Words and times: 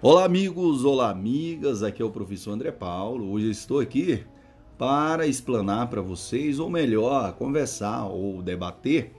Olá, 0.00 0.26
amigos, 0.26 0.84
olá, 0.84 1.10
amigas. 1.10 1.82
Aqui 1.82 2.00
é 2.00 2.04
o 2.04 2.10
professor 2.10 2.52
André 2.52 2.70
Paulo. 2.70 3.32
Hoje 3.32 3.50
estou 3.50 3.80
aqui 3.80 4.24
para 4.78 5.26
explanar 5.26 5.90
para 5.90 6.00
vocês, 6.00 6.60
ou 6.60 6.70
melhor, 6.70 7.32
conversar 7.32 8.06
ou 8.06 8.40
debater 8.40 9.12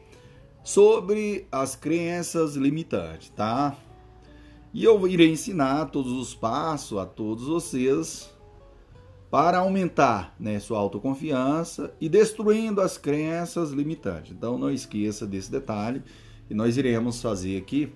sobre 0.63 1.45
as 1.51 1.75
crenças 1.75 2.55
limitantes, 2.55 3.29
tá? 3.31 3.75
E 4.73 4.81
eu 4.85 5.05
irei 5.05 5.29
ensinar 5.29 5.87
todos 5.87 6.13
os 6.13 6.33
passos 6.33 6.97
a 6.97 7.05
todos 7.05 7.47
vocês 7.47 8.33
para 9.29 9.57
aumentar 9.57 10.33
né, 10.39 10.61
sua 10.61 10.79
autoconfiança 10.79 11.93
e 11.99 12.07
destruindo 12.07 12.79
as 12.79 12.97
crenças 12.97 13.71
limitantes. 13.71 14.31
Então 14.31 14.57
não 14.57 14.71
esqueça 14.71 15.27
desse 15.27 15.51
detalhe 15.51 16.01
e 16.49 16.53
nós 16.53 16.77
iremos 16.77 17.21
fazer 17.21 17.57
aqui 17.57 17.91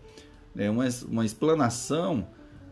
né, 0.53 0.69
uma, 0.69 0.83
uma 1.07 1.25
explanação 1.25 2.27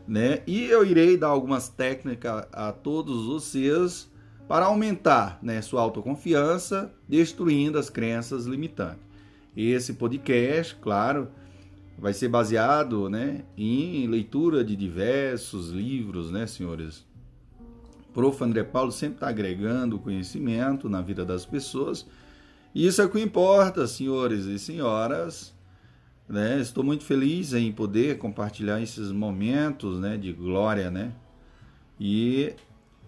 né, 0.07 0.41
e 0.45 0.65
eu 0.65 0.85
irei 0.85 1.17
dar 1.17 1.27
algumas 1.27 1.69
técnicas 1.69 2.45
a 2.51 2.71
todos 2.71 3.25
vocês 3.25 4.09
para 4.47 4.65
aumentar 4.65 5.39
né, 5.41 5.61
sua 5.61 5.81
autoconfiança, 5.81 6.93
destruindo 7.07 7.79
as 7.79 7.89
crenças 7.89 8.45
limitantes. 8.45 9.03
Esse 9.55 9.93
podcast, 9.93 10.75
claro, 10.75 11.29
vai 11.97 12.13
ser 12.13 12.27
baseado 12.27 13.09
né, 13.09 13.43
em 13.57 14.07
leitura 14.07 14.63
de 14.63 14.75
diversos 14.75 15.69
livros, 15.69 16.31
né, 16.31 16.47
senhores? 16.47 17.05
Prof. 18.13 18.43
André 18.43 18.63
Paulo 18.63 18.91
sempre 18.91 19.15
está 19.15 19.29
agregando 19.29 19.99
conhecimento 19.99 20.89
na 20.89 21.01
vida 21.01 21.23
das 21.23 21.45
pessoas. 21.45 22.05
E 22.73 22.85
isso 22.85 23.01
é 23.01 23.05
o 23.05 23.09
que 23.09 23.21
importa, 23.21 23.87
senhores 23.87 24.45
e 24.45 24.59
senhoras. 24.59 25.53
Né? 26.31 26.59
Estou 26.61 26.83
muito 26.83 27.03
feliz 27.03 27.53
em 27.53 27.71
poder 27.73 28.17
compartilhar 28.17 28.81
esses 28.81 29.11
momentos 29.11 29.99
né, 29.99 30.15
de 30.15 30.31
glória, 30.31 30.89
né? 30.89 31.11
E 31.99 32.53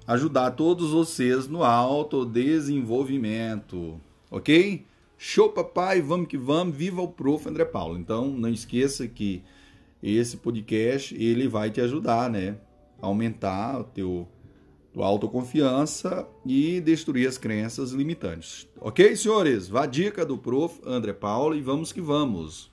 ajudar 0.06 0.52
todos 0.52 0.92
vocês 0.92 1.48
no 1.48 1.64
autodesenvolvimento, 1.64 3.98
ok? 4.30 4.86
Show, 5.18 5.52
papai, 5.52 6.02
vamos 6.02 6.28
que 6.28 6.38
vamos, 6.38 6.76
viva 6.76 7.02
o 7.02 7.08
Prof. 7.08 7.48
André 7.48 7.64
Paulo. 7.64 7.98
Então, 7.98 8.28
não 8.28 8.50
esqueça 8.50 9.08
que 9.08 9.42
esse 10.02 10.36
podcast, 10.36 11.16
ele 11.16 11.48
vai 11.48 11.72
te 11.72 11.80
ajudar, 11.80 12.30
né? 12.30 12.58
A 13.02 13.08
aumentar 13.08 13.80
o 13.80 13.86
teu 13.86 14.28
tua 14.92 15.06
autoconfiança 15.08 16.28
e 16.46 16.82
destruir 16.82 17.26
as 17.28 17.38
crenças 17.38 17.94
limitantes. 17.94 18.68
Ok, 18.82 19.16
senhores? 19.16 19.70
Vá 19.70 19.84
a 19.84 19.88
dica 19.88 20.26
do 20.26 20.38
Prof. 20.38 20.82
André 20.86 21.14
Paulo 21.14 21.56
e 21.56 21.62
vamos 21.62 21.94
que 21.94 22.02
vamos. 22.02 22.73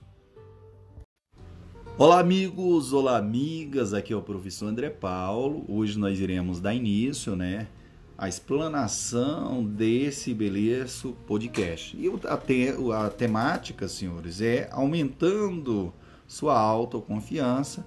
Olá, 2.02 2.18
amigos, 2.18 2.94
olá, 2.94 3.18
amigas. 3.18 3.92
Aqui 3.92 4.10
é 4.10 4.16
o 4.16 4.22
professor 4.22 4.68
André 4.68 4.88
Paulo. 4.88 5.66
Hoje 5.68 5.98
nós 5.98 6.18
iremos 6.18 6.58
dar 6.58 6.74
início, 6.74 7.36
né, 7.36 7.68
à 8.16 8.26
explanação 8.26 9.62
desse 9.62 10.32
beleza 10.32 11.10
podcast. 11.26 11.94
E 11.94 12.10
a, 12.26 12.38
te, 12.38 12.74
a 12.94 13.10
temática, 13.10 13.86
senhores, 13.86 14.40
é 14.40 14.66
aumentando 14.72 15.92
sua 16.26 16.58
autoconfiança 16.58 17.86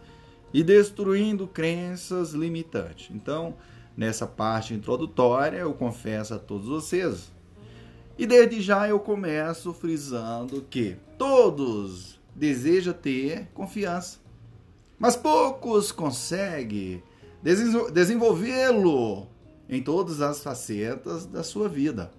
e 0.53 0.61
destruindo 0.61 1.48
crenças 1.48 2.33
limitantes. 2.33 3.09
Então, 3.11 3.55
Nessa 3.95 4.25
parte 4.25 4.73
introdutória, 4.75 5.58
eu 5.58 5.73
confesso 5.73 6.33
a 6.33 6.39
todos 6.39 6.67
vocês. 6.67 7.31
E 8.17 8.25
desde 8.25 8.59
já 8.61 8.88
eu 8.88 9.00
começo 9.00 9.72
frisando 9.72 10.64
que 10.67 10.98
todos 11.16 12.12
desejam 12.36 12.94
ter 12.94 13.48
confiança, 13.53 14.20
mas 14.98 15.16
poucos 15.16 15.92
conseguem 15.92 17.03
desenvolvê-lo 17.92 19.28
em 19.67 19.81
todas 19.81 20.22
as 20.22 20.42
facetas 20.42 21.26
da 21.26 21.44
sua 21.44 21.67
vida. 21.67 22.11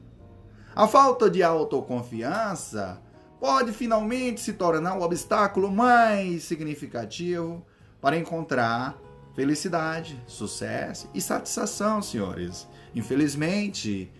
A 0.74 0.88
falta 0.88 1.30
de 1.30 1.42
autoconfiança 1.42 3.00
pode 3.38 3.72
finalmente 3.72 4.40
se 4.40 4.54
tornar 4.54 4.98
o 4.98 5.02
obstáculo 5.02 5.70
mais 5.70 6.44
significativo 6.44 7.64
para 8.00 8.16
encontrar 8.16 8.98
felicidade, 9.34 10.22
sucesso 10.26 11.08
e 11.14 11.20
satisfação, 11.20 12.00
senhores. 12.00 12.66
Infelizmente, 12.94 14.10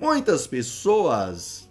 muitas 0.00 0.46
pessoas, 0.46 1.68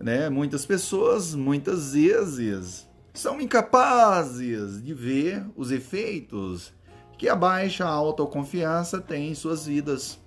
né, 0.00 0.28
muitas 0.28 0.64
pessoas, 0.64 1.34
muitas 1.34 1.92
vezes, 1.92 2.88
são 3.12 3.40
incapazes 3.40 4.82
de 4.82 4.94
ver 4.94 5.44
os 5.56 5.70
efeitos 5.70 6.72
que 7.16 7.28
a 7.28 7.34
baixa 7.34 7.84
autoconfiança 7.84 9.00
tem 9.00 9.30
em 9.30 9.34
suas 9.34 9.66
vidas, 9.66 10.20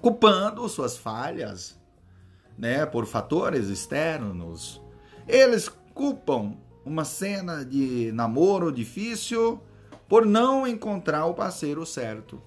culpando 0.00 0.66
suas 0.68 0.96
falhas, 0.96 1.78
né, 2.56 2.86
por 2.86 3.04
fatores 3.04 3.68
externos. 3.68 4.80
Eles 5.28 5.68
culpam 5.92 6.56
uma 6.84 7.04
cena 7.04 7.64
de 7.64 8.10
namoro 8.12 8.72
difícil 8.72 9.60
por 10.08 10.24
não 10.24 10.66
encontrar 10.66 11.26
o 11.26 11.34
parceiro 11.34 11.84
certo. 11.84 12.40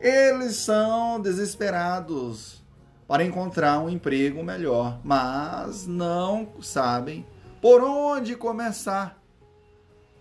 Eles 0.00 0.56
são 0.56 1.20
desesperados 1.20 2.63
para 3.06 3.24
encontrar 3.24 3.78
um 3.80 3.88
emprego 3.88 4.42
melhor, 4.42 5.00
mas 5.04 5.86
não 5.86 6.48
sabem 6.60 7.26
por 7.60 7.82
onde 7.82 8.34
começar. 8.36 9.22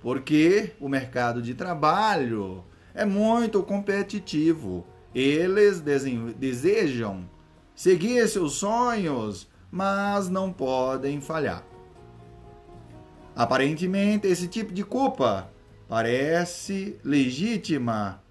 Porque 0.02 0.72
o 0.80 0.90
mercado 0.90 1.42
de 1.42 1.54
trabalho 1.54 2.64
é 2.94 3.06
muito 3.06 3.64
competitivo. 3.64 4.86
Eles 5.16 5.80
desejam 5.80 7.30
seguir 7.74 8.28
seus 8.28 8.54
sonhos, 8.54 9.48
mas 9.72 10.30
não 10.30 10.52
podem 10.52 11.22
falhar. 11.22 11.64
Aparentemente, 13.36 14.28
esse 14.28 14.48
tipo 14.48 14.74
de 14.74 14.84
culpa 14.84 15.50
parece 15.88 17.00
legítima 17.04 18.22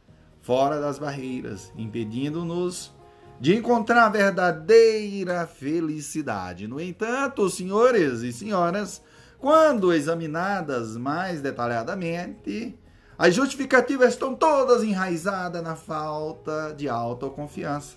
fora 0.41 0.81
das 0.81 0.99
barreiras, 0.99 1.73
impedindo-nos 1.77 2.93
de 3.42 3.56
encontrar 3.56 4.08
verdadeira 4.08 5.48
felicidade. 5.48 6.69
No 6.69 6.80
entanto, 6.80 7.50
senhores 7.50 8.20
e 8.20 8.32
senhoras, 8.32 9.03
quando 9.36 9.92
examinadas 9.92 10.97
mais 10.97 11.41
detalhadamente, 11.41 12.78
as 13.19 13.34
justificativas 13.34 14.10
estão 14.10 14.32
todas 14.32 14.84
enraizadas 14.84 15.60
na 15.60 15.75
falta 15.75 16.72
de 16.78 16.88
autoconfiança. 16.88 17.97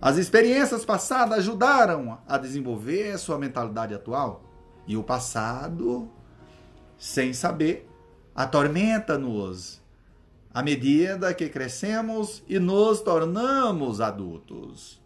As 0.00 0.16
experiências 0.16 0.82
passadas 0.86 1.40
ajudaram 1.40 2.18
a 2.26 2.38
desenvolver 2.38 3.18
sua 3.18 3.36
mentalidade 3.36 3.92
atual 3.92 4.44
e 4.86 4.96
o 4.96 5.02
passado 5.02 6.10
sem 6.96 7.34
saber, 7.34 7.86
atormenta-nos 8.34 9.86
à 10.58 10.62
medida 10.62 11.32
que 11.32 11.48
crescemos 11.48 12.42
e 12.48 12.58
nos 12.58 13.00
tornamos 13.00 14.00
adultos. 14.00 15.00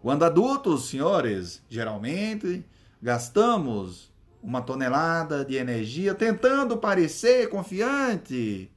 Quando 0.00 0.24
adultos, 0.24 0.88
senhores, 0.88 1.62
geralmente 1.68 2.64
gastamos 3.02 4.10
uma 4.42 4.62
tonelada 4.62 5.44
de 5.44 5.56
energia 5.56 6.14
tentando 6.14 6.78
parecer 6.78 7.50
confiante, 7.50 8.72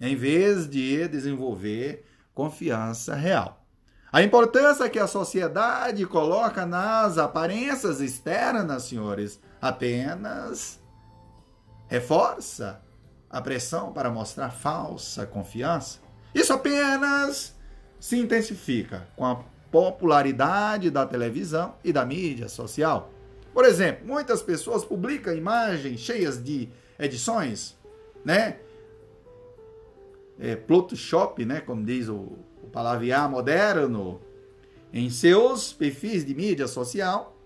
em 0.00 0.14
vez 0.14 0.70
de 0.70 1.08
desenvolver 1.08 2.06
confiança 2.32 3.16
real. 3.16 3.66
A 4.12 4.22
importância 4.22 4.88
que 4.88 5.00
a 5.00 5.08
sociedade 5.08 6.06
coloca 6.06 6.64
nas 6.64 7.18
aparências 7.18 8.00
externas, 8.00 8.84
senhores, 8.84 9.40
apenas 9.60 10.80
reforça 11.88 12.85
a 13.36 13.42
pressão 13.42 13.92
para 13.92 14.10
mostrar 14.10 14.48
falsa 14.48 15.26
confiança, 15.26 15.98
isso 16.34 16.54
apenas 16.54 17.54
se 18.00 18.18
intensifica 18.18 19.06
com 19.14 19.26
a 19.26 19.44
popularidade 19.70 20.90
da 20.90 21.04
televisão 21.04 21.74
e 21.84 21.92
da 21.92 22.02
mídia 22.02 22.48
social. 22.48 23.10
Por 23.52 23.66
exemplo, 23.66 24.06
muitas 24.06 24.40
pessoas 24.40 24.86
publicam 24.86 25.34
imagens 25.34 26.00
cheias 26.00 26.42
de 26.42 26.70
edições, 26.98 27.76
né? 28.24 28.56
É, 30.38 30.56
Photoshop, 30.56 31.44
né? 31.44 31.60
Como 31.60 31.84
diz 31.84 32.08
o, 32.08 32.38
o 32.62 32.70
palavrear 32.72 33.30
moderno, 33.30 34.18
em 34.90 35.10
seus 35.10 35.74
perfis 35.74 36.24
de 36.24 36.34
mídia 36.34 36.66
social, 36.66 37.36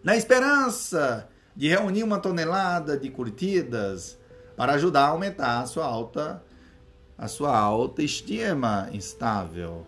na 0.00 0.16
esperança 0.16 1.28
de 1.56 1.66
reunir 1.66 2.04
uma 2.04 2.20
tonelada 2.20 2.96
de 2.96 3.10
curtidas 3.10 4.17
para 4.58 4.74
ajudar 4.74 5.04
a 5.04 5.08
aumentar 5.08 5.60
a 5.60 5.66
sua 5.66 5.86
alta 5.86 6.42
a 7.16 7.26
sua 7.26 7.56
autoestima 7.58 8.88
instável. 8.92 9.84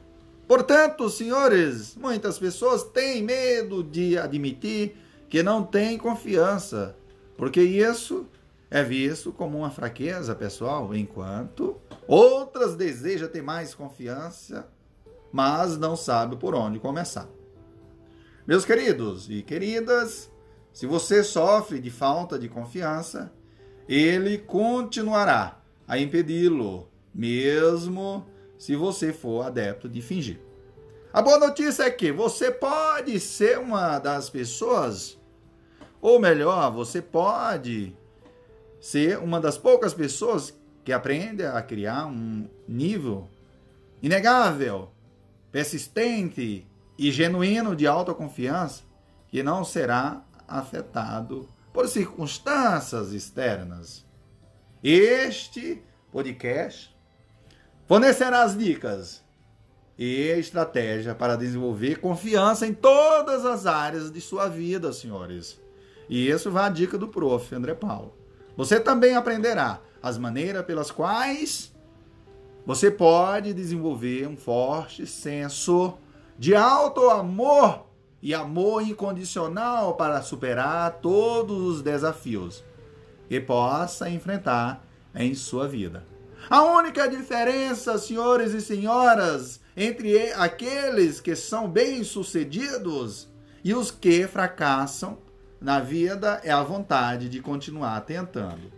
Portanto, 0.49 1.09
senhores, 1.09 1.95
muitas 1.95 2.39
pessoas 2.39 2.83
têm 2.83 3.23
medo 3.23 3.85
de 3.85 4.19
admitir 4.19 4.97
que 5.29 5.41
não 5.41 5.63
têm 5.63 5.97
confiança, 5.97 6.97
porque 7.37 7.63
isso 7.63 8.27
é 8.69 8.83
visto 8.83 9.33
como 9.33 9.59
uma 9.59 9.71
fraqueza 9.71 10.35
pessoal, 10.35 10.93
enquanto 10.93 11.77
outras 12.07 12.75
desejam 12.75 13.29
ter 13.29 13.43
mais 13.43 13.75
confiança, 13.75 14.67
mas 15.33 15.79
não 15.79 15.95
sabem 15.95 16.37
por 16.37 16.53
onde 16.55 16.81
começar. 16.81 17.29
Meus 18.45 18.65
queridos 18.65 19.31
e 19.31 19.43
queridas, 19.43 20.29
se 20.73 20.85
você 20.85 21.23
sofre 21.23 21.79
de 21.79 21.91
falta 21.91 22.37
de 22.37 22.49
confiança, 22.49 23.33
ele 23.91 24.39
continuará 24.39 25.59
a 25.89 25.99
impedi-lo, 25.99 26.89
mesmo 27.13 28.25
se 28.57 28.77
você 28.77 29.13
for 29.13 29.45
adepto 29.45 29.89
de 29.89 30.01
fingir. 30.01 30.41
A 31.13 31.21
boa 31.21 31.41
notícia 31.41 31.83
é 31.83 31.91
que 31.91 32.13
você 32.13 32.53
pode 32.53 33.19
ser 33.19 33.59
uma 33.59 33.99
das 33.99 34.31
pessoas, 34.31 35.19
ou 36.01 36.21
melhor, 36.21 36.71
você 36.71 37.03
pode 37.03 37.97
ser 38.81 39.19
uma 39.19 39.41
das 39.41 39.59
poucas 39.59 39.93
pessoas 39.93 40.57
que 40.85 40.93
aprende 40.93 41.45
a 41.45 41.61
criar 41.61 42.07
um 42.07 42.49
nível 42.69 43.29
inegável, 44.01 44.93
persistente 45.51 46.65
e 46.97 47.11
genuíno 47.11 47.75
de 47.75 47.89
autoconfiança 47.89 48.85
que 49.27 49.43
não 49.43 49.65
será 49.65 50.23
afetado 50.47 51.49
por 51.73 51.89
circunstâncias 51.89 53.13
externas. 53.13 54.05
Este 54.83 55.83
podcast 56.11 56.97
fornecerá 57.87 58.43
as 58.43 58.57
dicas 58.57 59.23
e 59.99 60.29
estratégia 60.39 61.15
para 61.15 61.37
desenvolver 61.37 62.01
confiança 62.01 62.67
em 62.67 62.73
todas 62.73 63.45
as 63.45 63.67
áreas 63.67 64.11
de 64.11 64.21
sua 64.21 64.49
vida, 64.49 64.93
senhores. 64.93 65.61
E 66.09 66.29
isso 66.29 66.51
vai 66.51 66.65
a 66.65 66.71
dica 66.71 66.97
do 66.97 67.09
prof. 67.09 67.55
André 67.55 67.75
Paulo. 67.75 68.17
Você 68.57 68.81
também 68.81 69.15
aprenderá 69.15 69.81
as 70.03 70.17
maneiras 70.17 70.65
pelas 70.65 70.91
quais 70.91 71.73
você 72.65 72.91
pode 72.91 73.53
desenvolver 73.53 74.27
um 74.27 74.37
forte 74.37 75.07
senso 75.07 75.95
de 76.39 76.55
alto 76.55 77.09
amor 77.11 77.87
e 78.23 78.35
amor 78.35 78.83
incondicional 78.83 79.95
para 79.95 80.23
superar 80.23 80.99
todos 81.01 81.77
os 81.77 81.83
desafios 81.83 82.63
que 83.29 83.41
possa 83.41 84.11
enfrentar 84.11 84.85
em 85.15 85.35
sua 85.35 85.67
vida. 85.67 86.05
A 86.49 86.63
única 86.63 87.09
diferença, 87.09 87.99
senhores 87.99 88.53
e 88.53 88.61
senhoras, 88.61 89.61
entre 89.77 90.33
aqueles 90.33 91.21
que 91.21 91.37
são 91.37 91.69
bem-sucedidos 91.71 93.29
e 93.63 93.75
os 93.75 93.91
que 93.91 94.27
fracassam 94.27 95.19
na 95.61 95.79
vida 95.81 96.41
é 96.43 96.51
a 96.51 96.63
vontade 96.63 97.29
de 97.29 97.41
continuar 97.41 98.01
tentando. 98.01 98.73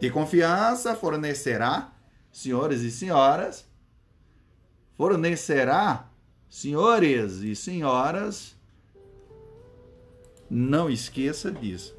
E 0.00 0.10
confiança 0.10 0.94
fornecerá, 0.94 1.92
senhores 2.30 2.82
e 2.82 2.90
senhoras, 2.90 3.64
fornecerá 4.96 6.05
Senhores 6.48 7.42
e 7.42 7.54
senhoras, 7.54 8.56
não 10.48 10.88
esqueça 10.88 11.50
disso. 11.50 11.96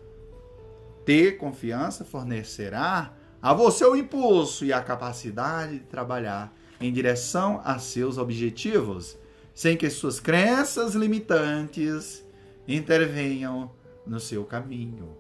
Ter 1.06 1.38
confiança 1.38 2.04
fornecerá 2.04 3.14
a 3.42 3.54
você 3.54 3.86
o 3.86 3.96
impulso 3.96 4.66
e 4.66 4.74
a 4.74 4.82
capacidade 4.82 5.80
de 5.80 5.86
trabalhar 5.86 6.54
em 6.80 6.92
direção 6.92 7.62
a 7.64 7.80
seus 7.80 8.18
objetivos, 8.18 9.18
sem 9.54 9.76
que 9.76 9.90
suas 9.90 10.20
crenças 10.20 10.96
limitantes 10.96 12.24
intervenham 12.68 13.72
no 14.06 14.20
seu 14.20 14.44
caminho. 14.44 15.18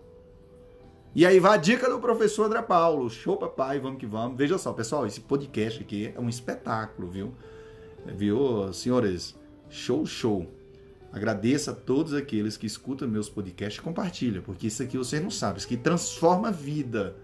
E 1.15 1.25
aí 1.25 1.39
vai 1.39 1.55
a 1.55 1.57
dica 1.57 1.89
do 1.89 1.99
professor 1.99 2.45
André 2.45 2.61
Paulo. 2.61 3.09
Show, 3.09 3.37
papai, 3.37 3.79
vamos 3.79 3.99
que 3.99 4.05
vamos. 4.05 4.37
Veja 4.37 4.57
só, 4.57 4.71
pessoal, 4.71 5.07
esse 5.07 5.19
podcast 5.19 5.81
aqui 5.81 6.13
é 6.15 6.19
um 6.19 6.29
espetáculo, 6.29 7.09
viu? 7.09 7.33
Viu, 8.05 8.71
senhores? 8.73 9.35
Show, 9.69 10.05
show. 10.05 10.47
Agradeço 11.11 11.71
a 11.71 11.73
todos 11.73 12.13
aqueles 12.13 12.57
que 12.57 12.65
escutam 12.65 13.07
meus 13.07 13.29
podcasts 13.29 13.79
e 13.79 13.81
compartilham, 13.81 14.43
porque 14.43 14.67
isso 14.67 14.83
aqui 14.83 14.97
você 14.97 15.19
não 15.19 15.31
sabe, 15.31 15.59
isso 15.59 15.67
aqui 15.67 15.77
transforma 15.77 16.49
a 16.49 16.51
vida. 16.51 17.15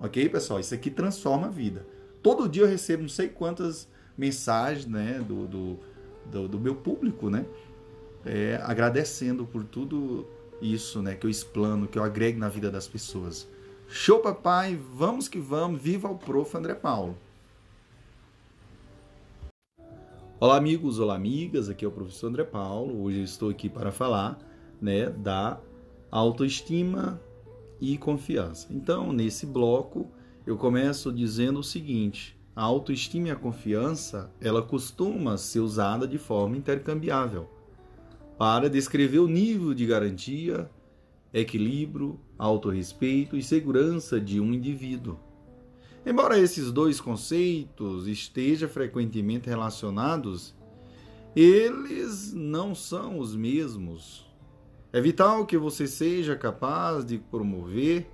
Ok, 0.00 0.28
pessoal? 0.28 0.58
Isso 0.60 0.74
aqui 0.74 0.90
transforma 0.90 1.46
a 1.46 1.50
vida. 1.50 1.86
Todo 2.22 2.48
dia 2.48 2.64
eu 2.64 2.68
recebo 2.68 3.02
não 3.02 3.08
sei 3.08 3.28
quantas 3.28 3.88
mensagens 4.18 4.86
né, 4.86 5.24
do, 5.26 5.46
do, 5.46 5.78
do, 6.26 6.48
do 6.48 6.60
meu 6.60 6.74
público, 6.74 7.30
né? 7.30 7.46
É, 8.24 8.60
agradecendo 8.62 9.44
por 9.46 9.64
tudo 9.64 10.26
isso 10.60 11.02
né, 11.02 11.14
que 11.14 11.26
eu 11.26 11.30
explano, 11.30 11.88
que 11.88 11.98
eu 11.98 12.04
agrego 12.04 12.38
na 12.38 12.48
vida 12.48 12.70
das 12.70 12.86
pessoas. 12.86 13.48
Show, 13.88 14.20
papai! 14.20 14.78
Vamos 14.94 15.28
que 15.28 15.38
vamos! 15.38 15.80
Viva 15.80 16.08
o 16.08 16.16
prof. 16.16 16.56
André 16.56 16.74
Paulo! 16.74 17.16
Olá 20.42 20.56
amigos, 20.56 20.98
olá 20.98 21.14
amigas, 21.14 21.68
aqui 21.68 21.84
é 21.84 21.88
o 21.88 21.92
professor 21.92 22.26
André 22.26 22.42
Paulo. 22.42 23.00
Hoje 23.00 23.22
estou 23.22 23.48
aqui 23.48 23.68
para 23.68 23.92
falar, 23.92 24.36
né, 24.80 25.08
da 25.08 25.60
autoestima 26.10 27.22
e 27.80 27.96
confiança. 27.96 28.66
Então, 28.72 29.12
nesse 29.12 29.46
bloco, 29.46 30.10
eu 30.44 30.56
começo 30.56 31.12
dizendo 31.12 31.60
o 31.60 31.62
seguinte: 31.62 32.36
a 32.56 32.62
autoestima 32.64 33.28
e 33.28 33.30
a 33.30 33.36
confiança, 33.36 34.32
ela 34.40 34.60
costuma 34.60 35.36
ser 35.36 35.60
usada 35.60 36.08
de 36.08 36.18
forma 36.18 36.56
intercambiável 36.56 37.48
para 38.36 38.68
descrever 38.68 39.20
o 39.20 39.28
nível 39.28 39.72
de 39.72 39.86
garantia, 39.86 40.68
equilíbrio, 41.32 42.18
autorrespeito 42.36 43.36
e 43.36 43.44
segurança 43.44 44.20
de 44.20 44.40
um 44.40 44.52
indivíduo. 44.52 45.20
Embora 46.04 46.38
esses 46.38 46.72
dois 46.72 47.00
conceitos 47.00 48.08
estejam 48.08 48.68
frequentemente 48.68 49.48
relacionados, 49.48 50.54
eles 51.34 52.32
não 52.32 52.74
são 52.74 53.18
os 53.18 53.36
mesmos. 53.36 54.26
É 54.92 55.00
vital 55.00 55.46
que 55.46 55.56
você 55.56 55.86
seja 55.86 56.36
capaz 56.36 57.04
de 57.04 57.18
promover 57.18 58.06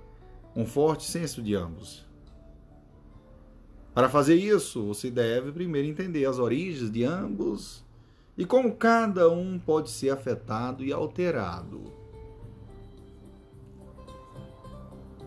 um 0.55 0.65
forte 0.65 1.03
senso 1.03 1.41
de 1.41 1.55
ambos. 1.55 2.07
Para 3.93 4.07
fazer 4.07 4.35
isso, 4.35 4.85
você 4.85 5.09
deve 5.09 5.51
primeiro 5.51 5.87
entender 5.87 6.25
as 6.25 6.37
origens 6.37 6.91
de 6.91 7.03
ambos 7.03 7.83
e 8.37 8.45
como 8.45 8.75
cada 8.75 9.29
um 9.29 9.59
pode 9.59 9.89
ser 9.89 10.11
afetado 10.11 10.85
e 10.85 10.93
alterado. 10.93 11.91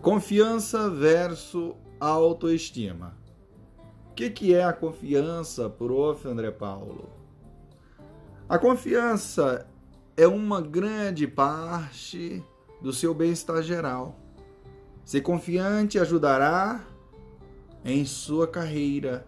Confiança 0.01 0.89
versus 0.89 1.73
autoestima. 2.07 3.17
O 4.09 4.13
que, 4.13 4.29
que 4.29 4.53
é 4.53 4.63
a 4.63 4.73
confiança, 4.73 5.69
prof. 5.69 6.27
André 6.27 6.51
Paulo? 6.51 7.09
A 8.47 8.59
confiança 8.59 9.67
é 10.15 10.27
uma 10.27 10.61
grande 10.61 11.25
parte 11.25 12.43
do 12.81 12.93
seu 12.93 13.13
bem-estar 13.13 13.63
geral. 13.63 14.15
Ser 15.03 15.21
confiante 15.21 15.97
ajudará 15.97 16.85
em 17.83 18.05
sua 18.05 18.47
carreira, 18.47 19.25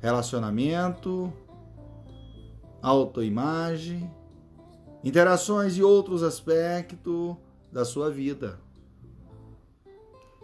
relacionamento, 0.00 1.32
autoimagem, 2.80 4.08
interações 5.02 5.76
e 5.76 5.82
outros 5.82 6.22
aspectos 6.22 7.36
da 7.72 7.84
sua 7.84 8.10
vida. 8.10 8.60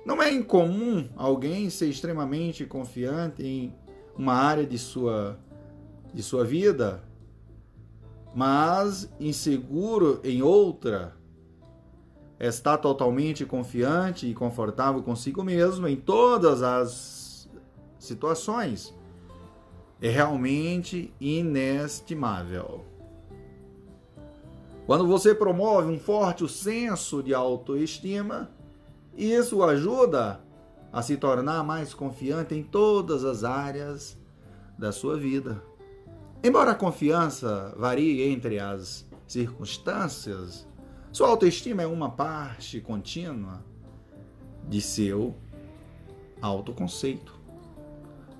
Não 0.04 0.21
é 0.21 0.32
incomum 0.32 1.09
alguém 1.16 1.71
ser 1.71 1.88
extremamente 1.88 2.66
confiante 2.66 3.44
em 3.44 3.75
uma 4.16 4.35
área 4.35 4.66
de 4.66 4.78
sua, 4.78 5.38
de 6.12 6.23
sua 6.23 6.44
vida, 6.44 7.02
mas 8.35 9.11
inseguro 9.21 10.21
em 10.25 10.42
outra. 10.42 11.14
Está 12.38 12.76
totalmente 12.76 13.47
confiante 13.47 14.26
e 14.26 14.35
confortável 14.35 15.02
consigo 15.02 15.44
mesmo 15.44 15.87
em 15.87 15.94
todas 15.94 16.62
as 16.62 17.49
situações. 17.99 18.92
É 20.00 20.09
realmente 20.09 21.14
inestimável. 21.21 22.85
Quando 24.85 25.06
você 25.06 25.32
promove 25.32 25.88
um 25.88 26.00
forte 26.00 26.49
senso 26.49 27.23
de 27.23 27.32
autoestima, 27.32 28.50
isso 29.16 29.62
ajuda 29.62 30.40
a 30.92 31.02
se 31.02 31.16
tornar 31.16 31.62
mais 31.64 31.95
confiante 31.95 32.54
em 32.54 32.62
todas 32.62 33.25
as 33.25 33.45
áreas 33.45 34.19
da 34.78 34.92
sua 34.92 35.16
vida. 35.16 35.62
Embora 36.42 36.73
a 36.73 36.75
confiança 36.75 37.75
varie 37.78 38.23
entre 38.23 38.59
as 38.59 39.09
circunstâncias, 39.26 40.66
sua 41.11 41.28
autoestima 41.28 41.83
é 41.83 41.87
uma 41.87 42.11
parte 42.11 42.81
contínua 42.81 43.64
de 44.69 44.81
seu 44.81 45.35
autoconceito. 46.40 47.40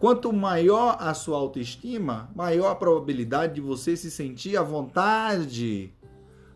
Quanto 0.01 0.33
maior 0.33 0.97
a 0.99 1.15
sua 1.15 1.39
autoestima, 1.39 2.31
maior 2.35 2.71
a 2.71 2.75
probabilidade 2.75 3.55
de 3.55 3.61
você 3.61 3.97
se 3.97 4.11
sentir 4.11 4.57
à 4.57 4.63
vontade 4.63 5.95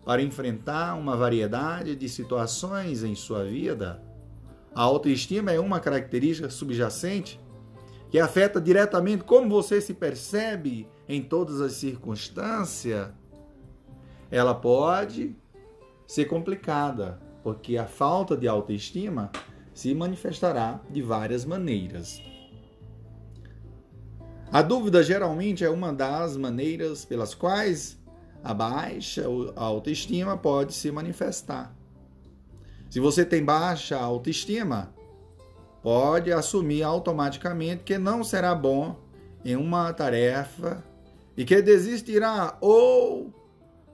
para 0.05 0.21
enfrentar 0.21 0.95
uma 0.95 1.17
variedade 1.17 1.95
de 1.95 2.09
situações 2.09 3.05
em 3.05 3.15
sua 3.15 3.45
vida 3.45 4.03
A 4.77 4.83
autoestima 4.83 5.51
é 5.51 5.59
uma 5.59 5.81
característica 5.81 6.51
subjacente 6.51 7.41
que 8.11 8.19
afeta 8.19 8.61
diretamente 8.61 9.25
como 9.25 9.49
você 9.49 9.81
se 9.81 9.95
percebe 9.95 10.87
em 11.09 11.23
todas 11.23 11.63
as 11.63 11.73
circunstâncias. 11.73 13.09
Ela 14.31 14.55
pode 14.55 15.35
ser 16.07 16.27
complicada, 16.27 17.19
porque 17.43 17.79
a 17.79 17.87
falta 17.87 18.37
de 18.37 18.47
autoestima 18.47 19.31
se 19.73 19.95
manifestará 19.95 20.79
de 20.91 21.01
várias 21.01 21.47
maneiras. 21.47 22.21
A 24.53 24.61
dúvida 24.61 25.03
geralmente 25.03 25.65
é 25.65 25.71
uma 25.71 25.91
das 25.91 26.37
maneiras 26.37 27.03
pelas 27.03 27.35
quais 27.35 27.99
a 28.45 28.53
baixa 28.53 29.25
autoestima 29.57 30.37
pode 30.37 30.75
se 30.75 30.93
manifestar. 30.93 31.76
Se 32.97 33.01
você 33.01 33.27
tem 33.27 33.45
baixa 33.45 33.95
autoestima, 33.99 34.91
pode 35.83 36.33
assumir 36.33 36.83
automaticamente 36.83 37.83
que 37.83 37.99
não 37.99 38.25
será 38.25 38.55
bom 38.55 38.97
em 39.45 39.55
uma 39.55 39.93
tarefa 39.93 40.83
e 41.37 41.45
que 41.45 41.61
desistirá 41.61 42.57
ou 42.59 43.35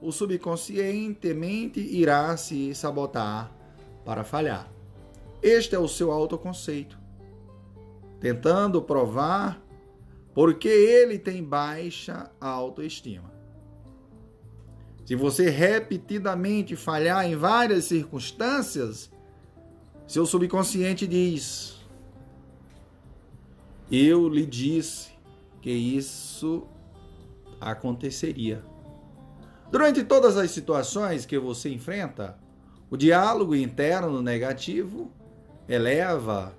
o 0.01 0.09
subconscientemente 0.09 1.81
irá 1.81 2.37
se 2.37 2.73
sabotar 2.73 3.51
para 4.05 4.23
falhar. 4.23 4.71
Este 5.41 5.75
é 5.75 5.79
o 5.79 5.89
seu 5.89 6.09
autoconceito, 6.09 6.97
tentando 8.21 8.81
provar 8.81 9.61
porque 10.33 10.69
ele 10.69 11.19
tem 11.19 11.43
baixa 11.43 12.31
autoestima. 12.39 13.32
Se 15.05 15.15
você 15.15 15.49
repetidamente 15.49 16.75
falhar 16.75 17.25
em 17.25 17.35
várias 17.35 17.85
circunstâncias, 17.85 19.11
seu 20.07 20.25
subconsciente 20.25 21.05
diz: 21.05 21.81
Eu 23.91 24.29
lhe 24.29 24.45
disse 24.45 25.11
que 25.61 25.71
isso 25.71 26.67
aconteceria. 27.59 28.63
Durante 29.69 30.03
todas 30.03 30.37
as 30.37 30.51
situações 30.51 31.25
que 31.25 31.37
você 31.37 31.69
enfrenta, 31.69 32.37
o 32.89 32.95
diálogo 32.95 33.55
interno 33.55 34.21
negativo 34.21 35.11
eleva 35.67 36.55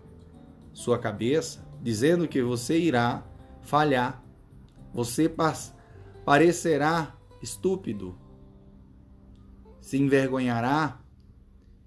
sua 0.72 0.98
cabeça, 0.98 1.64
dizendo 1.80 2.26
que 2.26 2.42
você 2.42 2.78
irá 2.78 3.22
falhar. 3.62 4.22
Você 4.92 5.32
parecerá 6.24 7.14
estúpido, 7.40 8.16
se 9.84 9.98
envergonhará 9.98 10.98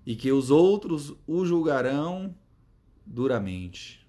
e 0.05 0.15
que 0.15 0.31
os 0.31 0.51
outros 0.51 1.15
o 1.25 1.43
julgarão 1.43 2.35
duramente. 3.03 4.07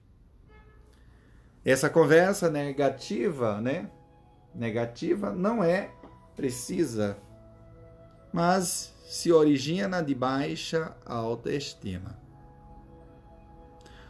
Essa 1.65 1.89
conversa 1.89 2.51
negativa, 2.51 3.63
né? 3.63 3.91
Negativa 4.55 5.33
não 5.35 5.65
é 5.65 5.91
precisa, 6.37 7.17
mas 8.31 8.95
se 9.07 9.33
origina 9.33 10.03
de 10.03 10.15
baixa 10.15 10.95
autoestima. 11.07 12.21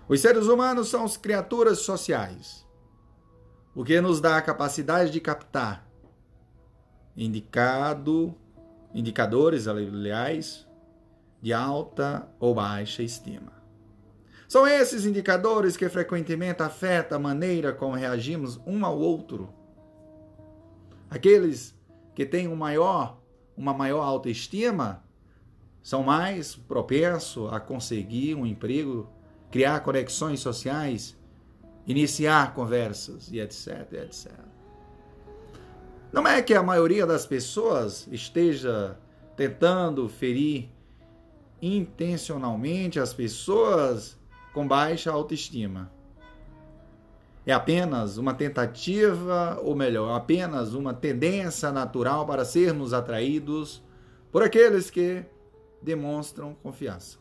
Os 0.08 0.20
seres 0.20 0.46
humanos 0.46 0.88
são 0.88 1.08
criaturas 1.10 1.78
sociais, 1.78 2.66
o 3.76 3.84
que 3.84 4.00
nos 4.00 4.20
dá 4.20 4.38
a 4.38 4.42
capacidade 4.42 5.12
de 5.12 5.20
captar 5.20 5.88
indicado 7.16 8.34
indicadores, 8.98 9.68
aliás, 9.68 10.66
de 11.40 11.52
alta 11.52 12.28
ou 12.40 12.52
baixa 12.52 13.00
estima. 13.00 13.52
São 14.48 14.66
esses 14.66 15.06
indicadores 15.06 15.76
que 15.76 15.88
frequentemente 15.88 16.62
afetam 16.62 17.16
a 17.16 17.20
maneira 17.20 17.72
como 17.72 17.94
reagimos 17.94 18.60
um 18.66 18.84
ao 18.84 18.98
outro. 18.98 19.54
Aqueles 21.08 21.78
que 22.12 22.26
têm 22.26 22.48
um 22.48 22.56
maior, 22.56 23.22
uma 23.56 23.72
maior 23.72 24.02
autoestima 24.02 25.04
são 25.80 26.02
mais 26.02 26.56
propensos 26.56 27.52
a 27.52 27.60
conseguir 27.60 28.34
um 28.34 28.44
emprego, 28.44 29.08
criar 29.50 29.80
conexões 29.80 30.40
sociais, 30.40 31.16
iniciar 31.86 32.52
conversas 32.52 33.30
e 33.30 33.38
etc, 33.38 33.92
etc. 33.92 34.47
Não 36.12 36.26
é 36.26 36.40
que 36.40 36.54
a 36.54 36.62
maioria 36.62 37.06
das 37.06 37.26
pessoas 37.26 38.08
esteja 38.10 38.98
tentando 39.36 40.08
ferir 40.08 40.70
intencionalmente 41.60 42.98
as 42.98 43.12
pessoas 43.12 44.18
com 44.54 44.66
baixa 44.66 45.10
autoestima. 45.10 45.92
É 47.44 47.52
apenas 47.52 48.16
uma 48.16 48.34
tentativa, 48.34 49.58
ou 49.62 49.74
melhor, 49.74 50.14
apenas 50.14 50.74
uma 50.74 50.92
tendência 50.94 51.70
natural 51.72 52.26
para 52.26 52.44
sermos 52.44 52.92
atraídos 52.92 53.82
por 54.30 54.42
aqueles 54.42 54.90
que 54.90 55.24
demonstram 55.80 56.54
confiança. 56.62 57.18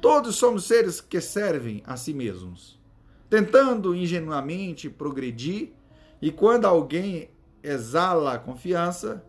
Todos 0.00 0.36
somos 0.36 0.64
seres 0.64 1.00
que 1.00 1.20
servem 1.20 1.82
a 1.86 1.96
si 1.96 2.12
mesmos, 2.12 2.80
tentando 3.30 3.94
ingenuamente 3.94 4.90
progredir 4.90 5.72
e 6.22 6.30
quando 6.30 6.66
alguém 6.66 7.28
exala 7.60 8.38
confiança, 8.38 9.24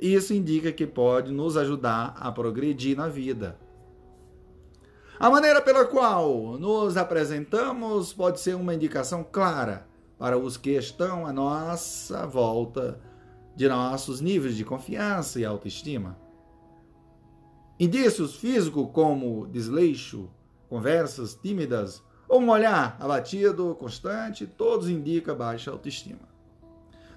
isso 0.00 0.34
indica 0.34 0.72
que 0.72 0.84
pode 0.84 1.32
nos 1.32 1.56
ajudar 1.56 2.16
a 2.18 2.32
progredir 2.32 2.96
na 2.96 3.08
vida. 3.08 3.56
A 5.18 5.30
maneira 5.30 5.62
pela 5.62 5.84
qual 5.84 6.58
nos 6.58 6.96
apresentamos 6.96 8.12
pode 8.12 8.40
ser 8.40 8.56
uma 8.56 8.74
indicação 8.74 9.24
clara 9.24 9.86
para 10.18 10.36
os 10.36 10.56
que 10.56 10.70
estão 10.70 11.24
à 11.24 11.32
nossa 11.32 12.26
volta 12.26 13.00
de 13.54 13.68
nossos 13.68 14.20
níveis 14.20 14.56
de 14.56 14.64
confiança 14.64 15.38
e 15.38 15.44
autoestima. 15.44 16.18
Indícios 17.78 18.34
físicos 18.34 18.88
como 18.92 19.46
desleixo, 19.46 20.28
conversas 20.68 21.34
tímidas 21.34 22.02
ou 22.28 22.40
um 22.40 22.50
olhar 22.50 22.96
abatido, 23.00 23.74
constante, 23.78 24.46
todos 24.46 24.88
indicam 24.88 25.36
baixa 25.36 25.70
autoestima. 25.70 26.34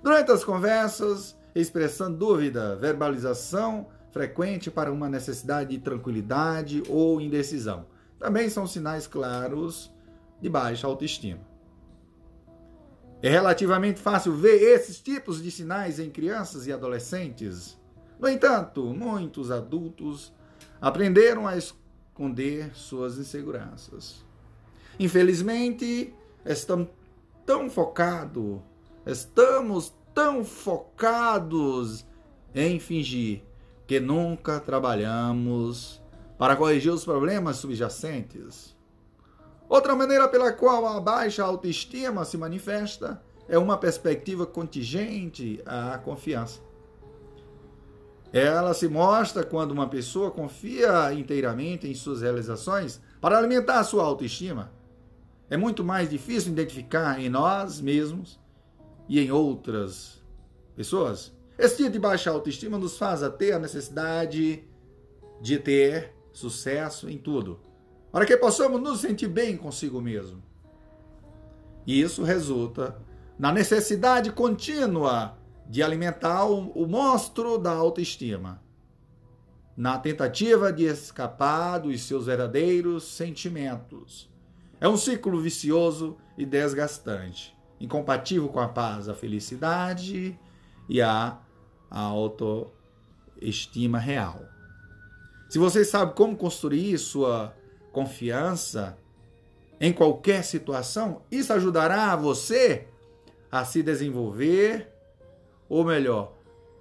Durante 0.03 0.31
as 0.31 0.43
conversas, 0.43 1.35
expressando 1.55 2.17
dúvida, 2.17 2.75
verbalização 2.75 3.87
frequente 4.11 4.71
para 4.71 4.91
uma 4.91 5.09
necessidade 5.09 5.71
de 5.71 5.79
tranquilidade 5.79 6.83
ou 6.87 7.19
indecisão. 7.21 7.85
Também 8.19 8.49
são 8.49 8.65
sinais 8.65 9.05
claros 9.05 9.91
de 10.41 10.49
baixa 10.49 10.87
autoestima. 10.87 11.41
É 13.21 13.29
relativamente 13.29 13.99
fácil 13.99 14.33
ver 14.33 14.61
esses 14.61 14.99
tipos 14.99 15.41
de 15.41 15.49
sinais 15.49 15.99
em 15.99 16.09
crianças 16.09 16.67
e 16.67 16.71
adolescentes. 16.71 17.77
No 18.19 18.29
entanto, 18.29 18.83
muitos 18.85 19.49
adultos 19.49 20.31
aprenderam 20.79 21.47
a 21.47 21.57
esconder 21.57 22.75
suas 22.75 23.17
inseguranças. 23.17 24.23
Infelizmente, 24.99 26.13
estão 26.45 26.87
tão 27.45 27.69
focados, 27.69 28.59
estamos 29.05 29.93
tão 30.13 30.43
focados 30.43 32.05
em 32.53 32.79
fingir 32.79 33.43
que 33.85 33.99
nunca 33.99 34.59
trabalhamos 34.59 36.01
para 36.37 36.55
corrigir 36.55 36.91
os 36.91 37.05
problemas 37.05 37.57
subjacentes. 37.57 38.75
Outra 39.69 39.95
maneira 39.95 40.27
pela 40.27 40.51
qual 40.51 40.85
a 40.87 40.99
baixa 40.99 41.43
autoestima 41.43 42.25
se 42.25 42.37
manifesta 42.37 43.21
é 43.47 43.57
uma 43.57 43.77
perspectiva 43.77 44.45
contingente 44.45 45.61
à 45.65 45.97
confiança. 45.97 46.61
Ela 48.31 48.73
se 48.73 48.87
mostra 48.87 49.43
quando 49.43 49.71
uma 49.71 49.87
pessoa 49.87 50.31
confia 50.31 51.13
inteiramente 51.13 51.87
em 51.87 51.93
suas 51.93 52.21
realizações 52.21 53.01
para 53.21 53.37
alimentar 53.37 53.79
a 53.79 53.83
sua 53.83 54.03
autoestima. 54.03 54.71
É 55.49 55.55
muito 55.55 55.83
mais 55.83 56.09
difícil 56.09 56.51
identificar 56.51 57.19
em 57.19 57.29
nós 57.29 57.79
mesmos 57.79 58.39
e 59.07 59.19
em 59.19 59.31
outras 59.31 60.21
pessoas. 60.75 61.33
Esse 61.57 61.77
tipo 61.77 61.89
de 61.89 61.99
baixa 61.99 62.29
autoestima 62.29 62.77
nos 62.77 62.97
faz 62.97 63.23
a 63.23 63.29
ter 63.29 63.53
a 63.53 63.59
necessidade 63.59 64.63
de 65.41 65.59
ter 65.59 66.13
sucesso 66.31 67.09
em 67.09 67.17
tudo, 67.17 67.59
para 68.11 68.25
que 68.25 68.35
possamos 68.37 68.81
nos 68.81 68.99
sentir 68.99 69.27
bem 69.27 69.57
consigo 69.57 70.01
mesmo. 70.01 70.43
E 71.85 71.99
isso 72.01 72.23
resulta 72.23 72.99
na 73.39 73.51
necessidade 73.51 74.31
contínua 74.31 75.37
de 75.69 75.81
alimentar 75.81 76.45
o 76.45 76.85
monstro 76.85 77.57
da 77.57 77.71
autoestima, 77.71 78.61
na 79.75 79.97
tentativa 79.97 80.71
de 80.71 80.85
escapar 80.85 81.79
dos 81.79 82.01
seus 82.01 82.25
verdadeiros 82.25 83.03
sentimentos. 83.03 84.29
É 84.79 84.88
um 84.88 84.96
ciclo 84.96 85.39
vicioso 85.41 86.17
e 86.38 86.46
desgastante, 86.46 87.57
incompatível 87.79 88.48
com 88.48 88.60
a 88.60 88.67
paz, 88.67 89.10
a 89.10 89.15
felicidade 89.15 90.39
e 90.88 91.01
a 91.01 91.39
autoestima 91.89 92.77
real. 93.98 94.41
Se 95.50 95.57
você 95.57 95.84
sabe 95.84 96.13
como 96.13 96.36
construir 96.36 96.98
sua 96.98 97.55
confiança 97.91 98.98
em 99.79 99.91
qualquer 99.91 100.43
situação, 100.43 101.22
isso 101.31 101.51
ajudará 101.53 102.15
você 102.15 102.88
a 103.51 103.63
se 103.65 103.81
desenvolver, 103.81 104.93
ou 105.69 105.84
melhor, 105.84 106.34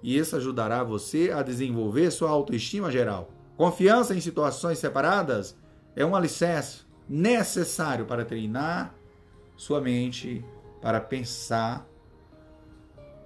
isso 0.03 0.35
ajudará 0.35 0.83
você 0.83 1.31
a 1.31 1.41
desenvolver 1.41 2.11
sua 2.11 2.29
autoestima 2.29 2.91
geral. 2.91 3.31
Confiança 3.55 4.13
em 4.13 4.21
situações 4.21 4.77
separadas 4.77 5.57
é 5.95 6.05
um 6.05 6.15
alicerce 6.15 6.86
necessário 7.07 8.05
para 8.05 8.25
treinar 8.25 8.93
sua 9.55 9.81
mente 9.81 10.45
para 10.81 11.01
pensar 11.01 11.87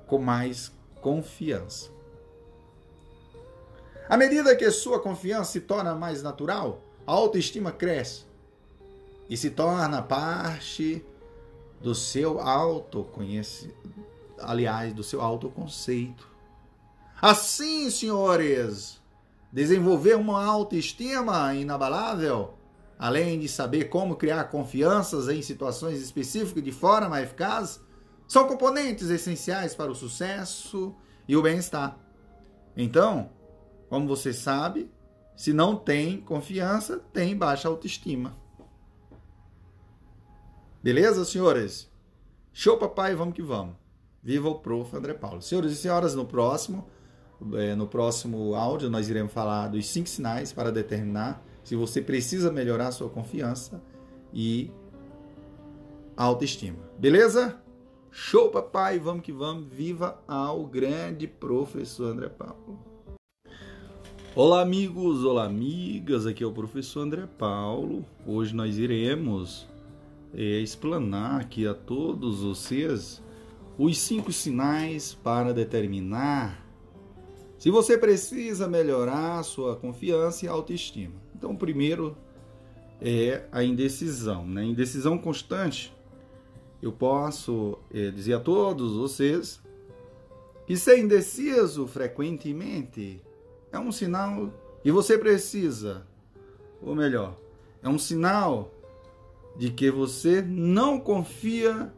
com 0.08 0.18
mais 0.18 0.72
confiança. 1.02 1.90
À 4.08 4.18
medida 4.18 4.56
que 4.56 4.70
sua 4.72 5.00
confiança 5.00 5.52
se 5.52 5.62
torna 5.62 5.96
mais 5.96 6.22
natural, 6.22 6.82
a 7.08 7.12
autoestima 7.12 7.72
cresce 7.72 8.26
e 9.30 9.38
se 9.38 9.50
torna 9.50 10.02
parte 10.02 11.06
do 11.82 11.96
seu 11.96 12.40
autoconhecimento, 12.40 13.76
aliás, 14.40 14.94
do 14.94 15.04
seu 15.04 15.22
autoconceito. 15.22 16.30
Assim, 17.22 17.90
senhores, 17.90 19.02
desenvolver 19.52 20.16
uma 20.16 20.44
autoestima 20.44 21.54
inabalável, 21.56 22.54
além 23.02 23.40
de 23.40 23.48
saber 23.48 23.86
como 23.86 24.16
criar 24.16 24.44
confianças 24.44 25.28
em 25.28 25.42
situações 25.42 26.00
específicas 26.00 26.64
de 26.64 26.72
forma 26.72 27.20
eficaz, 27.20 27.82
são 28.28 28.48
componentes 28.48 29.10
essenciais 29.10 29.74
para 29.74 29.92
o 29.92 29.96
sucesso 29.96 30.96
e 31.28 31.36
o 31.36 31.42
bem-estar. 31.42 31.98
Então, 32.78 33.32
como 33.90 34.08
você 34.08 34.32
sabe, 34.32 34.88
se 35.36 35.52
não 35.52 35.76
tem 35.76 36.22
confiança, 36.22 37.00
tem 37.12 37.36
baixa 37.36 37.68
autoestima. 37.68 38.38
Beleza, 40.84 41.26
senhores? 41.26 41.92
Show, 42.54 42.78
papai, 42.78 43.16
vamos 43.16 43.34
que 43.34 43.42
vamos. 43.42 43.76
Viva 44.22 44.48
o 44.48 44.60
prof. 44.60 44.96
André 44.96 45.16
Paulo. 45.16 45.42
Senhores 45.42 45.72
e 45.72 45.76
senhoras, 45.76 46.14
no 46.14 46.26
próximo, 46.26 46.88
é, 47.54 47.74
no 47.74 47.88
próximo 47.88 48.54
áudio 48.54 48.92
nós 48.92 49.10
iremos 49.10 49.34
falar 49.34 49.70
dos 49.70 49.88
cinco 49.88 50.08
sinais 50.08 50.54
para 50.54 50.72
determinar 50.72 51.44
se 51.64 51.76
você 51.76 52.02
precisa 52.02 52.52
melhorar 52.52 52.92
sua 52.92 53.10
confiança 53.10 53.82
e 54.34 54.72
autoestima. 56.16 56.80
Beleza? 56.98 57.62
Show, 58.12 58.50
papai, 58.50 59.00
vamos 59.00 59.24
que 59.24 59.32
vamos. 59.32 59.68
Viva 59.68 60.22
ao 60.28 60.66
grande 60.66 61.28
professor 61.28 62.12
André 62.12 62.30
Paulo. 62.30 62.80
Olá, 64.36 64.62
amigos, 64.62 65.24
olá, 65.24 65.46
amigas. 65.46 66.26
Aqui 66.26 66.44
é 66.44 66.48
o 66.48 66.52
professor 66.52 67.02
André 67.02 67.28
Paulo. 67.38 68.06
Hoje 68.26 68.56
nós 68.56 68.78
iremos 68.78 69.68
é, 70.34 70.60
explanar 70.60 71.42
aqui 71.42 71.68
a 71.68 71.74
todos 71.74 72.42
vocês 72.42 73.22
os 73.78 73.98
cinco 73.98 74.32
sinais 74.32 75.14
para 75.14 75.54
determinar 75.54 76.66
se 77.58 77.70
você 77.70 77.98
precisa 77.98 78.68
melhorar 78.68 79.44
sua 79.44 79.76
confiança 79.76 80.46
e 80.46 80.50
autoestima. 80.50 81.31
Então, 81.42 81.56
primeiro 81.56 82.16
é 83.02 83.48
a 83.52 83.64
indecisão, 83.64 84.46
né? 84.46 84.64
Indecisão 84.64 85.18
constante. 85.18 85.92
Eu 86.80 86.92
posso 86.92 87.80
é, 87.92 88.12
dizer 88.12 88.36
a 88.36 88.40
todos 88.40 88.96
vocês 88.96 89.60
que 90.68 90.78
ser 90.78 91.00
indeciso 91.00 91.88
frequentemente 91.88 93.20
é 93.72 93.80
um 93.80 93.92
sinal 93.92 94.54
e 94.86 94.92
você 94.92 95.18
precisa, 95.18 96.06
ou 96.80 96.94
melhor, 96.94 97.36
é 97.82 97.90
um 97.90 97.98
sinal 97.98 98.72
de 99.58 99.72
que 99.72 99.90
você 99.90 100.44
não 100.44 101.00
confia 101.00 101.92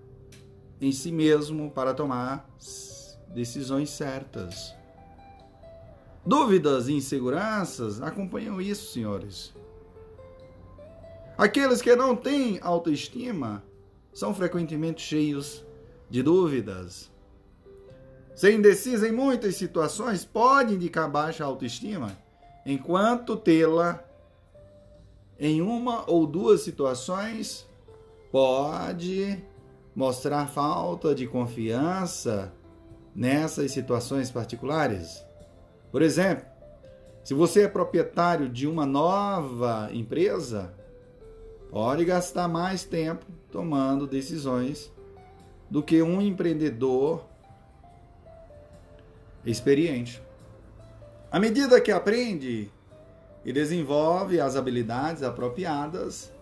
em 0.79 0.93
si 0.93 1.11
mesmo 1.11 1.69
para 1.69 1.93
tomar 1.93 2.49
decisões 3.27 3.89
certas. 3.89 4.73
Dúvidas 6.25 6.87
e 6.87 6.93
inseguranças 6.93 8.01
acompanham 8.01 8.61
isso, 8.61 8.91
senhores. 8.93 9.53
Aqueles 11.37 11.81
que 11.81 11.95
não 11.95 12.15
têm 12.15 12.59
autoestima 12.61 13.63
são 14.13 14.33
frequentemente 14.33 15.01
cheios 15.01 15.65
de 16.09 16.21
dúvidas, 16.21 17.11
Ser 18.35 18.55
indeciso 18.55 19.05
em 19.05 19.11
muitas 19.11 19.55
situações 19.55 20.25
pode 20.25 20.73
indicar 20.73 21.09
baixa 21.09 21.45
autoestima, 21.45 22.17
enquanto 22.65 23.35
tê-la 23.35 24.03
em 25.39 25.61
uma 25.61 26.09
ou 26.09 26.25
duas 26.25 26.61
situações 26.61 27.67
pode 28.31 29.39
mostrar 29.95 30.47
falta 30.47 31.13
de 31.13 31.27
confiança 31.27 32.51
nessas 33.15 33.71
situações 33.71 34.31
particulares. 34.31 35.22
Por 35.93 36.01
exemplo, 36.01 36.43
se 37.23 37.35
você 37.35 37.65
é 37.65 37.67
proprietário 37.67 38.49
de 38.49 38.65
uma 38.65 38.83
nova 38.83 39.91
empresa, 39.93 40.73
pode 41.69 42.03
gastar 42.03 42.47
mais 42.47 42.83
tempo 42.83 43.23
tomando 43.51 44.07
decisões 44.07 44.91
do 45.69 45.83
que 45.83 46.01
um 46.01 46.19
empreendedor 46.19 47.23
experiente. 49.45 50.19
À 51.31 51.39
medida 51.39 51.79
que 51.79 51.91
aprende 51.91 52.71
e 53.45 53.53
desenvolve 53.53 54.39
as 54.39 54.55
habilidades 54.55 55.21
apropriadas, 55.21 56.33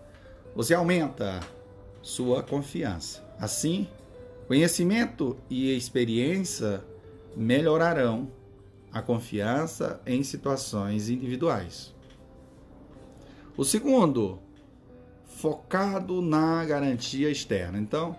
você 0.56 0.72
aumenta 0.72 1.40
sua 2.00 2.42
confiança. 2.42 3.22
Assim, 3.38 3.86
conhecimento 4.48 5.36
e 5.50 5.76
experiência 5.76 6.82
melhorarão 7.36 8.30
a 8.92 9.00
confiança 9.00 10.00
em 10.06 10.22
situações 10.22 11.08
individuais. 11.08 11.94
O 13.56 13.64
segundo, 13.64 14.38
focado 15.24 16.20
na 16.20 16.64
garantia 16.64 17.30
externa. 17.30 17.78
Então, 17.78 18.16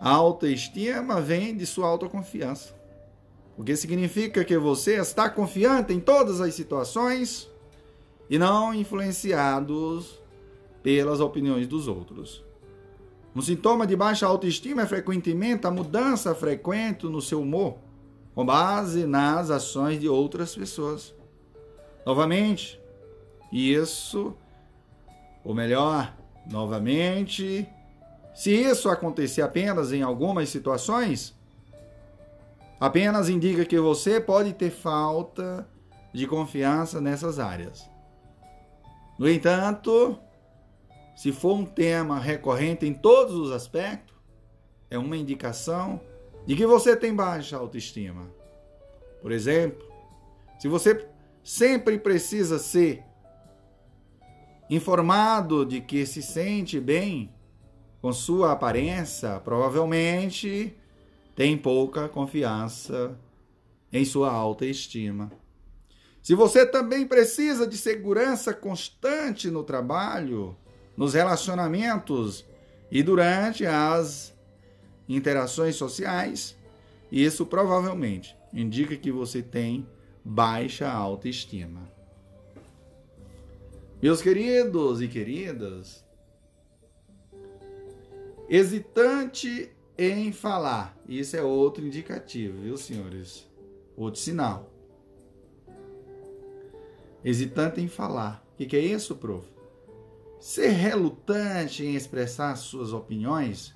a 0.00 0.10
autoestima 0.10 1.20
vem 1.20 1.56
de 1.56 1.66
sua 1.66 1.88
autoconfiança. 1.88 2.74
O 3.56 3.64
que 3.64 3.74
significa 3.76 4.44
que 4.44 4.58
você 4.58 4.96
está 4.96 5.30
confiante 5.30 5.92
em 5.92 6.00
todas 6.00 6.40
as 6.40 6.54
situações 6.54 7.48
e 8.28 8.38
não 8.38 8.74
influenciados 8.74 10.20
pelas 10.82 11.20
opiniões 11.20 11.66
dos 11.66 11.88
outros. 11.88 12.44
Um 13.34 13.42
sintoma 13.42 13.86
de 13.86 13.96
baixa 13.96 14.26
autoestima 14.26 14.82
é 14.82 14.86
frequentemente 14.86 15.66
a 15.66 15.70
mudança 15.70 16.34
frequente 16.34 17.06
no 17.06 17.20
seu 17.20 17.40
humor, 17.40 17.78
com 18.34 18.44
base 18.44 19.06
nas 19.06 19.50
ações 19.50 20.00
de 20.00 20.08
outras 20.08 20.54
pessoas. 20.54 21.14
Novamente, 22.04 22.80
isso, 23.52 24.36
ou 25.44 25.54
melhor, 25.54 26.14
novamente, 26.50 27.68
se 28.34 28.50
isso 28.50 28.88
acontecer 28.88 29.42
apenas 29.42 29.92
em 29.92 30.02
algumas 30.02 30.48
situações, 30.48 31.34
apenas 32.80 33.28
indica 33.28 33.64
que 33.64 33.78
você 33.78 34.20
pode 34.20 34.52
ter 34.52 34.70
falta 34.70 35.66
de 36.12 36.26
confiança 36.26 37.00
nessas 37.00 37.38
áreas. 37.38 37.88
No 39.18 39.30
entanto, 39.30 40.18
se 41.14 41.30
for 41.30 41.54
um 41.54 41.64
tema 41.64 42.18
recorrente 42.18 42.84
em 42.84 42.92
todos 42.92 43.34
os 43.34 43.52
aspectos, 43.52 44.14
é 44.90 44.98
uma 44.98 45.16
indicação 45.16 46.00
de 46.46 46.54
que 46.56 46.66
você 46.66 46.94
tem 46.96 47.14
baixa 47.14 47.56
autoestima. 47.56 48.30
Por 49.22 49.32
exemplo, 49.32 49.86
se 50.58 50.68
você 50.68 51.08
sempre 51.42 51.98
precisa 51.98 52.58
ser 52.58 53.02
informado 54.68 55.64
de 55.64 55.80
que 55.80 56.04
se 56.06 56.22
sente 56.22 56.80
bem 56.80 57.32
com 58.00 58.12
sua 58.12 58.52
aparência, 58.52 59.40
provavelmente 59.40 60.76
tem 61.34 61.56
pouca 61.56 62.08
confiança 62.08 63.18
em 63.92 64.04
sua 64.04 64.30
autoestima. 64.30 65.32
Se 66.22 66.34
você 66.34 66.66
também 66.66 67.06
precisa 67.06 67.66
de 67.66 67.76
segurança 67.76 68.52
constante 68.52 69.50
no 69.50 69.62
trabalho, 69.62 70.56
nos 70.96 71.14
relacionamentos 71.14 72.44
e 72.90 73.02
durante 73.02 73.66
as 73.66 74.33
interações 75.08 75.76
sociais, 75.76 76.56
isso 77.10 77.46
provavelmente 77.46 78.36
indica 78.52 78.96
que 78.96 79.12
você 79.12 79.42
tem 79.42 79.86
baixa 80.24 80.90
autoestima. 80.90 81.88
Meus 84.00 84.20
queridos 84.20 85.00
e 85.00 85.08
queridas, 85.08 86.04
hesitante 88.48 89.70
em 89.96 90.32
falar. 90.32 90.96
Isso 91.08 91.36
é 91.36 91.42
outro 91.42 91.86
indicativo, 91.86 92.60
viu, 92.60 92.76
senhores? 92.76 93.48
Outro 93.96 94.20
sinal. 94.20 94.70
Hesitante 97.24 97.80
em 97.80 97.88
falar. 97.88 98.44
O 98.52 98.56
que, 98.56 98.66
que 98.66 98.76
é 98.76 98.80
isso, 98.80 99.16
prof? 99.16 99.46
Ser 100.38 100.68
relutante 100.68 101.84
em 101.84 101.94
expressar 101.94 102.54
suas 102.56 102.92
opiniões 102.92 103.74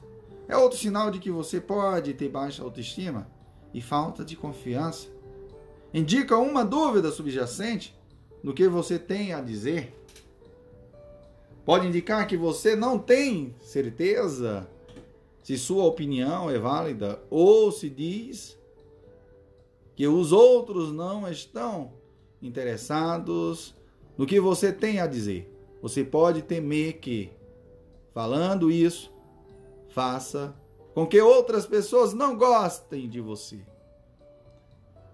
é 0.48 0.56
outro 0.56 0.78
sinal 0.78 1.10
de 1.10 1.18
que 1.18 1.30
você 1.30 1.60
pode 1.60 2.14
ter 2.14 2.28
baixa 2.30 2.62
autoestima 2.62 3.30
e 3.74 3.82
falta 3.82 4.24
de 4.24 4.34
confiança. 4.34 5.06
Indica 5.92 6.38
uma 6.38 6.64
dúvida 6.64 7.10
subjacente 7.10 7.94
no 8.42 8.54
que 8.54 8.66
você 8.66 8.98
tem 8.98 9.34
a 9.34 9.42
dizer. 9.42 9.94
Pode 11.66 11.86
indicar 11.86 12.26
que 12.26 12.36
você 12.36 12.74
não 12.74 12.98
tem 12.98 13.54
certeza 13.60 14.66
se 15.42 15.58
sua 15.58 15.84
opinião 15.84 16.50
é 16.50 16.58
válida 16.58 17.22
ou 17.28 17.70
se 17.70 17.90
diz 17.90 18.58
que 19.94 20.06
os 20.06 20.32
outros 20.32 20.92
não 20.92 21.30
estão 21.30 21.92
interessados 22.40 23.74
no 24.16 24.26
que 24.26 24.40
você 24.40 24.72
tem 24.72 25.00
a 25.00 25.06
dizer. 25.06 25.52
Você 25.82 26.02
pode 26.02 26.42
temer 26.42 27.00
que, 27.00 27.30
falando 28.14 28.70
isso, 28.70 29.12
faça 29.88 30.54
com 30.94 31.06
que 31.06 31.20
outras 31.20 31.66
pessoas 31.66 32.12
não 32.12 32.36
gostem 32.36 33.08
de 33.08 33.20
você. 33.20 33.60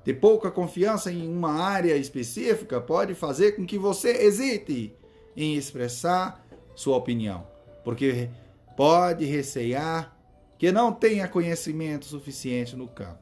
Ter 0.04 0.14
pouca 0.14 0.50
confiança 0.50 1.10
em 1.10 1.26
uma 1.28 1.52
área 1.52 1.96
específica 1.96 2.80
pode 2.80 3.14
fazer 3.14 3.52
com 3.52 3.66
que 3.66 3.78
você 3.78 4.10
hesite 4.10 4.94
em 5.36 5.56
expressar 5.56 6.44
sua 6.74 6.96
opinião, 6.96 7.46
porque 7.82 8.28
pode 8.76 9.24
recear 9.24 10.14
que 10.58 10.70
não 10.70 10.92
tenha 10.92 11.28
conhecimento 11.28 12.04
suficiente 12.04 12.76
no 12.76 12.86
campo. 12.86 13.18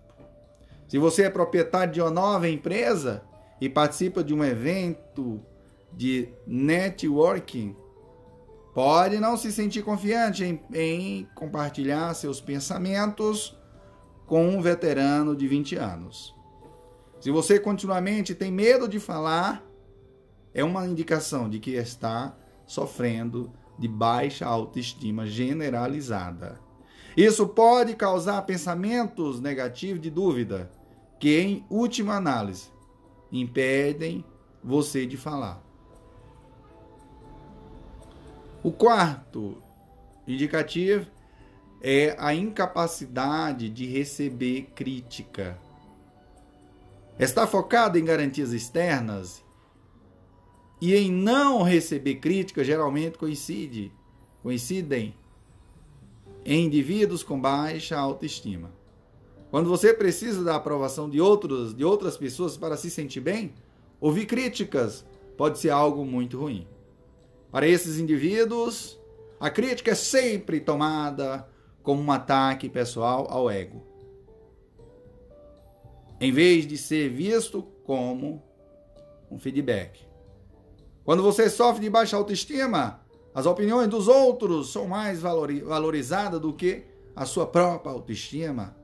Se 0.88 0.98
você 0.98 1.24
é 1.24 1.30
proprietário 1.30 1.92
de 1.92 2.00
uma 2.00 2.10
nova 2.10 2.48
empresa 2.48 3.22
e 3.60 3.68
participa 3.68 4.22
de 4.22 4.34
um 4.34 4.44
evento 4.44 5.40
de 5.92 6.28
networking, 6.46 7.76
pode 8.74 9.18
não 9.18 9.36
se 9.36 9.52
sentir 9.52 9.82
confiante 9.82 10.44
em, 10.44 10.60
em 10.72 11.28
compartilhar 11.34 12.14
seus 12.14 12.40
pensamentos 12.40 13.56
com 14.26 14.48
um 14.48 14.62
veterano 14.62 15.36
de 15.36 15.46
20 15.46 15.76
anos. 15.76 16.34
Se 17.20 17.30
você 17.30 17.60
continuamente 17.60 18.34
tem 18.34 18.50
medo 18.50 18.88
de 18.88 18.98
falar, 18.98 19.62
é 20.54 20.64
uma 20.64 20.86
indicação 20.86 21.48
de 21.48 21.58
que 21.60 21.72
está 21.72 22.36
sofrendo 22.66 23.52
de 23.78 23.86
baixa 23.88 24.46
autoestima 24.46 25.26
generalizada. 25.26 26.58
Isso 27.16 27.46
pode 27.46 27.94
causar 27.94 28.40
pensamentos 28.42 29.40
negativos 29.40 30.00
de 30.00 30.10
dúvida, 30.10 30.70
que 31.20 31.38
em 31.38 31.66
última 31.68 32.14
análise 32.14 32.70
impedem 33.30 34.24
você 34.64 35.06
de 35.06 35.16
falar. 35.16 35.62
O 38.64 38.70
quarto 38.70 39.60
indicativo 40.24 41.10
é 41.80 42.14
a 42.16 42.32
incapacidade 42.32 43.68
de 43.68 43.86
receber 43.86 44.68
crítica. 44.72 45.58
Está 47.18 47.44
focado 47.44 47.98
em 47.98 48.04
garantias 48.04 48.52
externas 48.52 49.42
e 50.80 50.94
em 50.94 51.10
não 51.10 51.62
receber 51.62 52.16
crítica 52.16 52.62
geralmente 52.62 53.18
coincide, 53.18 53.92
coincidem 54.44 55.12
em 56.44 56.66
indivíduos 56.66 57.24
com 57.24 57.40
baixa 57.40 57.98
autoestima. 57.98 58.70
Quando 59.50 59.68
você 59.68 59.92
precisa 59.92 60.44
da 60.44 60.54
aprovação 60.54 61.10
de 61.10 61.20
outros, 61.20 61.74
de 61.74 61.84
outras 61.84 62.16
pessoas 62.16 62.56
para 62.56 62.76
se 62.76 62.90
sentir 62.90 63.20
bem, 63.20 63.54
ouvir 64.00 64.26
críticas 64.26 65.04
pode 65.36 65.58
ser 65.58 65.70
algo 65.70 66.04
muito 66.04 66.38
ruim. 66.38 66.64
Para 67.52 67.68
esses 67.68 68.00
indivíduos, 68.00 68.98
a 69.38 69.48
crítica 69.48 69.92
é 69.92 69.94
sempre 69.94 70.58
tomada 70.58 71.48
como 71.84 72.02
um 72.02 72.10
ataque 72.10 72.68
pessoal 72.68 73.28
ao 73.30 73.48
ego 73.48 73.92
em 76.22 76.30
vez 76.30 76.68
de 76.68 76.78
ser 76.78 77.08
visto 77.08 77.64
como 77.84 78.40
um 79.28 79.40
feedback. 79.40 80.06
Quando 81.04 81.20
você 81.20 81.50
sofre 81.50 81.82
de 81.82 81.90
baixa 81.90 82.16
autoestima, 82.16 83.00
as 83.34 83.44
opiniões 83.44 83.88
dos 83.88 84.06
outros 84.06 84.70
são 84.70 84.86
mais 84.86 85.20
valorizadas 85.20 86.40
do 86.40 86.52
que 86.52 86.84
a 87.16 87.26
sua 87.26 87.44
própria 87.44 87.90
autoestima. 87.90 88.76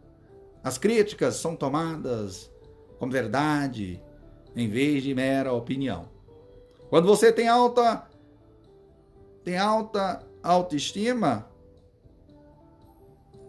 As 0.64 0.78
críticas 0.78 1.36
são 1.36 1.54
tomadas 1.54 2.50
como 2.98 3.12
verdade 3.12 4.02
em 4.56 4.68
vez 4.68 5.04
de 5.04 5.14
mera 5.14 5.52
opinião. 5.52 6.08
Quando 6.90 7.06
você 7.06 7.32
tem 7.32 7.46
alta 7.46 8.07
tem 9.44 9.58
alta 9.58 10.26
autoestima, 10.42 11.48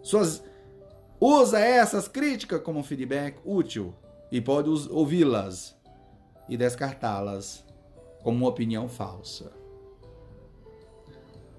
suas 0.02 0.42
Usa 1.22 1.58
essas 1.58 2.08
críticas 2.08 2.62
como 2.62 2.82
feedback 2.82 3.38
útil 3.44 3.94
e 4.32 4.40
pode 4.40 4.70
ouvi-las 4.90 5.76
e 6.48 6.56
descartá-las 6.56 7.62
como 8.22 8.38
uma 8.38 8.48
opinião 8.48 8.88
falsa. 8.88 9.52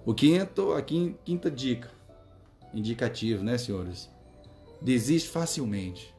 O 0.03 0.15
quinto, 0.15 0.73
a 0.73 0.81
quinta 0.81 1.51
dica, 1.51 1.91
indicativo, 2.73 3.43
né, 3.43 3.55
senhores? 3.55 4.09
Desiste 4.81 5.29
facilmente. 5.29 6.11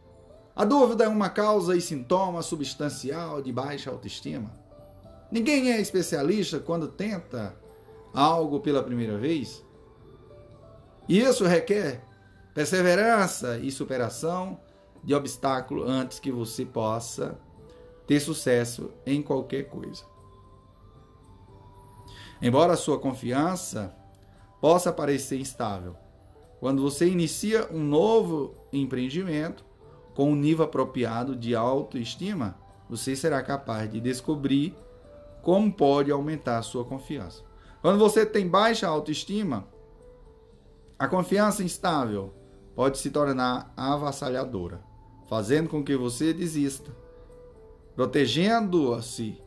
A 0.54 0.64
dúvida 0.64 1.02
é 1.02 1.08
uma 1.08 1.28
causa 1.28 1.76
e 1.76 1.80
sintoma 1.80 2.42
substancial 2.42 3.42
de 3.42 3.52
baixa 3.52 3.90
autoestima. 3.90 4.56
Ninguém 5.32 5.72
é 5.72 5.80
especialista 5.80 6.60
quando 6.60 6.86
tenta 6.86 7.56
algo 8.12 8.60
pela 8.60 8.82
primeira 8.82 9.16
vez. 9.16 9.64
Isso 11.08 11.44
requer 11.44 12.04
perseverança 12.54 13.58
e 13.58 13.70
superação 13.70 14.60
de 15.02 15.14
obstáculo 15.14 15.84
antes 15.84 16.18
que 16.18 16.30
você 16.30 16.64
possa 16.64 17.38
ter 18.06 18.20
sucesso 18.20 18.90
em 19.06 19.22
qualquer 19.22 19.64
coisa. 19.64 20.04
Embora 22.40 22.74
a 22.74 22.76
sua 22.76 22.98
confiança 22.98 23.94
possa 24.60 24.92
parecer 24.92 25.38
instável, 25.38 25.96
quando 26.60 26.82
você 26.82 27.08
inicia 27.08 27.68
um 27.72 27.82
novo 27.82 28.54
empreendimento 28.72 29.64
com 30.14 30.30
um 30.30 30.36
nível 30.36 30.64
apropriado 30.64 31.34
de 31.34 31.54
autoestima, 31.54 32.56
você 32.88 33.16
será 33.16 33.42
capaz 33.42 33.90
de 33.90 34.00
descobrir 34.00 34.76
como 35.40 35.72
pode 35.72 36.12
aumentar 36.12 36.58
a 36.58 36.62
sua 36.62 36.84
confiança. 36.84 37.42
Quando 37.82 37.98
você 37.98 38.24
tem 38.24 38.46
baixa 38.46 38.86
autoestima, 38.86 39.66
a 40.96 41.08
confiança 41.08 41.64
instável 41.64 42.32
pode 42.76 42.96
se 42.98 43.10
tornar 43.10 43.74
avassalhadora, 43.76 44.80
fazendo 45.28 45.68
com 45.68 45.82
que 45.82 45.96
você 45.96 46.32
desista, 46.32 46.94
protegendo-se 47.96 49.42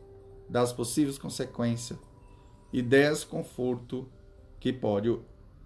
das 0.50 0.70
possíveis 0.70 1.16
consequências 1.16 1.98
e 2.70 2.82
desconforto 2.82 4.06
que 4.60 4.70
pode 4.70 5.18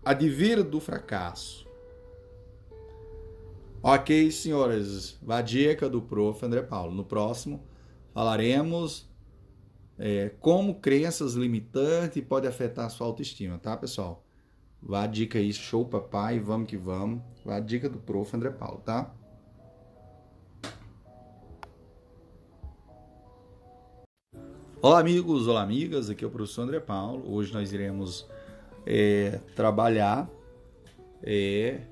advir 0.05 0.63
do 0.63 0.79
fracasso. 0.79 1.67
Ok, 3.83 4.31
senhores, 4.31 5.19
a 5.27 5.43
dica 5.43 5.89
do 5.89 6.01
prof. 6.01 6.47
André 6.47 6.63
Paulo. 6.63 6.95
No 6.95 7.03
próximo 7.03 7.65
falaremos 8.15 9.10
é, 10.03 10.31
como 10.41 10.77
crenças 10.77 11.35
limitantes 11.35 12.25
podem 12.25 12.49
afetar 12.49 12.87
a 12.87 12.89
sua 12.89 13.07
autoestima, 13.07 13.59
tá, 13.59 13.77
pessoal? 13.77 14.25
Vá 14.83 15.03
a 15.03 15.07
dica 15.07 15.39
aí, 15.39 15.53
show 15.53 15.85
papai, 15.85 16.41
vamos 16.41 16.69
que 16.69 16.77
vamos. 16.77 17.21
Vá 17.45 17.57
a 17.57 17.61
dica 17.61 17.87
do 17.87 17.99
prof. 17.99 18.35
André 18.35 18.49
Paulo, 18.49 18.81
tá? 18.81 19.15
Olá 24.81 25.01
amigos, 25.01 25.47
olá 25.47 25.61
amigas, 25.61 26.09
aqui 26.09 26.25
é 26.25 26.27
o 26.27 26.31
professor 26.31 26.63
André 26.63 26.81
Paulo. 26.81 27.31
Hoje 27.31 27.53
nós 27.53 27.71
iremos 27.71 28.27
é, 28.87 29.39
trabalhar, 29.55 30.31
é, 31.23 31.83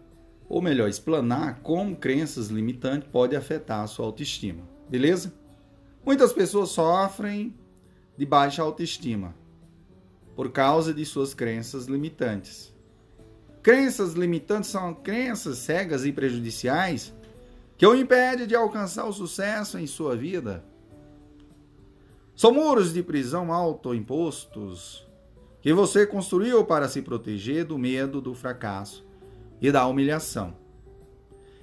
ou 0.49 0.63
melhor, 0.63 0.89
explanar 0.89 1.61
como 1.61 1.95
crenças 1.95 2.49
limitantes 2.49 3.07
podem 3.11 3.39
afetar 3.39 3.83
a 3.83 3.87
sua 3.87 4.07
autoestima, 4.07 4.63
beleza? 4.89 5.35
Muitas 6.03 6.33
pessoas 6.33 6.71
sofrem 6.71 7.55
de 8.19 8.27
baixa 8.27 8.61
autoestima 8.63 9.33
por 10.35 10.51
causa 10.51 10.93
de 10.93 11.05
suas 11.07 11.35
crenças 11.35 11.87
limitantes. 11.87 12.75
Crenças 13.63 14.15
limitantes 14.15 14.71
são 14.71 14.93
crenças 14.93 15.59
cegas 15.59 16.05
e 16.05 16.13
prejudiciais 16.13 17.15
que 17.77 17.87
o 17.87 17.95
impedem 17.95 18.47
de 18.47 18.57
alcançar 18.57 19.05
o 19.05 19.13
sucesso 19.13 19.79
em 19.79 19.87
sua 19.87 20.17
vida. 20.17 20.65
São 22.35 22.53
muros 22.53 22.93
de 22.93 23.05
prisão 23.05 23.53
autoimpostos 23.53 25.07
que 25.61 25.73
você 25.73 26.05
construiu 26.05 26.65
para 26.65 26.89
se 26.89 27.03
proteger 27.03 27.65
do 27.65 27.79
medo 27.79 28.21
do 28.21 28.35
fracasso 28.35 29.07
e 29.61 29.71
da 29.71 29.87
humilhação. 29.87 30.57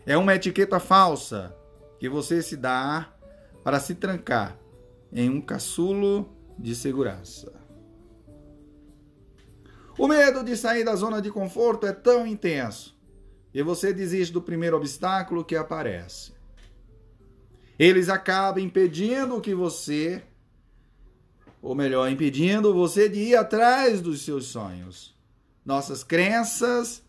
É 0.05 0.17
uma 0.17 0.35
etiqueta 0.35 0.79
falsa 0.79 1.53
que 1.99 2.07
você 2.07 2.41
se 2.41 2.55
dá 2.55 3.13
para 3.63 3.79
se 3.79 3.95
trancar 3.95 4.57
em 5.11 5.29
um 5.29 5.41
caçulo 5.41 6.34
de 6.57 6.75
segurança. 6.75 7.53
O 9.97 10.07
medo 10.07 10.43
de 10.43 10.57
sair 10.57 10.83
da 10.83 10.95
zona 10.95 11.21
de 11.21 11.31
conforto 11.31 11.85
é 11.85 11.93
tão 11.93 12.27
intenso 12.27 12.95
e 13.53 13.63
você 13.63 13.93
desiste 13.93 14.33
do 14.33 14.41
primeiro 14.41 14.75
obstáculo 14.75 15.45
que 15.45 15.55
aparece. 15.55 16.33
Eles 17.79 18.09
acabam 18.09 18.61
impedindo 18.61 19.39
que 19.39 19.55
você, 19.55 20.21
ou 21.61 21.73
melhor, 21.73 22.11
impedindo 22.11 22.73
você 22.73 23.07
de 23.07 23.19
ir 23.19 23.35
atrás 23.35 24.01
dos 24.01 24.23
seus 24.23 24.47
sonhos. 24.47 25.15
Nossas 25.65 26.03
crenças 26.03 27.01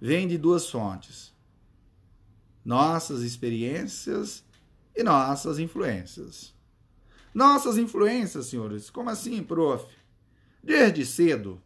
vêm 0.00 0.26
de 0.26 0.36
duas 0.36 0.68
fontes: 0.68 1.32
nossas 2.64 3.22
experiências 3.22 4.44
e 4.96 5.04
nossas 5.04 5.60
influências. 5.60 6.57
Nossas 7.38 7.78
influências, 7.78 8.46
senhores, 8.46 8.90
como 8.90 9.10
assim, 9.10 9.44
prof? 9.44 9.86
Desde 10.60 11.06
cedo, 11.06 11.62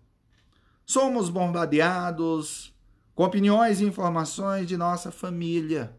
somos 0.85 1.31
bombardeados 1.31 2.75
com 3.15 3.25
opiniões 3.25 3.81
e 3.81 3.87
informações 3.87 4.69
de 4.69 4.77
nossa 4.77 5.11
família, 5.11 5.97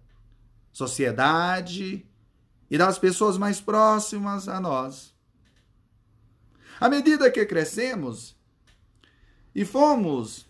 sociedade 0.71 2.05
e 2.69 2.77
das 2.77 2.99
pessoas 2.99 3.35
mais 3.35 3.59
próximas 3.59 4.47
a 4.47 4.59
nós. 4.59 5.11
À 6.79 6.87
medida 6.87 7.31
que 7.31 7.43
crescemos 7.43 8.35
e 9.55 9.65
fomos, 9.65 10.45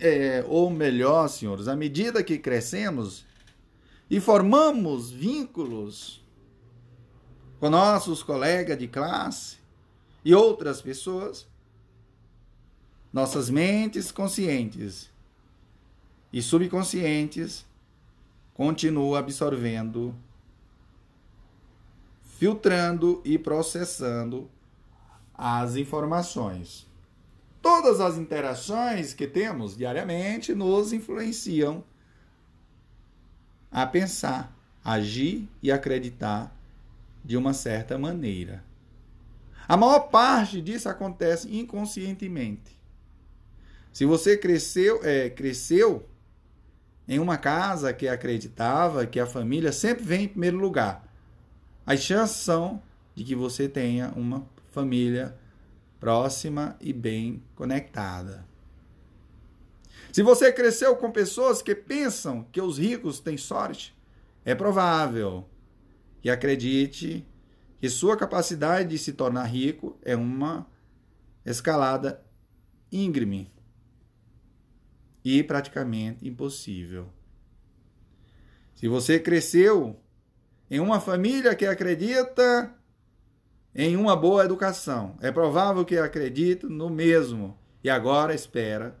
é, 0.00 0.44
ou 0.48 0.70
melhor, 0.70 1.28
senhores, 1.28 1.68
à 1.68 1.76
medida 1.76 2.20
que 2.24 2.36
crescemos 2.36 3.24
e 4.10 4.18
formamos 4.18 5.12
vínculos 5.12 6.26
com 7.58 7.68
nossos 7.68 8.22
colegas 8.22 8.78
de 8.78 8.86
classe 8.86 9.56
e 10.24 10.34
outras 10.34 10.80
pessoas, 10.80 11.46
nossas 13.12 13.50
mentes 13.50 14.12
conscientes 14.12 15.10
e 16.32 16.42
subconscientes 16.42 17.64
continuam 18.54 19.14
absorvendo, 19.14 20.14
filtrando 22.38 23.22
e 23.24 23.38
processando 23.38 24.50
as 25.34 25.76
informações. 25.76 26.86
Todas 27.62 28.00
as 28.00 28.16
interações 28.16 29.14
que 29.14 29.26
temos 29.26 29.76
diariamente 29.76 30.54
nos 30.54 30.92
influenciam 30.92 31.82
a 33.70 33.86
pensar, 33.86 34.54
agir 34.84 35.48
e 35.62 35.72
acreditar 35.72 36.57
de 37.24 37.36
uma 37.36 37.52
certa 37.52 37.98
maneira. 37.98 38.64
A 39.66 39.76
maior 39.76 40.08
parte 40.08 40.62
disso 40.62 40.88
acontece 40.88 41.54
inconscientemente. 41.54 42.78
Se 43.92 44.04
você 44.04 44.36
cresceu, 44.36 45.00
é, 45.02 45.28
cresceu 45.28 46.08
em 47.06 47.18
uma 47.18 47.36
casa 47.36 47.92
que 47.92 48.08
acreditava 48.08 49.06
que 49.06 49.18
a 49.18 49.26
família 49.26 49.72
sempre 49.72 50.04
vem 50.04 50.24
em 50.24 50.28
primeiro 50.28 50.56
lugar, 50.58 51.06
as 51.84 52.00
chances 52.00 52.36
são 52.36 52.82
de 53.14 53.24
que 53.24 53.34
você 53.34 53.68
tenha 53.68 54.12
uma 54.14 54.46
família 54.70 55.36
próxima 55.98 56.76
e 56.80 56.92
bem 56.92 57.42
conectada. 57.54 58.46
Se 60.12 60.22
você 60.22 60.52
cresceu 60.52 60.96
com 60.96 61.10
pessoas 61.10 61.60
que 61.60 61.74
pensam 61.74 62.46
que 62.52 62.60
os 62.60 62.78
ricos 62.78 63.20
têm 63.20 63.36
sorte, 63.36 63.94
é 64.44 64.54
provável 64.54 65.46
que 66.20 66.30
acredite 66.30 67.26
que 67.80 67.88
sua 67.88 68.16
capacidade 68.16 68.88
de 68.88 68.98
se 68.98 69.12
tornar 69.12 69.44
rico 69.44 69.98
é 70.02 70.16
uma 70.16 70.66
escalada 71.44 72.24
íngreme 72.90 73.52
e 75.24 75.42
praticamente 75.42 76.26
impossível. 76.26 77.08
Se 78.74 78.88
você 78.88 79.18
cresceu 79.18 80.00
em 80.70 80.80
uma 80.80 81.00
família 81.00 81.54
que 81.54 81.66
acredita 81.66 82.74
em 83.74 83.96
uma 83.96 84.16
boa 84.16 84.44
educação, 84.44 85.16
é 85.20 85.30
provável 85.30 85.84
que 85.84 85.96
acredite 85.96 86.66
no 86.66 86.90
mesmo 86.90 87.58
e 87.82 87.90
agora 87.90 88.34
espera 88.34 88.98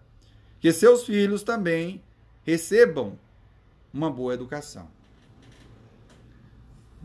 que 0.60 0.72
seus 0.72 1.04
filhos 1.04 1.42
também 1.42 2.02
recebam 2.42 3.18
uma 3.92 4.10
boa 4.10 4.34
educação. 4.34 4.97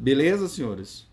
Beleza, 0.03 0.49
senhores? 0.49 1.07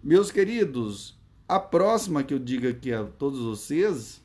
Meus 0.00 0.30
queridos, 0.30 1.18
a 1.48 1.58
próxima 1.58 2.22
que 2.22 2.32
eu 2.32 2.38
digo 2.38 2.68
aqui 2.68 2.92
a 2.92 3.02
todos 3.02 3.40
vocês 3.40 4.22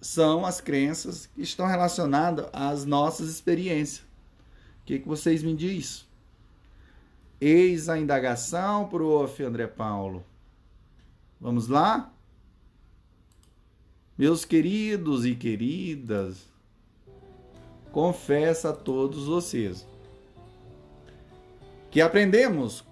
são 0.00 0.46
as 0.46 0.60
crenças 0.60 1.26
que 1.26 1.42
estão 1.42 1.66
relacionadas 1.66 2.46
às 2.52 2.84
nossas 2.84 3.28
experiências. 3.28 4.06
O 4.82 4.84
que, 4.84 5.00
que 5.00 5.08
vocês 5.08 5.42
me 5.42 5.52
dizem? 5.52 6.04
Eis 7.40 7.88
a 7.88 7.98
indagação, 7.98 8.88
prof. 8.88 9.42
André 9.42 9.66
Paulo. 9.66 10.24
Vamos 11.40 11.66
lá? 11.66 12.14
Meus 14.16 14.44
queridos 14.44 15.26
e 15.26 15.34
queridas, 15.34 16.46
confesso 17.90 18.68
a 18.68 18.72
todos 18.72 19.24
vocês 19.26 19.89
que 21.90 22.00
aprendemos 22.00 22.86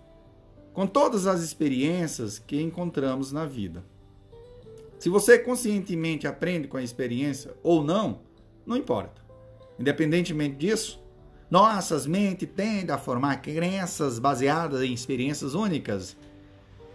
com 0.73 0.87
todas 0.87 1.27
as 1.27 1.41
experiências 1.41 2.39
que 2.39 2.61
encontramos 2.61 3.33
na 3.33 3.47
vida. 3.47 3.85
Se 4.99 5.09
você 5.09 5.39
conscientemente 5.39 6.27
aprende 6.27 6.67
com 6.67 6.77
a 6.77 6.83
experiência 6.83 7.55
ou 7.63 7.85
não, 7.85 8.21
não 8.67 8.77
importa. 8.77 9.23
Independentemente 9.79 10.57
disso, 10.57 11.01
nossas 11.49 12.07
mentes 12.07 12.49
tendem 12.55 12.95
a 12.95 12.99
formar 12.99 13.37
crenças 13.41 14.19
baseadas 14.19 14.83
em 14.83 14.93
experiências 14.93 15.55
únicas 15.55 16.17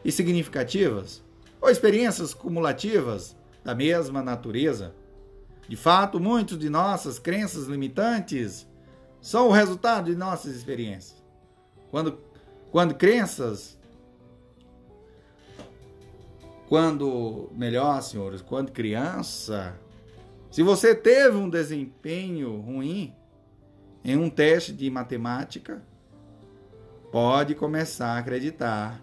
e 0.03 0.11
significativas, 0.11 1.23
ou 1.61 1.69
experiências 1.69 2.33
cumulativas 2.33 3.35
da 3.63 3.73
mesma 3.73 4.21
natureza. 4.21 4.93
De 5.67 5.77
fato, 5.77 6.19
muitas 6.19 6.59
de 6.59 6.69
nossas 6.69 7.17
crenças 7.17 7.67
limitantes 7.67 8.67
são 9.21 9.47
o 9.47 9.51
resultado 9.51 10.11
de 10.11 10.17
nossas 10.17 10.53
experiências. 10.53 11.22
Quando, 11.93 12.17
quando 12.71 12.95
crenças 12.95 13.77
quando, 16.67 17.51
melhor, 17.55 18.01
senhores, 18.01 18.41
quando 18.41 18.71
criança, 18.71 19.79
se 20.49 20.63
você 20.63 20.95
teve 20.95 21.37
um 21.37 21.47
desempenho 21.47 22.59
ruim 22.61 23.13
em 24.03 24.17
um 24.17 24.27
teste 24.27 24.73
de 24.73 24.89
matemática, 24.89 25.83
pode 27.11 27.53
começar 27.53 28.15
a 28.15 28.17
acreditar 28.17 28.99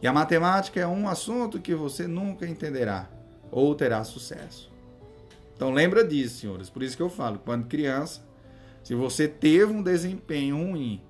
que 0.00 0.06
a 0.06 0.12
matemática 0.14 0.80
é 0.80 0.86
um 0.86 1.06
assunto 1.06 1.60
que 1.60 1.74
você 1.74 2.06
nunca 2.06 2.46
entenderá 2.46 3.10
ou 3.50 3.74
terá 3.74 4.02
sucesso. 4.02 4.72
Então 5.54 5.72
lembra 5.72 6.02
disso, 6.02 6.38
senhores. 6.38 6.70
Por 6.70 6.82
isso 6.82 6.96
que 6.96 7.02
eu 7.02 7.10
falo, 7.10 7.38
quando 7.38 7.68
criança, 7.68 8.26
se 8.82 8.94
você 8.94 9.28
teve 9.28 9.70
um 9.70 9.82
desempenho 9.82 10.56
ruim 10.56 11.02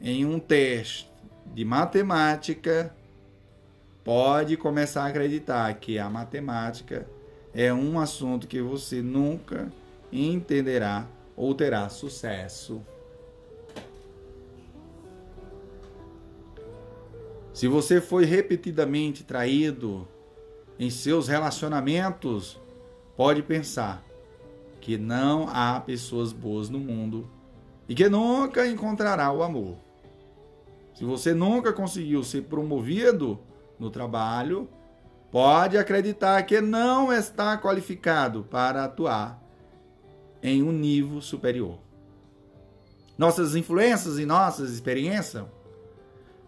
em 0.00 0.24
um 0.24 0.38
teste 0.38 1.10
de 1.54 1.64
matemática, 1.64 2.94
pode 4.02 4.56
começar 4.56 5.04
a 5.04 5.06
acreditar 5.08 5.72
que 5.74 5.98
a 5.98 6.10
matemática 6.10 7.08
é 7.54 7.72
um 7.72 7.98
assunto 7.98 8.46
que 8.46 8.60
você 8.60 9.00
nunca 9.00 9.72
entenderá 10.12 11.06
ou 11.36 11.54
terá 11.54 11.88
sucesso. 11.88 12.82
Se 17.52 17.68
você 17.68 18.00
foi 18.00 18.24
repetidamente 18.24 19.22
traído 19.22 20.08
em 20.76 20.90
seus 20.90 21.28
relacionamentos, 21.28 22.60
pode 23.16 23.42
pensar 23.42 24.04
que 24.80 24.98
não 24.98 25.48
há 25.48 25.80
pessoas 25.80 26.32
boas 26.32 26.68
no 26.68 26.80
mundo 26.80 27.30
e 27.88 27.94
que 27.94 28.08
nunca 28.08 28.66
encontrará 28.66 29.32
o 29.32 29.42
amor. 29.42 29.83
Se 30.94 31.04
você 31.04 31.34
nunca 31.34 31.72
conseguiu 31.72 32.22
ser 32.22 32.42
promovido 32.42 33.40
no 33.78 33.90
trabalho, 33.90 34.68
pode 35.30 35.76
acreditar 35.76 36.40
que 36.44 36.60
não 36.60 37.12
está 37.12 37.58
qualificado 37.58 38.44
para 38.44 38.84
atuar 38.84 39.42
em 40.40 40.62
um 40.62 40.70
nível 40.70 41.20
superior. 41.20 41.78
Nossas 43.18 43.56
influências 43.56 44.18
e 44.18 44.24
nossas 44.24 44.70
experiências, 44.70 45.44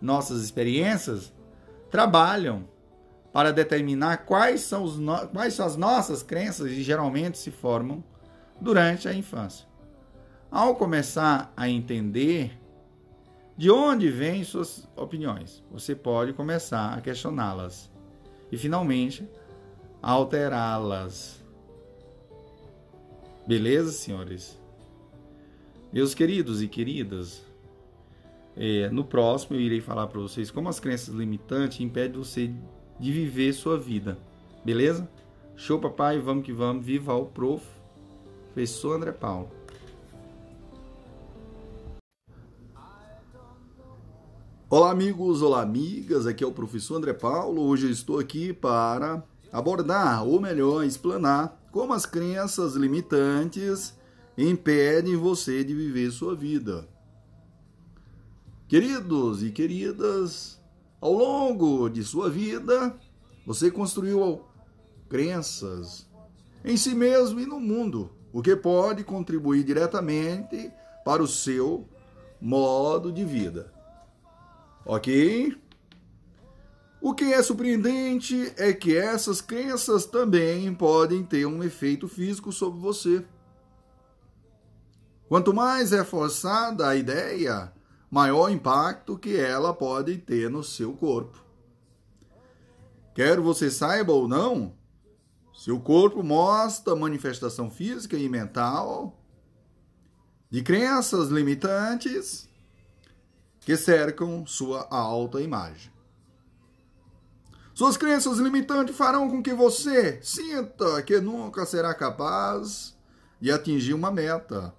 nossas 0.01 0.43
experiências 0.43 1.33
trabalham 1.91 2.69
para 3.33 3.53
determinar 3.53 4.19
quais 4.19 4.61
são, 4.61 4.85
os 4.85 4.97
no... 4.97 5.29
quais 5.29 5.55
são 5.55 5.67
as 5.67 5.77
nossas 5.77 6.23
crenças 6.23 6.71
e 6.71 6.83
geralmente 6.83 7.37
se 7.39 7.51
formam 7.51 8.03
durante 8.61 9.09
a 9.09 9.15
infância. 9.15 9.67
Ao 10.51 10.77
começar 10.77 11.53
a 11.57 11.69
entender 11.69 12.59
de 13.57 13.71
onde 13.71 14.11
vêm 14.11 14.45
suas 14.45 14.87
opiniões? 14.95 15.65
Você 15.71 15.95
pode 15.95 16.33
começar 16.33 16.93
a 16.93 17.01
questioná-las. 17.01 17.91
E 18.53 18.57
finalmente, 18.57 19.29
alterá-las. 20.03 21.43
Beleza, 23.47 23.93
senhores? 23.93 24.61
Meus 25.93 26.15
queridos 26.15 26.63
e 26.63 26.69
queridas, 26.69 27.43
é, 28.57 28.91
no 28.91 29.05
próximo 29.05 29.57
eu 29.57 29.61
irei 29.61 29.81
falar 29.81 30.07
para 30.07 30.21
vocês 30.21 30.51
como 30.51 30.69
as 30.69 30.81
crenças 30.81 31.15
limitantes 31.15 31.81
impedem 31.81 32.19
você 32.19 32.53
de 32.99 33.13
viver 33.13 33.53
sua 33.53 33.79
vida. 33.79 34.19
Beleza? 34.65 35.09
Show, 35.55 35.79
papai, 35.79 36.19
vamos 36.19 36.45
que 36.45 36.53
vamos. 36.53 36.85
Viva 36.85 37.15
o 37.15 37.27
prof. 37.27 37.65
Professor 38.53 38.97
André 38.97 39.13
Paulo. 39.13 39.51
Olá, 44.77 44.91
amigos, 44.91 45.41
olá, 45.41 45.63
amigas. 45.63 46.27
Aqui 46.27 46.45
é 46.45 46.47
o 46.47 46.53
professor 46.53 46.97
André 46.97 47.15
Paulo. 47.15 47.63
Hoje 47.63 47.87
eu 47.87 47.91
estou 47.91 48.19
aqui 48.19 48.53
para 48.53 49.25
abordar, 49.51 50.23
ou 50.23 50.39
melhor, 50.39 50.85
explanar 50.85 51.59
como 51.73 51.95
as 51.95 52.05
crenças 52.05 52.75
limitantes 52.75 53.95
impedem 54.37 55.17
você 55.17 55.65
de 55.65 55.75
viver 55.75 56.11
sua 56.11 56.37
vida. 56.37 56.87
Queridos 58.69 59.43
e 59.43 59.51
queridas, 59.51 60.61
ao 61.01 61.15
longo 61.15 61.89
de 61.89 62.05
sua 62.05 62.29
vida, 62.29 62.95
você 63.47 63.71
construiu 63.71 64.43
crenças 65.09 66.07
em 66.63 66.77
si 66.77 66.95
mesmo 66.95 67.41
e 67.41 67.47
no 67.47 67.59
mundo, 67.59 68.11
o 68.31 68.43
que 68.43 68.55
pode 68.55 69.05
contribuir 69.05 69.65
diretamente 69.65 70.71
para 71.03 71.23
o 71.23 71.27
seu 71.27 71.89
modo 72.39 73.11
de 73.11 73.25
vida. 73.25 73.75
Ok? 74.87 75.61
O 77.01 77.13
que 77.13 77.33
é 77.33 77.43
surpreendente 77.43 78.53
é 78.57 78.73
que 78.73 78.97
essas 78.97 79.41
crenças 79.41 80.07
também 80.07 80.73
podem 80.73 81.25
ter 81.25 81.45
um 81.45 81.63
efeito 81.63 82.09
físico 82.09 82.53
sobre 82.53 82.81
você. 82.81 83.25
Quanto 85.29 85.53
mais 85.53 85.93
é 85.93 86.05
forçada 86.05 86.87
a 86.87 86.95
ideia, 86.95 87.73
maior 88.09 88.49
impacto 88.49 89.19
que 89.19 89.37
ela 89.37 89.75
pode 89.75 90.19
ter 90.19 90.49
no 90.49 90.63
seu 90.63 90.93
corpo. 90.93 91.45
Quer 93.13 93.41
você 93.41 93.71
saiba 93.71 94.13
ou 94.13 94.29
não, 94.29 94.73
seu 95.53 95.81
corpo 95.81 96.23
mostra 96.23 96.95
manifestação 96.95 97.71
física 97.71 98.17
e 98.17 98.29
mental 98.29 99.21
de 100.49 100.63
crenças 100.63 101.29
limitantes 101.29 102.46
que 103.67 103.77
cercam 103.77 104.47
sua 104.47 104.87
alta 104.89 105.41
imagem. 105.41 105.91
Suas 107.75 107.97
crenças 107.97 108.39
limitantes 108.39 108.97
farão 108.97 109.29
com 109.29 109.43
que 109.43 109.53
você 109.53 110.21
sinta 110.23 111.03
que 111.03 111.21
nunca 111.21 111.67
será 111.67 111.93
capaz 111.93 112.97
de 113.41 113.51
atingir 113.51 113.93
uma 113.93 114.13
meta. 114.13 114.73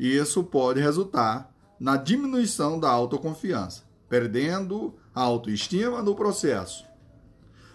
Isso 0.00 0.42
pode 0.44 0.80
resultar 0.80 1.54
na 1.78 1.98
diminuição 1.98 2.80
da 2.80 2.88
autoconfiança, 2.88 3.82
perdendo 4.08 4.94
a 5.14 5.20
autoestima 5.20 6.02
no 6.02 6.16
processo. 6.16 6.86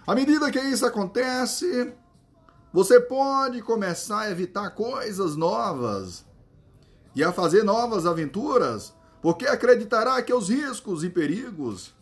À 0.07 0.15
medida 0.15 0.51
que 0.51 0.59
isso 0.59 0.87
acontece, 0.87 1.93
você 2.73 2.99
pode 2.99 3.61
começar 3.61 4.21
a 4.21 4.31
evitar 4.31 4.71
coisas 4.71 5.35
novas 5.35 6.25
e 7.15 7.23
a 7.23 7.31
fazer 7.31 7.63
novas 7.63 8.07
aventuras 8.07 8.99
porque 9.21 9.45
acreditará 9.45 10.21
que 10.21 10.33
os 10.33 10.49
riscos 10.49 11.03
e 11.03 11.09
perigos 11.09 11.93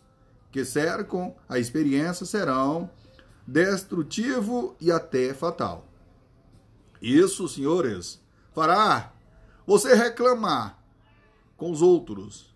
que 0.50 0.64
cercam 0.64 1.34
a 1.48 1.58
experiência 1.58 2.24
serão 2.24 2.90
destrutivo 3.46 4.74
e 4.80 4.90
até 4.90 5.34
fatal. 5.34 5.86
Isso, 7.00 7.48
senhores, 7.48 8.20
fará 8.52 9.12
você 9.66 9.94
reclamar 9.94 10.78
com 11.56 11.70
os 11.70 11.82
outros 11.82 12.54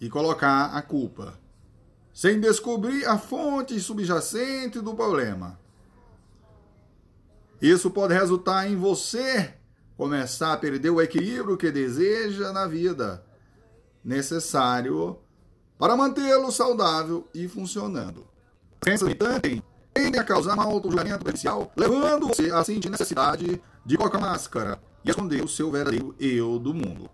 e 0.00 0.08
colocar 0.08 0.76
a 0.76 0.82
culpa, 0.82 1.38
sem 2.12 2.40
descobrir 2.40 3.06
a 3.06 3.18
fonte 3.18 3.78
subjacente 3.80 4.80
do 4.80 4.94
problema. 4.94 5.58
Isso 7.60 7.90
pode 7.90 8.14
resultar 8.14 8.68
em 8.68 8.76
você 8.76 9.54
começar 9.96 10.52
a 10.52 10.56
perder 10.56 10.90
o 10.90 11.00
equilíbrio 11.00 11.56
que 11.56 11.70
deseja 11.70 12.52
na 12.52 12.66
vida, 12.66 13.24
necessário 14.04 15.18
para 15.78 15.96
mantê-lo 15.96 16.50
saudável 16.52 17.28
e 17.34 17.48
funcionando. 17.48 18.26
Crenças 18.80 19.08
limitantes 19.08 19.62
tendem 19.92 20.20
a 20.20 20.24
causar 20.24 20.56
um 20.56 20.60
auto-julgamento 20.60 21.20
prejudicial, 21.20 21.72
levando 21.76 22.28
você 22.28 22.50
a 22.50 22.62
sentir 22.62 22.90
necessidade 22.90 23.60
de 23.84 23.96
colocar 23.96 24.18
máscara 24.18 24.80
e 25.04 25.10
esconder 25.10 25.42
o 25.42 25.48
seu 25.48 25.70
verdadeiro 25.70 26.14
eu 26.20 26.58
do 26.58 26.74
mundo. 26.74 27.08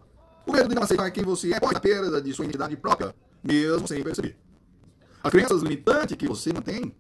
O 0.44 0.52
medo 0.52 0.68
de 0.68 0.74
não 0.74 0.82
aceitar 0.82 1.10
quem 1.10 1.22
você 1.22 1.52
é 1.52 1.60
pode 1.60 1.76
a 1.76 1.80
perda 1.80 2.20
de 2.20 2.32
sua 2.32 2.44
identidade 2.44 2.76
própria, 2.76 3.14
mesmo 3.42 3.86
sem 3.86 4.02
perceber. 4.02 4.36
As 5.22 5.30
crenças 5.30 5.62
limitantes 5.62 6.16
que 6.16 6.26
você 6.26 6.52
mantém 6.52 6.94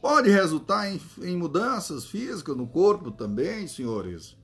pode 0.00 0.28
resultar 0.28 0.88
em, 0.90 1.00
em 1.22 1.36
mudanças 1.36 2.04
físicas 2.04 2.56
no 2.56 2.66
corpo 2.66 3.12
também, 3.12 3.68
senhores. 3.68 4.36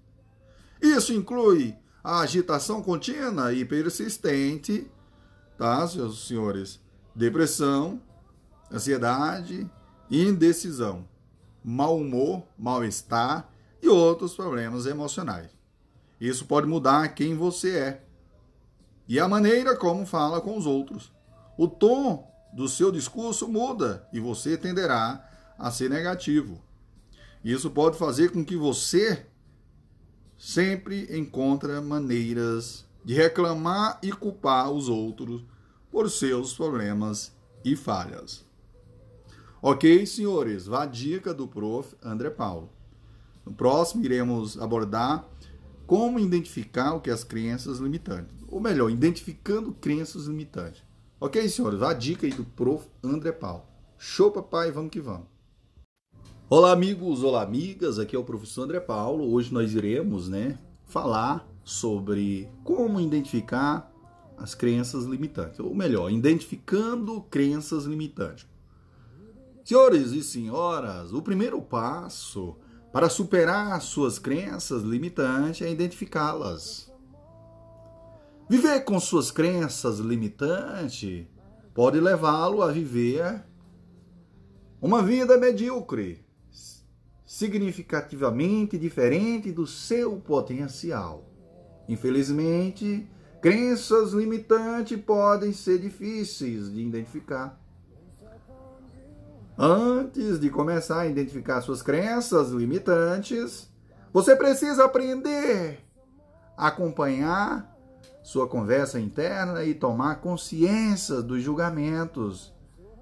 Isso 0.81 1.13
inclui 1.13 1.77
a 2.03 2.21
agitação 2.21 2.83
contínua 2.83 3.53
e 3.53 3.65
persistente, 3.65 4.91
tá, 5.57 5.87
seus 5.87 6.27
senhores? 6.27 6.81
Depressão, 7.15 8.01
ansiedade, 8.73 9.69
indecisão, 10.11 11.07
mau 11.65 11.99
humor, 11.99 12.45
mal-estar 12.57 13.51
e 13.83 13.89
outros 13.89 14.35
problemas 14.35 14.87
emocionais. 14.87 15.51
Isso 16.21 16.47
pode 16.47 16.67
mudar 16.67 17.15
quem 17.15 17.37
você 17.37 17.77
é 17.77 18.05
e 19.09 19.19
a 19.19 19.27
maneira 19.27 19.77
como 19.77 20.05
fala 20.05 20.41
com 20.41 20.57
os 20.57 20.67
outros. 20.67 21.13
O 21.57 21.67
tom 21.67 22.31
do 22.53 22.69
seu 22.69 22.93
discurso 22.93 23.49
muda 23.49 24.07
e 24.13 24.21
você 24.21 24.57
tenderá 24.57 25.27
a 25.59 25.71
ser 25.71 25.89
negativo. 25.89 26.63
Isso 27.43 27.71
pode 27.71 27.97
fazer 27.97 28.31
com 28.33 28.45
que 28.45 28.57
você 28.57 29.27
sempre 30.39 31.19
encontra 31.19 31.83
maneiras 31.83 32.87
de 33.05 33.13
reclamar 33.13 33.99
e 34.03 34.13
culpar 34.13 34.71
os 34.71 34.89
outros 34.89 35.45
por 35.91 36.09
seus 36.09 36.55
problemas 36.55 37.35
e 37.65 37.75
falhas. 37.75 38.47
Ok, 39.61 40.07
senhores, 40.07 40.67
vá 40.67 40.85
a 40.85 40.87
dica 40.87 41.35
do 41.35 41.49
prof. 41.49 41.97
André 42.03 42.31
Paulo. 42.31 42.71
No 43.45 43.53
próximo, 43.53 44.05
iremos 44.05 44.61
abordar 44.61 45.29
como 45.85 46.21
identificar 46.21 46.95
o 46.95 47.01
que 47.01 47.11
é 47.11 47.13
as 47.13 47.25
crenças 47.25 47.79
limitantes. 47.79 48.37
Ou 48.49 48.61
melhor, 48.61 48.91
identificando 48.91 49.73
crenças 49.73 50.27
limitantes. 50.27 50.85
Ok, 51.19 51.49
senhores, 51.49 51.81
vá 51.81 51.91
a 51.91 51.95
dica 51.95 52.27
aí 52.27 52.33
do 52.33 52.45
prof. 52.45 52.87
André 53.03 53.33
Paulo. 53.33 53.65
Show, 53.99 54.31
papai, 54.31 54.71
vamos 54.71 54.91
que 54.91 55.01
vamos. 55.01 55.27
Olá, 56.51 56.73
amigos, 56.73 57.23
olá, 57.23 57.43
amigas. 57.43 57.99
Aqui 57.99 58.17
é 58.17 58.19
o 58.19 58.25
professor 58.25 58.63
André 58.63 58.81
Paulo. 58.81 59.35
Hoje 59.35 59.53
nós 59.53 59.75
iremos, 59.75 60.31
né, 60.31 60.59
falar 60.87 61.47
sobre 61.63 62.49
como 62.65 62.99
identificar 62.99 63.93
as 64.35 64.55
crenças 64.55 65.05
limitantes, 65.05 65.61
ou 65.61 65.75
melhor, 65.75 66.11
identificando 66.11 67.21
crenças 67.31 67.85
limitantes. 67.85 68.47
Senhores 69.63 70.13
e 70.13 70.23
senhoras, 70.23 71.13
o 71.13 71.21
primeiro 71.21 71.61
passo 71.61 72.57
para 72.91 73.11
superar 73.11 73.79
suas 73.83 74.19
crenças 74.19 74.83
limitantes 74.83 75.61
é 75.61 75.71
identificá-las. 75.71 76.91
Viver 78.49 78.87
com 78.87 78.99
suas 78.99 79.31
crenças 79.31 79.99
limitantes 79.99 81.27
pode 81.75 82.01
levá-lo 82.01 82.63
a 82.63 82.73
viver 82.73 83.45
uma 84.81 85.03
vida 85.03 85.37
medíocre, 85.37 86.27
significativamente 87.29 88.79
diferente 88.79 89.53
do 89.53 89.67
seu 89.67 90.17
potencial. 90.17 91.29
Infelizmente, 91.87 93.07
crenças 93.43 94.13
limitantes 94.13 94.99
podem 94.99 95.53
ser 95.53 95.79
difíceis 95.79 96.73
de 96.73 96.81
identificar. 96.81 97.61
Antes 99.59 100.41
de 100.41 100.49
começar 100.49 101.01
a 101.01 101.07
identificar 101.07 101.61
suas 101.61 101.83
crenças 101.83 102.49
limitantes, 102.49 103.71
você 104.11 104.35
precisa 104.35 104.87
aprender 104.87 105.85
a 106.57 106.69
acompanhar 106.69 107.77
sua 108.23 108.49
conversa 108.49 108.99
interna 108.99 109.65
e 109.65 109.75
tomar 109.75 110.23
consciência 110.23 111.21
dos 111.21 111.43
julgamentos 111.43 112.55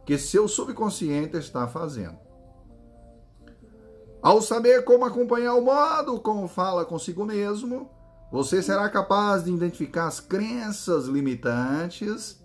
que 0.04 0.18
seu 0.18 0.48
subconsciente 0.48 1.36
está 1.36 1.68
fazendo. 1.68 2.25
Ao 4.26 4.42
saber 4.42 4.82
como 4.82 5.04
acompanhar 5.04 5.54
o 5.54 5.60
modo 5.60 6.18
como 6.18 6.48
fala 6.48 6.84
consigo 6.84 7.24
mesmo, 7.24 7.88
você 8.28 8.60
será 8.60 8.88
capaz 8.88 9.44
de 9.44 9.52
identificar 9.52 10.08
as 10.08 10.18
crenças 10.18 11.06
limitantes 11.06 12.44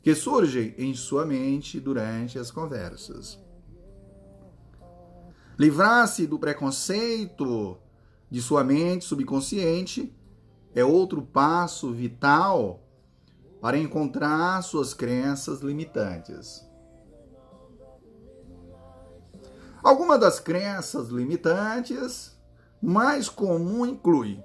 que 0.00 0.14
surgem 0.14 0.74
em 0.78 0.94
sua 0.94 1.26
mente 1.26 1.78
durante 1.78 2.38
as 2.38 2.50
conversas. 2.50 3.38
Livrar-se 5.58 6.26
do 6.26 6.38
preconceito 6.38 7.76
de 8.30 8.40
sua 8.40 8.64
mente 8.64 9.04
subconsciente 9.04 10.10
é 10.74 10.82
outro 10.82 11.20
passo 11.20 11.92
vital 11.92 12.80
para 13.60 13.76
encontrar 13.76 14.62
suas 14.62 14.94
crenças 14.94 15.60
limitantes. 15.60 16.66
Algumas 19.82 20.20
das 20.20 20.40
crenças 20.40 21.08
limitantes 21.08 22.36
mais 22.80 23.28
comum 23.28 23.86
inclui: 23.86 24.42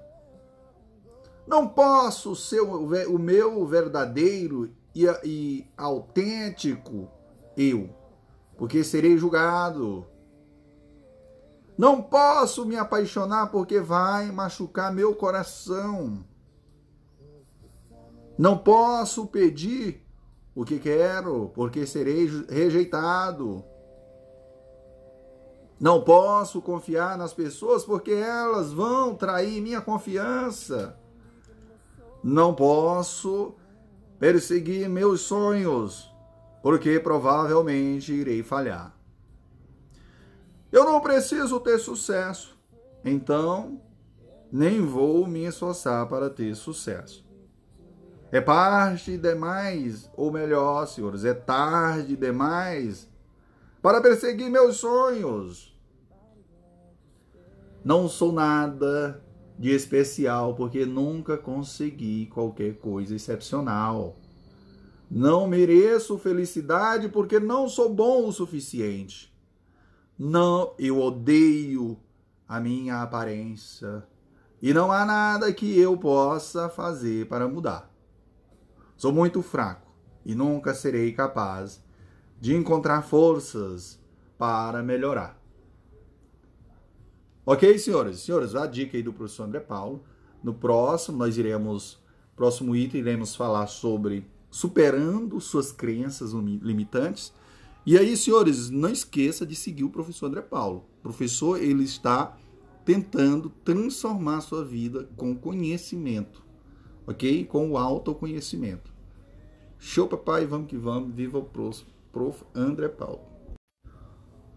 não 1.45 1.67
posso 1.67 2.35
ser 2.35 2.61
o 2.61 3.19
meu 3.19 3.65
verdadeiro 3.65 4.71
e, 4.95 5.05
e 5.23 5.67
autêntico 5.75 7.09
eu, 7.57 7.89
porque 8.57 8.83
serei 8.83 9.17
julgado. 9.17 10.05
Não 11.77 12.01
posso 12.01 12.65
me 12.65 12.77
apaixonar 12.77 13.47
porque 13.47 13.79
vai 13.79 14.31
machucar 14.31 14.93
meu 14.93 15.15
coração. 15.15 16.23
Não 18.37 18.57
posso 18.57 19.27
pedir 19.27 20.05
o 20.55 20.63
que 20.63 20.79
quero 20.79 21.51
porque 21.53 21.85
serei 21.85 22.27
rejeitado. 22.47 23.65
Não 25.83 26.01
posso 26.01 26.61
confiar 26.61 27.17
nas 27.17 27.33
pessoas 27.33 27.83
porque 27.83 28.11
elas 28.11 28.71
vão 28.71 29.13
trair 29.13 29.59
minha 29.59 29.81
confiança. 29.81 30.97
Não 32.23 32.55
posso 32.55 33.53
perseguir 34.17 34.87
meus 34.87 35.19
sonhos 35.19 36.09
porque 36.61 37.01
provavelmente 37.01 38.13
irei 38.13 38.41
falhar. 38.41 38.97
Eu 40.71 40.85
não 40.85 41.01
preciso 41.01 41.59
ter 41.59 41.77
sucesso, 41.79 42.57
então 43.03 43.81
nem 44.49 44.85
vou 44.85 45.27
me 45.27 45.43
esforçar 45.43 46.07
para 46.07 46.29
ter 46.29 46.55
sucesso. 46.55 47.27
É 48.31 48.39
parte 48.39 49.17
demais, 49.17 50.09
ou 50.15 50.31
melhor, 50.31 50.87
senhores, 50.87 51.25
é 51.25 51.33
tarde 51.33 52.15
demais 52.15 53.05
para 53.81 53.99
perseguir 53.99 54.49
meus 54.49 54.77
sonhos. 54.77 55.72
Não 57.83 58.07
sou 58.07 58.31
nada 58.31 59.21
de 59.59 59.69
especial 59.69 60.55
porque 60.55 60.85
nunca 60.85 61.37
consegui 61.37 62.27
qualquer 62.27 62.77
coisa 62.77 63.15
excepcional. 63.15 64.15
Não 65.11 65.47
mereço 65.47 66.17
felicidade 66.17 67.09
porque 67.09 67.39
não 67.39 67.67
sou 67.67 67.93
bom 67.93 68.27
o 68.27 68.31
suficiente. 68.31 69.33
Não, 70.17 70.73
eu 70.79 70.99
odeio 70.99 71.99
a 72.47 72.59
minha 72.59 73.01
aparência 73.01 74.03
e 74.61 74.73
não 74.73 74.89
há 74.89 75.05
nada 75.05 75.51
que 75.51 75.77
eu 75.77 75.97
possa 75.97 76.69
fazer 76.69 77.27
para 77.27 77.49
mudar. 77.49 77.91
Sou 78.95 79.11
muito 79.11 79.41
fraco 79.41 79.91
e 80.25 80.33
nunca 80.33 80.73
serei 80.73 81.11
capaz 81.11 81.83
de 82.39 82.55
encontrar 82.55 83.01
forças 83.01 83.99
para 84.37 84.81
melhorar. 84.81 85.42
Ok, 87.45 87.77
senhores? 87.77 88.19
Senhores, 88.21 88.55
a 88.55 88.65
dica 88.65 88.95
aí 88.95 89.03
do 89.03 89.11
professor 89.11 89.43
André 89.43 89.59
Paulo. 89.59 90.01
No 90.41 90.53
próximo, 90.53 91.17
nós 91.17 91.37
iremos, 91.37 91.99
próximo 92.37 92.73
item, 92.73 93.01
iremos 93.01 93.35
falar 93.35 93.67
sobre 93.67 94.25
superando 94.49 95.41
suas 95.41 95.71
crenças 95.71 96.31
limitantes. 96.31 97.33
E 97.85 97.97
aí, 97.97 98.15
senhores, 98.15 98.69
não 98.69 98.89
esqueça 98.89 99.45
de 99.45 99.55
seguir 99.55 99.83
o 99.83 99.89
professor 99.89 100.27
André 100.27 100.41
Paulo. 100.41 100.85
O 100.99 101.01
professor, 101.03 101.61
ele 101.61 101.83
está 101.83 102.37
tentando 102.85 103.49
transformar 103.49 104.39
sua 104.39 104.63
vida 104.63 105.09
com 105.17 105.35
conhecimento, 105.35 106.45
ok? 107.05 107.43
Com 107.45 107.71
o 107.71 107.77
autoconhecimento. 107.77 108.93
Show, 109.77 110.07
papai, 110.07 110.45
vamos 110.45 110.69
que 110.69 110.77
vamos. 110.77 111.13
Viva 111.13 111.39
o 111.39 111.43
prof. 111.43 112.45
André 112.55 112.87
Paulo. 112.87 113.32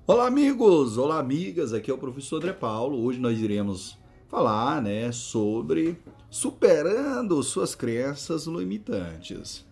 Olá, 0.09 0.29
amigos! 0.29 0.99
Olá, 0.99 1.19
amigas! 1.19 1.73
Aqui 1.73 1.91
é 1.91 1.95
o 1.95 1.99
professor 1.99 2.37
André 2.37 2.53
Paulo. 2.53 3.03
Hoje 3.03 3.19
nós 3.19 3.41
iremos 3.41 3.99
falar 4.29 4.81
né, 4.81 5.11
sobre 5.11 5.99
superando 6.31 7.43
suas 7.43 7.75
crenças 7.75 8.47
limitantes. 8.47 9.67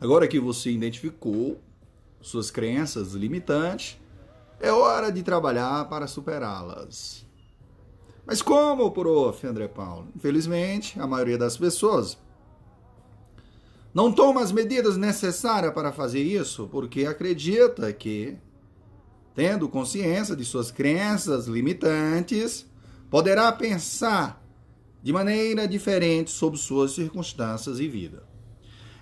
Agora 0.00 0.28
que 0.28 0.38
você 0.38 0.70
identificou 0.70 1.60
suas 2.20 2.48
crenças 2.48 3.14
limitantes, 3.14 3.98
é 4.60 4.70
hora 4.70 5.10
de 5.10 5.20
trabalhar 5.24 5.88
para 5.88 6.06
superá-las. 6.06 7.26
Mas 8.24 8.40
como, 8.40 8.92
prof. 8.92 9.44
André 9.44 9.66
Paulo? 9.66 10.06
Infelizmente, 10.14 11.00
a 11.00 11.08
maioria 11.08 11.36
das 11.36 11.56
pessoas 11.56 12.16
não 13.92 14.12
toma 14.12 14.42
as 14.42 14.52
medidas 14.52 14.96
necessárias 14.96 15.74
para 15.74 15.90
fazer 15.90 16.22
isso 16.22 16.68
porque 16.70 17.04
acredita 17.04 17.92
que 17.92 18.38
tendo 19.34 19.68
consciência 19.68 20.36
de 20.36 20.44
suas 20.44 20.70
crenças 20.70 21.46
limitantes, 21.46 22.66
poderá 23.10 23.50
pensar 23.52 24.42
de 25.02 25.12
maneira 25.12 25.66
diferente 25.66 26.30
sobre 26.30 26.58
suas 26.58 26.92
circunstâncias 26.92 27.80
e 27.80 27.88
vida. 27.88 28.22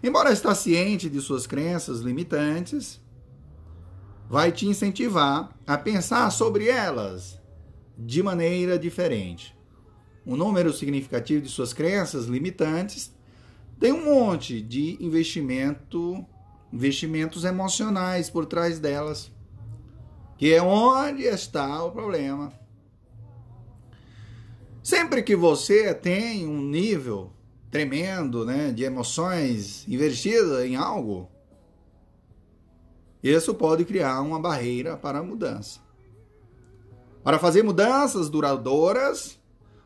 Embora 0.03 0.33
estar 0.33 0.55
ciente 0.55 1.11
de 1.11 1.21
suas 1.21 1.47
crenças 1.47 2.01
limitantes, 2.01 3.01
vai 4.29 4.51
te 4.51 4.67
incentivar 4.67 5.55
a 5.67 5.77
pensar 5.77 6.31
sobre 6.31 6.69
elas 6.69 7.39
de 7.99 8.23
maneira 8.23 8.79
diferente. 8.79 9.55
Um 10.25 10.37
número 10.37 10.73
significativo 10.73 11.43
de 11.43 11.49
suas 11.49 11.73
crenças 11.73 12.27
limitantes 12.27 13.13
tem 13.79 13.93
um 13.93 14.05
monte 14.05 14.61
de 14.61 14.97
investimento, 15.01 16.25
investimentos 16.73 17.45
emocionais 17.45 18.31
por 18.31 18.47
trás 18.47 18.79
delas 18.79 19.31
que 20.41 20.55
é 20.55 20.63
onde 20.63 21.25
está 21.25 21.85
o 21.85 21.91
problema. 21.91 22.51
Sempre 24.83 25.23
que 25.23 25.37
você 25.37 25.93
tem 25.93 26.47
um 26.47 26.63
nível 26.63 27.31
tremendo 27.71 28.47
né, 28.47 28.73
de 28.73 28.83
emoções 28.83 29.87
investidas 29.87 30.65
em 30.65 30.77
algo, 30.77 31.29
isso 33.23 33.53
pode 33.53 33.85
criar 33.85 34.23
uma 34.23 34.41
barreira 34.41 34.97
para 34.97 35.19
a 35.19 35.23
mudança. 35.23 35.81
Para 37.23 37.39
fazer 37.39 37.63
mudanças 37.63 38.31
duradouras, 38.31 39.39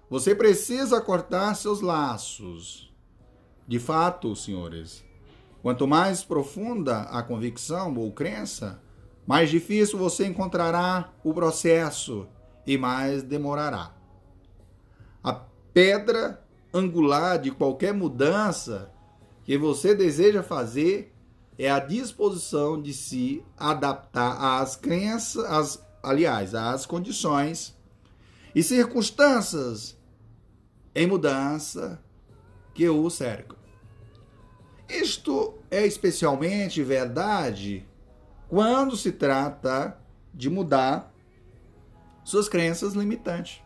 você 0.08 0.36
precisa 0.36 1.00
cortar 1.00 1.56
seus 1.56 1.80
laços. 1.80 2.94
De 3.66 3.80
fato, 3.80 4.36
senhores, 4.36 5.04
quanto 5.60 5.84
mais 5.84 6.22
profunda 6.22 7.00
a 7.00 7.24
convicção 7.24 7.92
ou 7.96 8.12
crença, 8.12 8.83
mais 9.26 9.50
difícil 9.50 9.98
você 9.98 10.26
encontrará 10.26 11.12
o 11.22 11.32
processo 11.32 12.26
e 12.66 12.76
mais 12.76 13.22
demorará. 13.22 13.94
A 15.22 15.32
pedra 15.72 16.42
angular 16.72 17.38
de 17.38 17.50
qualquer 17.50 17.94
mudança 17.94 18.90
que 19.44 19.56
você 19.56 19.94
deseja 19.94 20.42
fazer 20.42 21.14
é 21.58 21.70
a 21.70 21.78
disposição 21.78 22.80
de 22.80 22.92
se 22.92 23.44
adaptar 23.56 24.60
às 24.60 24.74
crenças, 24.74 25.44
às, 25.44 25.86
aliás, 26.02 26.54
às 26.54 26.84
condições 26.84 27.76
e 28.54 28.62
circunstâncias 28.62 29.96
em 30.94 31.06
mudança 31.06 32.02
que 32.72 32.88
o 32.88 33.08
cercam. 33.08 33.56
Isto 34.88 35.54
é 35.70 35.86
especialmente 35.86 36.82
verdade 36.82 37.86
quando 38.54 38.96
se 38.96 39.10
trata 39.10 40.00
de 40.32 40.48
mudar 40.48 41.12
suas 42.22 42.48
crenças 42.48 42.94
limitantes. 42.94 43.60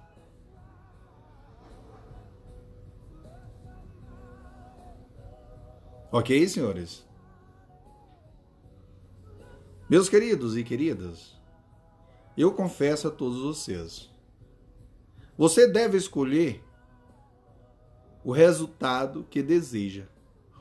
Ok, 6.11 6.49
senhores? 6.49 7.07
Meus 9.91 10.09
queridos 10.09 10.57
e 10.57 10.65
queridas, 10.65 11.39
eu 12.35 12.55
confesso 12.55 13.09
a 13.09 13.11
todos 13.11 13.43
vocês: 13.43 14.11
você 15.37 15.69
deve 15.71 15.99
escolher 15.99 16.65
o 18.25 18.33
resultado 18.33 19.27
que 19.29 19.43
deseja. 19.43 20.07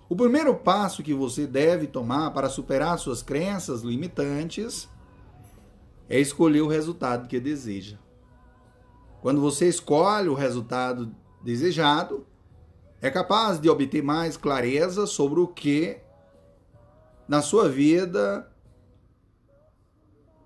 O 0.09 0.15
primeiro 0.15 0.55
passo 0.55 1.03
que 1.03 1.13
você 1.13 1.45
deve 1.45 1.85
tomar 1.85 2.31
para 2.31 2.49
superar 2.49 2.97
suas 2.97 3.21
crenças 3.21 3.81
limitantes 3.81 4.89
é 6.07 6.17
escolher 6.17 6.61
o 6.61 6.67
resultado 6.67 7.27
que 7.27 7.39
deseja. 7.39 7.97
Quando 9.21 9.41
você 9.41 9.67
escolhe 9.67 10.29
o 10.29 10.33
resultado 10.33 11.13
desejado, 11.43 12.25
é 13.01 13.11
capaz 13.11 13.59
de 13.59 13.69
obter 13.69 14.01
mais 14.01 14.37
clareza 14.37 15.05
sobre 15.05 15.41
o 15.41 15.47
que 15.47 15.97
na 17.27 17.41
sua 17.41 17.67
vida, 17.67 18.49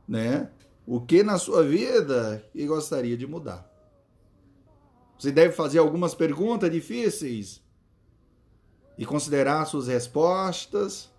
né, 0.07 0.49
o 0.87 0.99
que 0.99 1.21
na 1.21 1.37
sua 1.37 1.63
vida 1.63 2.43
que 2.51 2.65
gostaria 2.65 3.15
de 3.15 3.27
mudar. 3.27 3.69
Você 5.19 5.31
deve 5.31 5.53
fazer 5.53 5.77
algumas 5.77 6.15
perguntas 6.15 6.71
difíceis 6.71 7.61
e 8.97 9.05
considerar 9.05 9.65
suas 9.65 9.87
respostas, 9.87 11.11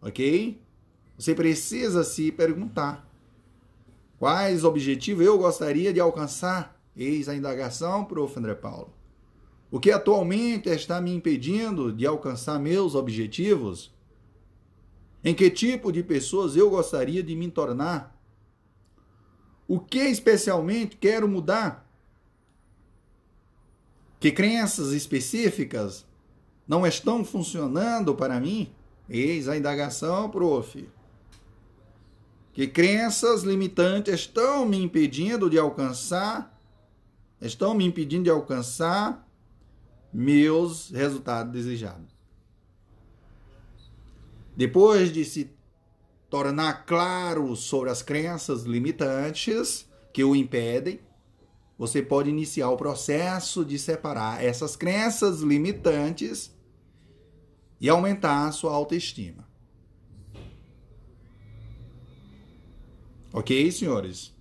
ok? 0.00 0.60
Você 1.18 1.34
precisa 1.34 2.04
se 2.04 2.30
perguntar: 2.30 3.08
quais 4.18 4.64
objetivos 4.64 5.24
eu 5.24 5.38
gostaria 5.38 5.92
de 5.92 6.00
alcançar? 6.00 6.80
Eis 6.96 7.28
a 7.28 7.34
indagação, 7.34 8.04
prof. 8.04 8.38
André 8.38 8.54
Paulo. 8.54 8.92
O 9.70 9.80
que 9.80 9.90
atualmente 9.90 10.68
está 10.68 11.00
me 11.00 11.12
impedindo 11.12 11.92
de 11.92 12.06
alcançar 12.06 12.58
meus 12.58 12.94
objetivos? 12.94 13.94
Em 15.24 15.34
que 15.34 15.50
tipo 15.50 15.90
de 15.90 16.02
pessoas 16.02 16.56
eu 16.56 16.70
gostaria 16.70 17.22
de 17.22 17.34
me 17.34 17.50
tornar? 17.50 18.16
O 19.66 19.80
que 19.80 19.98
especialmente 19.98 20.96
quero 20.96 21.26
mudar? 21.26 21.84
Que 24.20 24.30
crenças 24.30 24.92
específicas 24.92 26.06
não 26.66 26.86
estão 26.86 27.24
funcionando 27.24 28.14
para 28.14 28.40
mim? 28.40 28.72
Eis 29.08 29.48
a 29.48 29.56
indagação, 29.56 30.28
prof. 30.28 30.88
Que 32.52 32.66
crenças 32.66 33.42
limitantes 33.42 34.14
estão 34.14 34.66
me 34.66 34.82
impedindo 34.82 35.48
de 35.48 35.58
alcançar, 35.58 36.58
estão 37.40 37.74
me 37.74 37.84
impedindo 37.84 38.24
de 38.24 38.30
alcançar 38.30 39.28
meus 40.12 40.90
resultados 40.90 41.52
desejados. 41.52 42.16
Depois 44.56 45.12
de 45.12 45.24
se 45.24 45.50
tornar 46.30 46.86
claro 46.86 47.54
sobre 47.54 47.90
as 47.90 48.02
crenças 48.02 48.62
limitantes 48.64 49.86
que 50.12 50.24
o 50.24 50.34
impedem, 50.34 50.98
você 51.78 52.02
pode 52.02 52.30
iniciar 52.30 52.70
o 52.70 52.76
processo 52.76 53.62
de 53.62 53.78
separar 53.78 54.42
essas 54.42 54.74
crenças 54.74 55.40
limitantes 55.40 56.55
e 57.80 57.88
aumentar 57.88 58.48
a 58.48 58.52
sua 58.52 58.72
autoestima. 58.72 59.46
Ok, 63.32 63.70
senhores? 63.70 64.34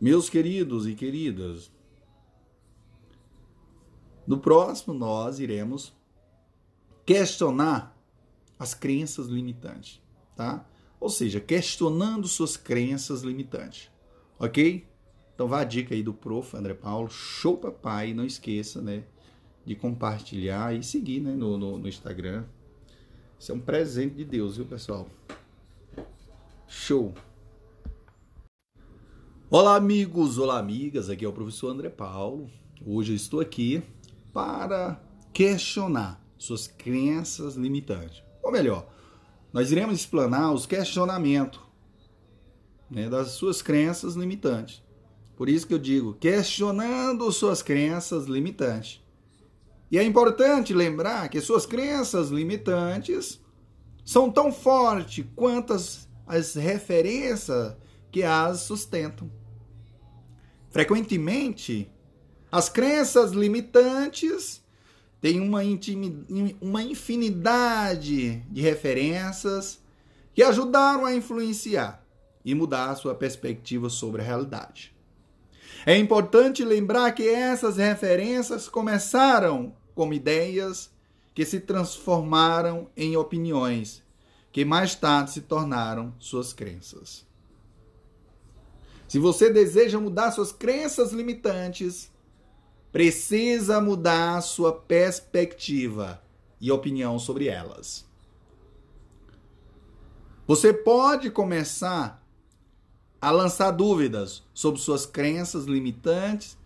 Meus 0.00 0.28
queridos 0.28 0.86
e 0.86 0.94
queridas, 0.94 1.70
no 4.26 4.38
próximo 4.38 4.92
nós 4.92 5.38
iremos 5.38 5.94
questionar 7.06 7.96
as 8.58 8.74
crenças 8.74 9.28
limitantes, 9.28 10.02
tá? 10.36 10.66
Ou 10.98 11.08
seja, 11.08 11.40
questionando 11.40 12.26
suas 12.26 12.56
crenças 12.56 13.22
limitantes, 13.22 13.90
ok? 14.38 14.86
Então 15.34 15.48
vá 15.48 15.60
a 15.60 15.64
dica 15.64 15.94
aí 15.94 16.02
do 16.02 16.14
prof. 16.14 16.56
André 16.56 16.74
Paulo, 16.74 17.08
show 17.10 17.56
papai, 17.56 18.14
não 18.14 18.24
esqueça, 18.24 18.80
né, 18.80 19.02
de 19.66 19.74
compartilhar 19.74 20.74
e 20.74 20.82
seguir, 20.82 21.20
né, 21.20 21.32
no, 21.32 21.58
no, 21.58 21.78
no 21.78 21.88
Instagram. 21.88 22.44
Isso 23.38 23.50
é 23.50 23.54
um 23.54 23.60
presente 23.60 24.14
de 24.14 24.24
Deus, 24.24 24.56
viu, 24.56 24.64
pessoal? 24.64 25.08
Show! 26.68 27.12
Olá, 29.50 29.76
amigos! 29.76 30.38
Olá, 30.38 30.58
amigas! 30.58 31.10
Aqui 31.10 31.24
é 31.24 31.28
o 31.28 31.32
professor 31.32 31.70
André 31.70 31.88
Paulo. 31.88 32.48
Hoje 32.86 33.12
eu 33.12 33.16
estou 33.16 33.40
aqui 33.40 33.82
para 34.32 35.00
questionar 35.32 36.24
suas 36.38 36.68
crenças 36.68 37.56
limitantes. 37.56 38.22
Ou 38.42 38.52
melhor, 38.52 38.88
nós 39.52 39.72
iremos 39.72 39.94
explanar 39.96 40.52
os 40.52 40.64
questionamentos 40.64 41.60
né, 42.90 43.08
das 43.08 43.30
suas 43.30 43.62
crenças 43.62 44.14
limitantes. 44.14 44.83
Por 45.36 45.48
isso 45.48 45.66
que 45.66 45.74
eu 45.74 45.78
digo, 45.78 46.14
questionando 46.14 47.30
suas 47.32 47.62
crenças 47.62 48.26
limitantes. 48.26 49.02
E 49.90 49.98
é 49.98 50.02
importante 50.02 50.72
lembrar 50.72 51.28
que 51.28 51.40
suas 51.40 51.66
crenças 51.66 52.30
limitantes 52.30 53.40
são 54.04 54.30
tão 54.30 54.52
fortes 54.52 55.24
quanto 55.34 55.72
as, 55.72 56.08
as 56.26 56.54
referências 56.54 57.74
que 58.10 58.22
as 58.22 58.60
sustentam. 58.60 59.30
Frequentemente, 60.70 61.90
as 62.50 62.68
crenças 62.68 63.32
limitantes 63.32 64.62
têm 65.20 65.40
uma, 65.40 65.60
uma 66.60 66.82
infinidade 66.82 68.40
de 68.50 68.60
referências 68.60 69.80
que 70.32 70.42
ajudaram 70.42 71.04
a 71.04 71.14
influenciar 71.14 72.04
e 72.44 72.54
mudar 72.54 72.90
a 72.90 72.96
sua 72.96 73.14
perspectiva 73.14 73.88
sobre 73.88 74.20
a 74.20 74.24
realidade. 74.24 74.93
É 75.86 75.96
importante 75.98 76.64
lembrar 76.64 77.12
que 77.12 77.28
essas 77.28 77.76
referências 77.76 78.68
começaram 78.68 79.74
como 79.94 80.14
ideias 80.14 80.90
que 81.34 81.44
se 81.44 81.60
transformaram 81.60 82.88
em 82.96 83.16
opiniões, 83.16 84.02
que 84.50 84.64
mais 84.64 84.94
tarde 84.94 85.32
se 85.32 85.42
tornaram 85.42 86.14
suas 86.18 86.52
crenças. 86.54 87.26
Se 89.06 89.18
você 89.18 89.52
deseja 89.52 90.00
mudar 90.00 90.30
suas 90.30 90.52
crenças 90.52 91.12
limitantes, 91.12 92.10
precisa 92.90 93.80
mudar 93.80 94.40
sua 94.40 94.72
perspectiva 94.72 96.22
e 96.60 96.72
opinião 96.72 97.18
sobre 97.18 97.48
elas. 97.48 98.06
Você 100.46 100.72
pode 100.72 101.30
começar 101.30 102.23
a 103.24 103.30
lançar 103.30 103.70
dúvidas 103.70 104.42
sobre 104.52 104.78
suas 104.78 105.06
crenças 105.06 105.64
limitantes, 105.64 106.58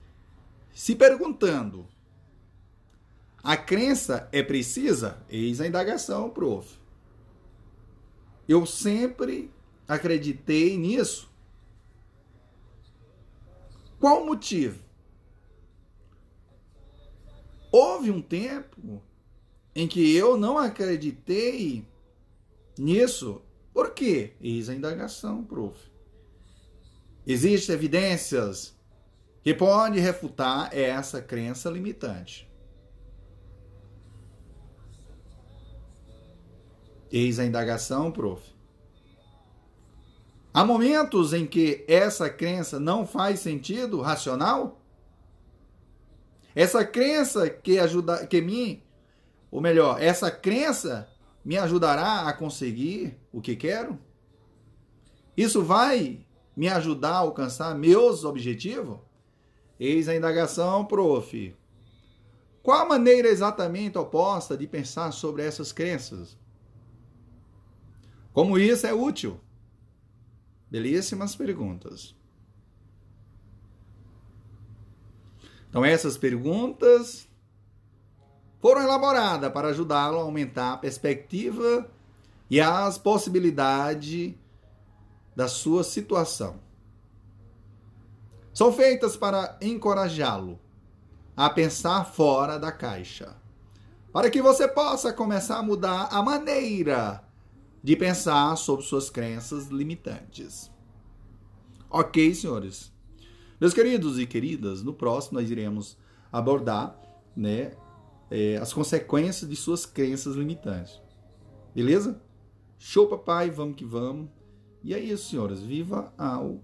se 0.75 0.97
perguntando: 0.97 1.87
a 3.41 3.57
crença 3.57 4.29
é 4.33 4.43
precisa? 4.43 5.25
Eis 5.31 5.61
a 5.61 5.69
indagação, 5.69 6.29
prof. 6.29 6.77
Eu 8.49 8.67
sempre 8.67 9.53
acreditei 9.87 10.77
nisso. 10.77 11.31
Qual 14.01 14.25
o 14.25 14.27
motivo? 14.27 14.83
Houve 17.71 18.11
um 18.11 18.21
tempo 18.21 19.01
em 19.77 19.87
que 19.87 20.13
eu 20.13 20.37
não 20.37 20.59
acreditei 20.59 21.87
nisso. 22.77 23.43
Por 23.73 23.95
quê? 23.95 24.33
Eis 24.41 24.69
a 24.69 24.75
indagação, 24.75 25.45
prof. 25.45 25.98
Existem 27.31 27.75
evidências 27.75 28.75
que 29.43 29.53
podem 29.53 30.01
refutar 30.01 30.75
essa 30.75 31.21
crença 31.21 31.69
limitante. 31.69 32.51
Eis 37.13 37.39
a 37.39 37.45
indagação, 37.45 38.11
prof. 38.11 38.43
Há 40.55 40.65
momentos 40.65 41.35
em 41.35 41.47
que 41.47 41.85
essa 41.87 42.31
crença 42.31 42.81
não 42.81 43.07
faz 43.07 43.41
sentido 43.41 44.01
racional? 44.01 44.81
Essa 46.55 46.83
crença 46.83 47.51
que 47.51 47.79
ajuda 47.79 48.27
que 48.27 48.41
mim, 48.41 48.83
ou 49.51 49.61
melhor, 49.61 50.03
essa 50.03 50.31
crença 50.31 51.07
me 51.45 51.59
ajudará 51.59 52.23
a 52.23 52.33
conseguir 52.33 53.19
o 53.31 53.43
que 53.43 53.55
quero? 53.55 53.99
Isso 55.37 55.63
vai 55.63 56.27
me 56.59 56.69
ajudar 56.69 57.13
a 57.13 57.19
alcançar 57.19 57.73
meus 57.73 58.25
objetivos? 58.25 58.99
Eis 59.79 60.09
a 60.09 60.17
indagação, 60.17 60.85
prof. 60.85 61.55
Qual 62.61 62.81
a 62.81 62.85
maneira 62.85 63.29
exatamente 63.29 63.97
oposta 63.97 64.57
de 64.57 64.67
pensar 64.67 65.13
sobre 65.13 65.45
essas 65.45 65.71
crenças? 65.71 66.37
Como 68.33 68.59
isso 68.59 68.89
é 68.89 68.93
útil? 68.93 69.41
Belíssimas 70.69 71.37
perguntas. 71.37 72.17
Então, 75.71 75.85
essas 75.85 76.19
perguntas 76.19 77.29
foram 78.59 78.83
elaboradas 78.83 79.53
para 79.53 79.69
ajudá-lo 79.69 80.19
a 80.19 80.23
aumentar 80.23 80.73
a 80.73 80.77
perspectiva 80.77 81.89
e 82.51 82.61
as 82.61 82.99
possibilidades 82.99 84.35
da 85.39 85.47
sua 85.47 85.85
situação. 85.85 86.59
São 88.53 88.73
feitas 88.73 89.17
para 89.17 89.57
encorajá-lo 89.63 90.59
a 91.37 91.49
pensar 91.49 92.05
fora 92.05 92.59
da 92.59 92.73
caixa, 92.73 93.37
para 94.13 94.31
que 94.31 94.43
você 94.43 94.67
possa 94.67 95.13
começar 95.13 95.59
a 95.59 95.63
mudar 95.63 96.09
a 96.11 96.21
maneira 96.25 97.23
de 97.81 97.95
pensar 97.95 98.57
sobre 98.57 98.85
suas 98.85 99.11
crenças 99.11 99.69
limitantes. 99.69 100.73
Ok, 101.89 102.35
senhores? 102.35 102.93
Meus 103.61 103.73
queridos 103.73 104.19
e 104.19 104.27
queridas, 104.27 104.83
no 104.83 104.93
próximo 104.93 105.39
nós 105.39 105.49
iremos 105.49 105.97
abordar 106.33 107.01
né, 107.37 107.77
é, 108.29 108.57
as 108.57 108.73
consequências 108.73 109.49
de 109.49 109.55
suas 109.55 109.87
crenças 109.87 110.35
limitantes. 110.35 111.01
Beleza? 111.73 112.21
Show, 112.77 113.07
papai, 113.07 113.51
vamos 113.51 113.77
que 113.77 113.85
vamos. 113.85 114.37
E 114.83 114.95
é 114.95 114.99
isso, 114.99 115.31
senhoras. 115.31 115.61
Viva 115.61 116.13
ao 116.17 116.61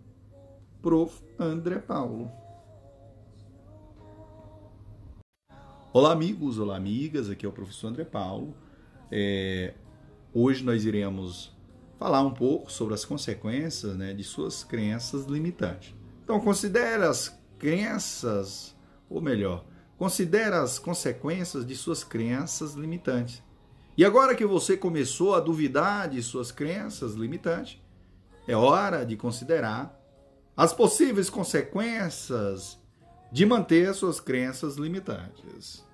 Prof. 0.80 1.22
André 1.38 1.78
Paulo. 1.78 2.30
Olá, 5.92 6.12
amigos, 6.12 6.58
olá, 6.58 6.76
amigas. 6.76 7.28
Aqui 7.28 7.44
é 7.44 7.48
o 7.48 7.52
professor 7.52 7.88
André 7.88 8.04
Paulo. 8.04 8.54
É, 9.10 9.74
hoje 10.32 10.64
nós 10.64 10.84
iremos 10.84 11.52
falar 11.98 12.22
um 12.22 12.32
pouco 12.32 12.70
sobre 12.70 12.94
as 12.94 13.04
consequências 13.04 13.96
né, 13.96 14.12
de 14.12 14.22
suas 14.22 14.62
crenças 14.62 15.24
limitantes. 15.26 15.94
Então, 16.22 16.40
considere 16.40 17.04
as 17.04 17.36
crenças, 17.58 18.76
ou 19.08 19.20
melhor, 19.20 19.64
considere 19.96 20.54
as 20.54 20.78
consequências 20.78 21.66
de 21.66 21.74
suas 21.74 22.04
crenças 22.04 22.74
limitantes. 22.74 23.42
E 23.96 24.04
agora 24.04 24.34
que 24.34 24.44
você 24.44 24.76
começou 24.76 25.34
a 25.34 25.40
duvidar 25.40 26.08
de 26.08 26.20
suas 26.22 26.50
crenças 26.50 27.14
limitantes, 27.14 27.80
é 28.46 28.56
hora 28.56 29.04
de 29.04 29.16
considerar 29.16 30.00
as 30.56 30.72
possíveis 30.72 31.28
consequências 31.28 32.78
de 33.32 33.44
manter 33.44 33.92
suas 33.94 34.20
crenças 34.20 34.76
limitantes. 34.76 35.84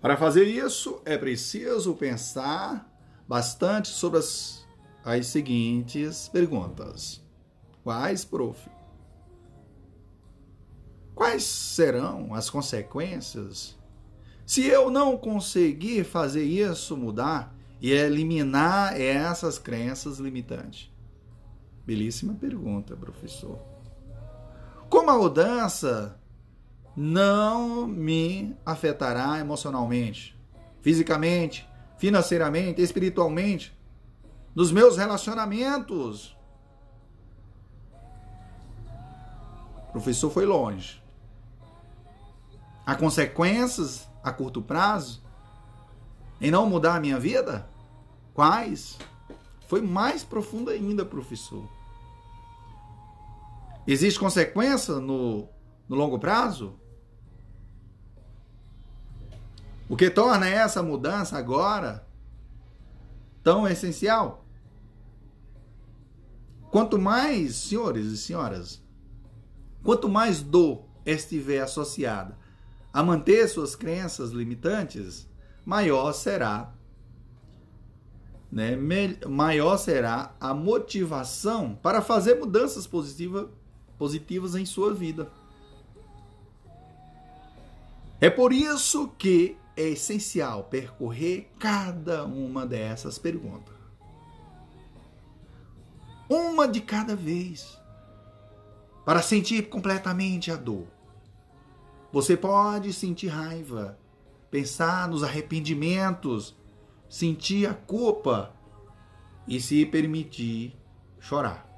Para 0.00 0.16
fazer 0.16 0.44
isso, 0.44 1.00
é 1.04 1.16
preciso 1.16 1.94
pensar 1.94 2.88
bastante 3.26 3.88
sobre 3.88 4.18
as, 4.18 4.66
as 5.04 5.26
seguintes 5.26 6.28
perguntas. 6.28 7.24
Quais, 7.82 8.24
prof? 8.24 8.68
Quais 11.14 11.44
serão 11.44 12.34
as 12.34 12.50
consequências 12.50 13.78
se 14.44 14.66
eu 14.66 14.90
não 14.90 15.16
conseguir 15.16 16.04
fazer 16.04 16.44
isso 16.44 16.96
mudar 16.96 17.51
e 17.82 17.90
eliminar 17.90 18.98
essas 18.98 19.58
crenças 19.58 20.18
limitantes? 20.18 20.88
Belíssima 21.84 22.32
pergunta, 22.34 22.96
professor. 22.96 23.58
Como 24.88 25.10
a 25.10 25.18
mudança 25.18 26.16
não 26.96 27.88
me 27.88 28.56
afetará 28.64 29.40
emocionalmente, 29.40 30.38
fisicamente, 30.80 31.68
financeiramente, 31.98 32.80
espiritualmente, 32.80 33.76
nos 34.54 34.70
meus 34.70 34.96
relacionamentos? 34.96 36.36
O 39.88 39.92
professor 39.92 40.30
foi 40.30 40.46
longe. 40.46 41.02
Há 42.86 42.94
consequências 42.94 44.08
a 44.22 44.30
curto 44.30 44.62
prazo 44.62 45.20
em 46.40 46.50
não 46.50 46.68
mudar 46.68 46.94
a 46.96 47.00
minha 47.00 47.18
vida? 47.18 47.71
Quais? 48.34 48.98
Foi 49.68 49.80
mais 49.80 50.24
profundo 50.24 50.70
ainda, 50.70 51.04
professor. 51.04 51.68
Existe 53.86 54.18
consequência 54.18 54.94
no, 54.96 55.48
no 55.88 55.96
longo 55.96 56.18
prazo? 56.18 56.78
O 59.88 59.96
que 59.96 60.08
torna 60.08 60.48
essa 60.48 60.82
mudança 60.82 61.36
agora 61.36 62.06
tão 63.42 63.66
essencial? 63.66 64.44
Quanto 66.70 66.98
mais, 66.98 67.56
senhores 67.56 68.06
e 68.06 68.16
senhoras, 68.16 68.82
quanto 69.82 70.08
mais 70.08 70.40
dor 70.40 70.86
estiver 71.04 71.60
associada 71.60 72.38
a 72.92 73.02
manter 73.02 73.46
suas 73.48 73.74
crenças 73.74 74.30
limitantes, 74.30 75.28
maior 75.66 76.12
será 76.12 76.72
né, 78.52 78.76
maior 79.26 79.78
será 79.78 80.34
a 80.38 80.52
motivação 80.52 81.74
para 81.82 82.02
fazer 82.02 82.34
mudanças 82.34 82.86
positiva, 82.86 83.50
positivas 83.96 84.54
em 84.54 84.66
sua 84.66 84.92
vida. 84.92 85.32
É 88.20 88.28
por 88.28 88.52
isso 88.52 89.08
que 89.16 89.56
é 89.74 89.88
essencial 89.88 90.64
percorrer 90.64 91.50
cada 91.58 92.26
uma 92.26 92.66
dessas 92.66 93.18
perguntas. 93.18 93.74
Uma 96.28 96.68
de 96.68 96.82
cada 96.82 97.16
vez. 97.16 97.80
Para 99.02 99.22
sentir 99.22 99.70
completamente 99.70 100.50
a 100.50 100.56
dor. 100.56 100.86
Você 102.12 102.36
pode 102.36 102.92
sentir 102.92 103.28
raiva, 103.28 103.98
pensar 104.50 105.08
nos 105.08 105.24
arrependimentos, 105.24 106.54
sentir 107.12 107.66
a 107.66 107.74
culpa 107.74 108.54
e 109.46 109.60
se 109.60 109.84
permitir 109.84 110.74
chorar. 111.20 111.68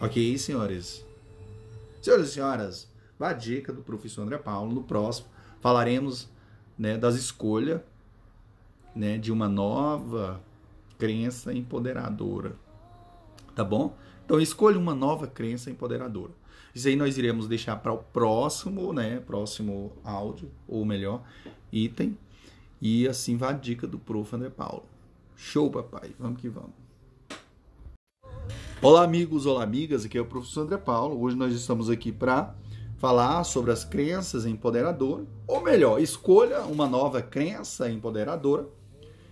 Ok, 0.00 0.36
senhores? 0.36 1.06
Senhoras 2.02 2.28
e 2.30 2.32
senhoras, 2.32 2.92
a 3.20 3.32
dica 3.32 3.72
do 3.72 3.80
professor 3.80 4.22
André 4.22 4.38
Paulo. 4.38 4.74
No 4.74 4.82
próximo 4.82 5.28
falaremos 5.60 6.28
né, 6.76 6.98
das 6.98 7.14
escolhas 7.14 7.80
né, 8.92 9.18
de 9.18 9.30
uma 9.30 9.48
nova 9.48 10.42
crença 10.98 11.54
empoderadora. 11.54 12.56
Tá 13.54 13.62
bom? 13.62 13.96
Então 14.24 14.40
escolha 14.40 14.76
uma 14.76 14.96
nova 14.96 15.28
crença 15.28 15.70
empoderadora. 15.70 16.32
Isso 16.74 16.88
aí 16.88 16.96
nós 16.96 17.16
iremos 17.16 17.46
deixar 17.46 17.76
para 17.76 17.92
o 17.92 17.98
próximo, 17.98 18.92
né? 18.92 19.20
Próximo 19.20 19.92
áudio, 20.02 20.50
ou 20.66 20.84
melhor, 20.84 21.22
item. 21.70 22.18
E 22.84 23.06
assim 23.06 23.36
vai 23.36 23.50
a 23.50 23.52
dica 23.52 23.86
do 23.86 23.96
Prof. 23.96 24.34
André 24.34 24.50
Paulo. 24.50 24.82
Show, 25.36 25.70
papai. 25.70 26.10
Vamos 26.18 26.40
que 26.40 26.48
vamos. 26.48 26.72
Olá, 28.82 29.04
amigos, 29.04 29.46
olá, 29.46 29.62
amigas. 29.62 30.04
Aqui 30.04 30.18
é 30.18 30.20
o 30.20 30.26
professor 30.26 30.62
André 30.62 30.78
Paulo. 30.78 31.22
Hoje 31.22 31.36
nós 31.36 31.54
estamos 31.54 31.88
aqui 31.88 32.10
para 32.10 32.56
falar 32.98 33.44
sobre 33.44 33.70
as 33.70 33.84
crenças 33.84 34.46
empoderadoras, 34.46 35.26
ou 35.46 35.62
melhor, 35.62 36.00
escolha 36.00 36.62
uma 36.62 36.88
nova 36.88 37.22
crença 37.22 37.88
empoderadora. 37.88 38.66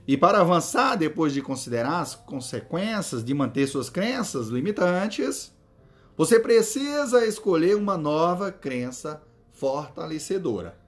E 0.07 0.17
para 0.17 0.41
avançar, 0.41 0.95
depois 0.95 1.33
de 1.33 1.43
considerar 1.43 2.01
as 2.01 2.15
consequências 2.15 3.25
de 3.25 3.35
manter 3.35 3.67
suas 3.67 3.91
crenças 3.91 4.47
limitantes, 4.47 5.53
você 6.17 6.39
precisa 6.39 7.27
escolher 7.27 7.75
uma 7.75 7.97
nova 7.97 8.53
crença 8.53 9.21
fortalecedora. 9.53 10.80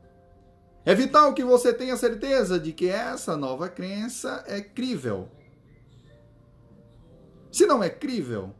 É 0.84 0.94
vital 0.94 1.32
que 1.32 1.44
você 1.44 1.72
tenha 1.72 1.96
certeza 1.96 2.58
de 2.58 2.72
que 2.72 2.88
essa 2.88 3.36
nova 3.36 3.68
crença 3.68 4.42
é 4.46 4.60
crível. 4.60 5.28
Se 7.52 7.66
não 7.66 7.82
é 7.82 7.88
crível, 7.88 8.52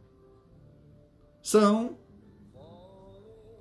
são 1.41 1.97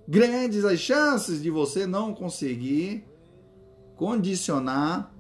grandes 0.07 0.65
as 0.65 0.79
chances 0.79 1.43
de 1.43 1.51
você 1.51 1.87
não 1.87 2.15
conseguir 2.15 3.05
condicionar 3.97 5.13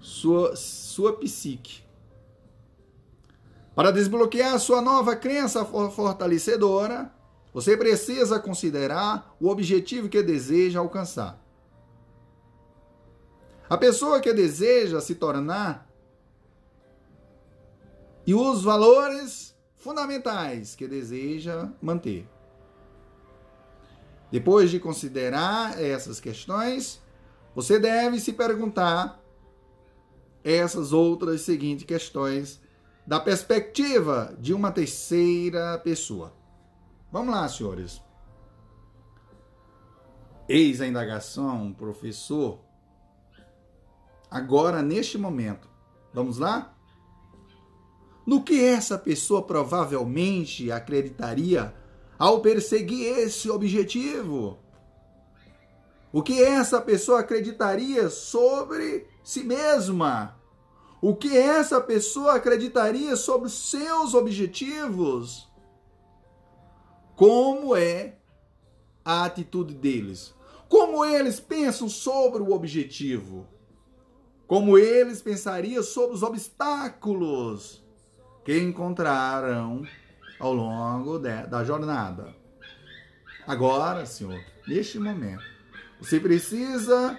sua, 0.00 0.56
sua 0.56 1.18
psique. 1.18 1.82
Para 3.74 3.90
desbloquear 3.90 4.58
sua 4.58 4.80
nova 4.80 5.14
crença 5.14 5.64
fortalecedora, 5.64 7.12
você 7.52 7.76
precisa 7.76 8.40
considerar 8.40 9.36
o 9.38 9.48
objetivo 9.48 10.08
que 10.08 10.22
deseja 10.22 10.78
alcançar. 10.78 11.45
A 13.68 13.76
pessoa 13.76 14.20
que 14.20 14.32
deseja 14.32 15.00
se 15.00 15.14
tornar 15.14 15.88
e 18.26 18.34
os 18.34 18.62
valores 18.62 19.56
fundamentais 19.76 20.74
que 20.74 20.86
deseja 20.86 21.68
manter. 21.80 22.28
Depois 24.30 24.70
de 24.70 24.80
considerar 24.80 25.80
essas 25.80 26.18
questões, 26.18 27.00
você 27.54 27.78
deve 27.78 28.18
se 28.18 28.32
perguntar 28.32 29.22
essas 30.42 30.92
outras 30.92 31.40
seguintes 31.42 31.86
questões 31.86 32.60
da 33.06 33.20
perspectiva 33.20 34.36
de 34.38 34.52
uma 34.52 34.72
terceira 34.72 35.78
pessoa. 35.78 36.32
Vamos 37.10 37.34
lá, 37.34 37.48
senhores. 37.48 38.02
Eis 40.48 40.80
a 40.80 40.86
indagação, 40.86 41.72
professor. 41.72 42.65
Agora, 44.36 44.82
neste 44.82 45.16
momento. 45.16 45.68
Vamos 46.12 46.38
lá? 46.38 46.74
No 48.26 48.42
que 48.42 48.62
essa 48.62 48.98
pessoa 48.98 49.42
provavelmente 49.42 50.70
acreditaria 50.70 51.74
ao 52.18 52.40
perseguir 52.40 53.18
esse 53.18 53.50
objetivo? 53.50 54.58
O 56.12 56.22
que 56.22 56.42
essa 56.42 56.80
pessoa 56.80 57.20
acreditaria 57.20 58.08
sobre 58.08 59.06
si 59.22 59.44
mesma? 59.44 60.36
O 61.00 61.14
que 61.14 61.36
essa 61.36 61.80
pessoa 61.80 62.34
acreditaria 62.34 63.14
sobre 63.16 63.48
seus 63.48 64.14
objetivos? 64.14 65.46
como 67.16 67.74
é 67.74 68.18
a 69.02 69.24
atitude 69.24 69.74
deles, 69.74 70.34
como 70.68 71.04
eles 71.04 71.40
pensam 71.40 71.88
sobre 71.88 72.42
o 72.42 72.52
objetivo. 72.52 73.46
Como 74.46 74.78
eles 74.78 75.20
pensariam 75.20 75.82
sobre 75.82 76.14
os 76.14 76.22
obstáculos 76.22 77.82
que 78.44 78.58
encontraram 78.58 79.84
ao 80.38 80.52
longo 80.52 81.18
de, 81.18 81.46
da 81.46 81.64
jornada. 81.64 82.34
Agora, 83.46 84.06
Senhor, 84.06 84.40
neste 84.66 84.98
momento, 84.98 85.42
você 86.00 86.20
precisa 86.20 87.18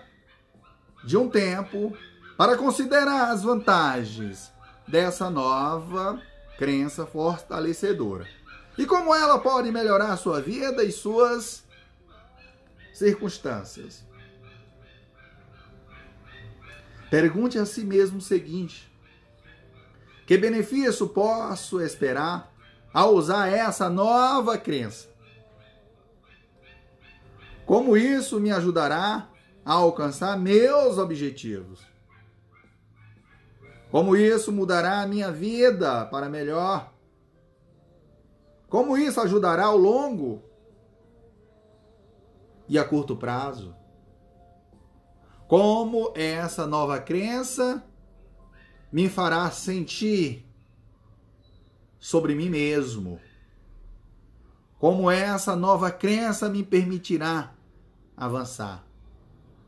de 1.03 1.17
um 1.17 1.29
tempo 1.29 1.97
para 2.37 2.57
considerar 2.57 3.31
as 3.31 3.43
vantagens 3.43 4.51
dessa 4.87 5.29
nova 5.29 6.21
crença 6.57 7.05
fortalecedora. 7.05 8.25
E 8.77 8.85
como 8.85 9.13
ela 9.13 9.39
pode 9.39 9.71
melhorar 9.71 10.13
a 10.13 10.17
sua 10.17 10.41
vida 10.41 10.83
e 10.83 10.91
suas 10.91 11.63
circunstâncias. 12.93 14.06
Pergunte 17.09 17.57
a 17.57 17.65
si 17.65 17.83
mesmo 17.83 18.17
o 18.17 18.21
seguinte: 18.21 18.91
que 20.25 20.37
benefício 20.37 21.07
posso 21.07 21.79
esperar 21.79 22.53
ao 22.93 23.13
usar 23.13 23.47
essa 23.47 23.89
nova 23.89 24.57
crença? 24.57 25.07
Como 27.65 27.95
isso 27.95 28.39
me 28.39 28.51
ajudará 28.51 29.29
a 29.63 29.73
alcançar 29.73 30.37
meus 30.37 30.97
objetivos? 30.97 31.85
Como 33.89 34.17
isso 34.17 34.51
mudará 34.51 35.01
a 35.01 35.07
minha 35.07 35.31
vida 35.31 36.05
para 36.07 36.27
melhor? 36.27 36.93
Como 38.67 38.97
isso 38.97 39.21
ajudará 39.21 39.67
ao 39.67 39.77
longo 39.77 40.43
e 42.67 42.77
a 42.77 42.83
curto 42.83 43.15
prazo? 43.15 43.76
Como 45.47 46.11
essa 46.13 46.67
nova 46.67 46.99
crença 46.99 47.81
me 48.91 49.07
fará 49.07 49.49
sentir 49.49 50.45
sobre 51.97 52.35
mim 52.35 52.49
mesmo? 52.49 53.17
Como 54.77 55.09
essa 55.09 55.55
nova 55.55 55.89
crença 55.89 56.49
me 56.49 56.63
permitirá 56.63 57.53
avançar? 58.15 58.85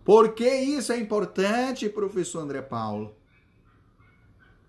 Por 0.03 0.33
que 0.33 0.49
isso 0.49 0.91
é 0.91 0.97
importante, 0.99 1.87
professor 1.87 2.41
André 2.41 2.61
Paulo? 2.61 3.15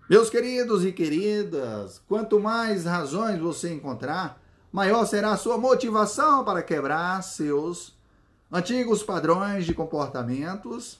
Meus 0.09 0.29
queridos 0.29 0.85
e 0.85 0.93
queridas, 0.93 2.01
quanto 2.07 2.39
mais 2.39 2.85
razões 2.85 3.37
você 3.37 3.73
encontrar, 3.73 4.41
maior 4.71 5.05
será 5.05 5.33
a 5.33 5.37
sua 5.37 5.57
motivação 5.57 6.45
para 6.45 6.63
quebrar 6.63 7.21
seus 7.21 7.99
antigos 8.51 9.01
padrões 9.01 9.65
de 9.65 9.73
comportamentos 9.73 10.99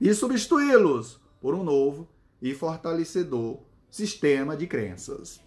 e 0.00 0.12
substituí-los 0.12 1.20
por 1.40 1.54
um 1.54 1.64
novo 1.64 2.08
e 2.42 2.54
fortalecedor 2.54 3.60
sistema 3.90 4.56
de 4.56 4.66
crenças. 4.66 5.40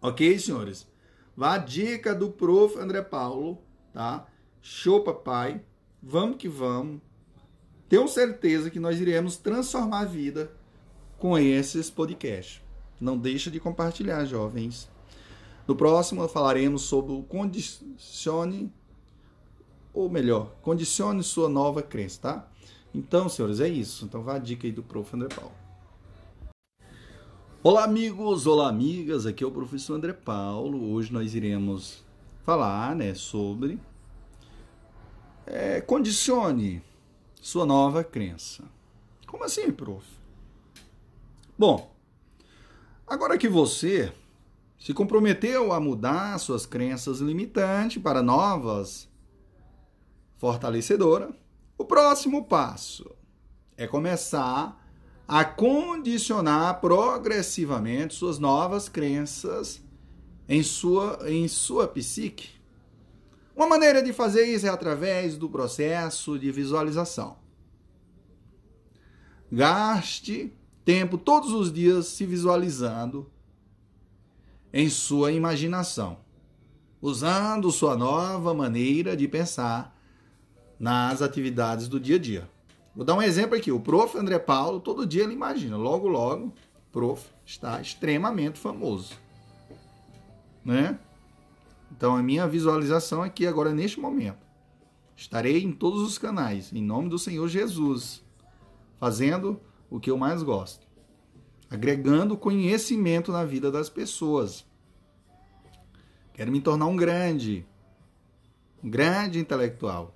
Ok, 0.00 0.38
senhores? 0.38 0.86
Vá 1.36 1.54
a 1.54 1.58
dica 1.58 2.14
do 2.14 2.30
prof. 2.30 2.78
André 2.78 3.02
Paulo, 3.02 3.58
tá? 3.92 4.26
Show, 4.62 5.02
papai. 5.02 5.64
Vamos 6.02 6.36
que 6.36 6.48
vamos. 6.48 7.00
Tenho 7.88 8.06
certeza 8.06 8.70
que 8.70 8.78
nós 8.78 9.00
iremos 9.00 9.36
transformar 9.36 10.00
a 10.00 10.04
vida 10.04 10.52
com 11.18 11.36
esses 11.38 11.90
podcasts. 11.90 12.62
Não 13.00 13.18
deixa 13.18 13.50
de 13.50 13.58
compartilhar, 13.58 14.24
jovens. 14.24 14.88
No 15.66 15.74
próximo 15.74 16.26
falaremos 16.28 16.82
sobre 16.82 17.12
o 17.12 17.22
condicione, 17.22 18.72
ou 19.94 20.10
melhor, 20.10 20.50
condicione 20.60 21.22
sua 21.22 21.48
nova 21.48 21.80
crença, 21.80 22.20
tá? 22.20 22.48
Então, 22.92 23.28
senhores, 23.28 23.60
é 23.60 23.68
isso. 23.68 24.04
Então 24.04 24.22
vá 24.22 24.34
a 24.34 24.38
dica 24.38 24.66
aí 24.66 24.72
do 24.72 24.82
Prof. 24.82 25.14
André 25.14 25.28
Paulo. 25.28 25.52
Olá, 27.62 27.84
amigos, 27.84 28.46
olá, 28.46 28.68
amigas. 28.68 29.24
Aqui 29.24 29.44
é 29.44 29.46
o 29.46 29.52
professor 29.52 29.94
André 29.94 30.12
Paulo. 30.12 30.92
Hoje 30.92 31.12
nós 31.12 31.34
iremos 31.34 32.04
falar, 32.42 32.94
né, 32.94 33.14
sobre 33.14 33.80
é, 35.46 35.80
condicione 35.80 36.82
sua 37.40 37.64
nova 37.64 38.02
crença. 38.02 38.64
Como 39.26 39.44
assim, 39.44 39.70
prof? 39.70 40.04
Bom, 41.56 41.94
agora 43.06 43.38
que 43.38 43.48
você 43.48 44.12
se 44.78 44.92
comprometeu 44.92 45.72
a 45.72 45.80
mudar 45.80 46.38
suas 46.38 46.66
crenças 46.66 47.20
limitantes 47.20 48.02
para 48.02 48.22
novas 48.22 49.08
fortalecedoras, 50.44 51.34
o 51.78 51.86
próximo 51.86 52.44
passo 52.44 53.10
é 53.78 53.86
começar 53.86 54.78
a 55.26 55.42
condicionar 55.42 56.82
progressivamente 56.82 58.14
suas 58.14 58.38
novas 58.38 58.86
crenças 58.86 59.82
em 60.46 60.62
sua, 60.62 61.18
em 61.24 61.48
sua 61.48 61.88
psique. 61.88 62.60
Uma 63.56 63.66
maneira 63.66 64.02
de 64.02 64.12
fazer 64.12 64.44
isso 64.44 64.66
é 64.66 64.68
através 64.68 65.38
do 65.38 65.48
processo 65.48 66.38
de 66.38 66.52
visualização. 66.52 67.38
Gaste 69.50 70.52
tempo 70.84 71.16
todos 71.16 71.52
os 71.52 71.72
dias 71.72 72.08
se 72.08 72.26
visualizando 72.26 73.32
em 74.70 74.90
sua 74.90 75.32
imaginação, 75.32 76.18
usando 77.00 77.72
sua 77.72 77.96
nova 77.96 78.52
maneira 78.52 79.16
de 79.16 79.26
pensar 79.26 79.93
nas 80.84 81.22
atividades 81.22 81.88
do 81.88 81.98
dia 81.98 82.16
a 82.16 82.18
dia. 82.18 82.50
Vou 82.94 83.06
dar 83.06 83.14
um 83.14 83.22
exemplo 83.22 83.56
aqui. 83.56 83.72
O 83.72 83.80
prof. 83.80 84.18
André 84.18 84.38
Paulo, 84.38 84.78
todo 84.78 85.06
dia 85.06 85.22
ele 85.22 85.32
imagina. 85.32 85.78
Logo, 85.78 86.06
logo, 86.06 86.52
prof. 86.92 87.26
está 87.42 87.80
extremamente 87.80 88.58
famoso. 88.58 89.14
Né? 90.62 90.98
Então, 91.90 92.14
a 92.14 92.22
minha 92.22 92.46
visualização 92.46 93.22
aqui 93.22 93.46
agora, 93.46 93.72
neste 93.72 93.98
momento. 93.98 94.44
Estarei 95.16 95.64
em 95.64 95.72
todos 95.72 96.02
os 96.02 96.18
canais, 96.18 96.70
em 96.70 96.82
nome 96.82 97.08
do 97.08 97.18
Senhor 97.18 97.48
Jesus, 97.48 98.22
fazendo 99.00 99.58
o 99.88 99.98
que 99.98 100.10
eu 100.10 100.18
mais 100.18 100.42
gosto, 100.42 100.86
agregando 101.70 102.36
conhecimento 102.36 103.32
na 103.32 103.42
vida 103.42 103.70
das 103.70 103.88
pessoas. 103.88 104.66
Quero 106.34 106.52
me 106.52 106.60
tornar 106.60 106.86
um 106.86 106.96
grande, 106.96 107.64
um 108.82 108.90
grande 108.90 109.38
intelectual. 109.38 110.14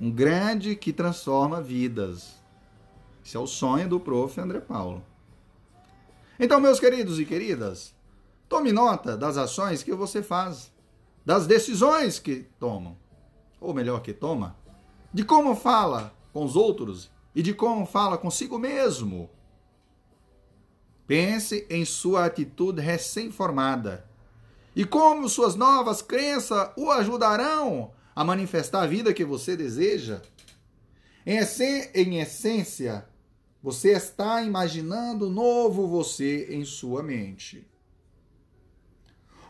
Um 0.00 0.10
grande 0.10 0.76
que 0.76 0.92
transforma 0.92 1.60
vidas. 1.60 2.36
Esse 3.24 3.36
é 3.36 3.40
o 3.40 3.46
sonho 3.46 3.88
do 3.88 3.98
prof. 3.98 4.40
André 4.40 4.60
Paulo. 4.60 5.04
Então, 6.38 6.60
meus 6.60 6.78
queridos 6.78 7.18
e 7.18 7.24
queridas, 7.24 7.92
tome 8.48 8.70
nota 8.70 9.16
das 9.16 9.36
ações 9.36 9.82
que 9.82 9.92
você 9.92 10.22
faz, 10.22 10.72
das 11.26 11.48
decisões 11.48 12.20
que 12.20 12.46
tomam, 12.60 12.96
ou 13.60 13.74
melhor, 13.74 14.00
que 14.00 14.12
toma, 14.12 14.56
de 15.12 15.24
como 15.24 15.56
fala 15.56 16.14
com 16.32 16.44
os 16.44 16.54
outros 16.54 17.10
e 17.34 17.42
de 17.42 17.52
como 17.52 17.84
fala 17.84 18.16
consigo 18.16 18.56
mesmo. 18.56 19.28
Pense 21.08 21.66
em 21.68 21.84
sua 21.84 22.26
atitude 22.26 22.80
recém-formada 22.80 24.08
e 24.76 24.84
como 24.84 25.28
suas 25.28 25.56
novas 25.56 26.02
crenças 26.02 26.70
o 26.76 26.88
ajudarão 26.90 27.90
a 28.18 28.24
manifestar 28.24 28.82
a 28.82 28.86
vida 28.86 29.14
que 29.14 29.24
você 29.24 29.56
deseja. 29.56 30.20
Em, 31.24 31.38
essência, 32.18 33.08
você 33.62 33.92
está 33.92 34.42
imaginando 34.42 35.30
novo 35.30 35.86
você 35.86 36.52
em 36.52 36.64
sua 36.64 37.00
mente. 37.00 37.64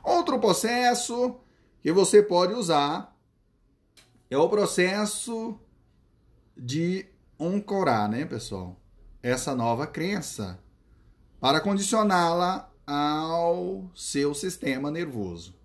Outro 0.04 0.38
processo 0.38 1.40
que 1.80 1.90
você 1.90 2.22
pode 2.22 2.52
usar 2.52 3.18
é 4.28 4.36
o 4.36 4.50
processo 4.50 5.58
de 6.54 7.06
ancorar, 7.40 8.06
né, 8.06 8.26
pessoal? 8.26 8.78
Essa 9.22 9.54
nova 9.54 9.86
crença 9.86 10.62
para 11.40 11.62
condicioná-la 11.62 12.70
ao 12.86 13.90
seu 13.94 14.34
sistema 14.34 14.90
nervoso. 14.90 15.57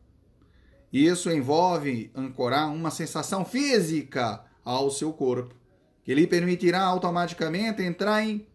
Isso 0.94 1.30
envolve 1.30 2.12
ancorar 2.16 2.72
uma 2.72 2.92
sensação 2.92 3.44
física 3.44 4.46
ao 4.64 4.90
seu 4.90 5.12
corpo, 5.12 5.56
que 6.04 6.14
lhe 6.14 6.28
permitirá 6.28 6.84
automaticamente 6.84 7.82
entrar 7.82 8.24
em, 8.24 8.48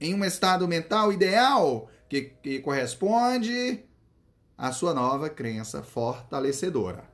em 0.00 0.14
um 0.14 0.24
estado 0.24 0.66
mental 0.66 1.12
ideal 1.12 1.88
que, 2.08 2.22
que 2.42 2.60
corresponde 2.60 3.84
à 4.56 4.72
sua 4.72 4.94
nova 4.94 5.28
crença 5.28 5.82
fortalecedora. 5.82 7.04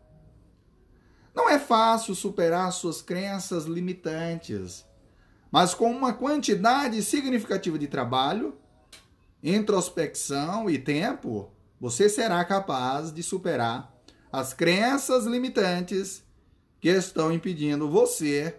Não 1.35 1.51
é 1.51 1.59
fácil 1.59 2.15
superar 2.15 2.73
suas 2.73 3.03
crenças 3.03 3.65
limitantes 3.65 4.87
mas 5.55 5.73
com 5.73 5.89
uma 5.89 6.13
quantidade 6.13 7.01
significativa 7.01 7.79
de 7.79 7.87
trabalho, 7.87 8.59
introspecção 9.41 10.69
e 10.69 10.77
tempo, 10.77 11.49
você 11.81 12.09
será 12.09 12.45
capaz 12.45 13.13
de 13.13 13.23
superar 13.23 13.94
as 14.35 14.53
crenças 14.53 15.25
limitantes 15.27 16.23
que 16.81 16.89
estão 16.89 17.33
impedindo 17.33 17.89
você 17.89 18.59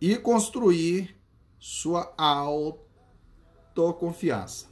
e 0.00 0.16
construir 0.16 1.16
sua 1.56 2.12
autoconfiança. 2.18 4.66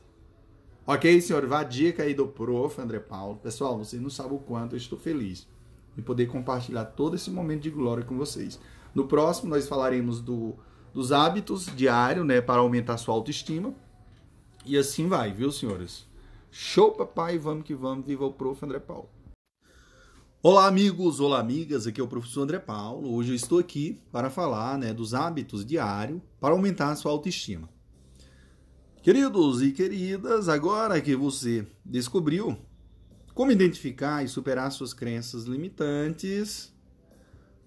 Ok, 0.85 1.21
senhor? 1.21 1.47
Vá 1.47 1.61
a 1.61 1.65
dica 1.65 2.03
aí 2.03 2.13
do 2.13 2.27
prof. 2.27 2.81
André 2.81 2.99
Paulo. 2.99 3.37
Pessoal, 3.37 3.79
vocês 3.79 4.03
não 4.03 4.11
sabem 4.11 4.37
o 4.37 4.41
quanto 4.41 4.75
eu 4.75 4.79
estou 4.79 4.99
feliz 4.99 5.47
em 5.97 6.03
poder 6.03 6.27
compartilhar 6.27 6.87
todo 6.87 7.15
esse 7.15 7.31
momento 7.31 7.63
de 7.63 7.71
glória 7.71 8.03
com 8.03 8.17
vocês. 8.17 8.59
No 8.93 9.07
próximo, 9.07 9.49
nós 9.49 9.69
falaremos 9.69 10.21
do, 10.21 10.57
dos 10.93 11.13
hábitos 11.13 11.67
diários, 11.67 12.27
né, 12.27 12.41
para 12.41 12.63
aumentar 12.63 12.97
sua 12.97 13.15
autoestima. 13.15 13.73
E 14.67 14.77
assim 14.77 15.07
vai, 15.07 15.33
viu, 15.33 15.53
senhores? 15.53 16.08
Show, 16.51 16.93
papai, 16.93 17.39
vamos 17.39 17.65
que 17.65 17.75
vamos. 17.75 18.07
Viva 18.07 18.25
o 18.25 18.33
prof. 18.33 18.65
André 18.65 18.79
Paulo. 18.79 19.11
Olá, 20.41 20.67
amigos, 20.67 21.21
olá, 21.21 21.41
amigas. 21.41 21.87
Aqui 21.87 22.01
é 22.01 22.05
o 22.05 22.09
professor 22.09 22.43
André 22.43 22.59
Paulo. 22.59 23.13
Hoje 23.13 23.33
eu 23.33 23.35
estou 23.35 23.59
aqui 23.59 24.01
para 24.11 24.31
falar 24.31 24.79
né, 24.79 24.95
dos 24.95 25.13
hábitos 25.13 25.65
diários 25.65 26.21
para 26.41 26.55
aumentar 26.55 26.91
a 26.91 26.97
sua 26.97 27.11
autoestima. 27.13 27.69
Queridos 29.03 29.61
e 29.63 29.73
queridas, 29.73 30.49
agora 30.49 31.01
que 31.01 31.17
você 31.17 31.67
descobriu 31.85 32.57
como 33.35 33.51
identificar 33.51 34.25
e 34.25 34.29
superar 34.29 34.71
suas 34.71 34.95
crenças 34.95 35.45
limitantes, 35.45 36.73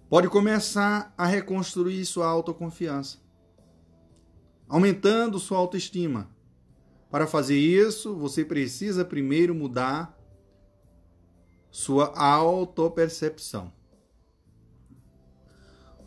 pode 0.09 0.29
começar 0.29 1.13
a 1.17 1.25
reconstruir 1.25 2.05
sua 2.05 2.27
autoconfiança, 2.27 3.19
aumentando 4.67 5.39
sua 5.39 5.57
autoestima. 5.57 6.29
Para 7.11 7.27
fazer 7.27 7.57
isso, 7.59 8.15
você 8.15 8.45
precisa 8.45 9.03
primeiro 9.03 9.53
mudar 9.53 10.17
sua 11.69 12.17
autopercepção. 12.17 13.73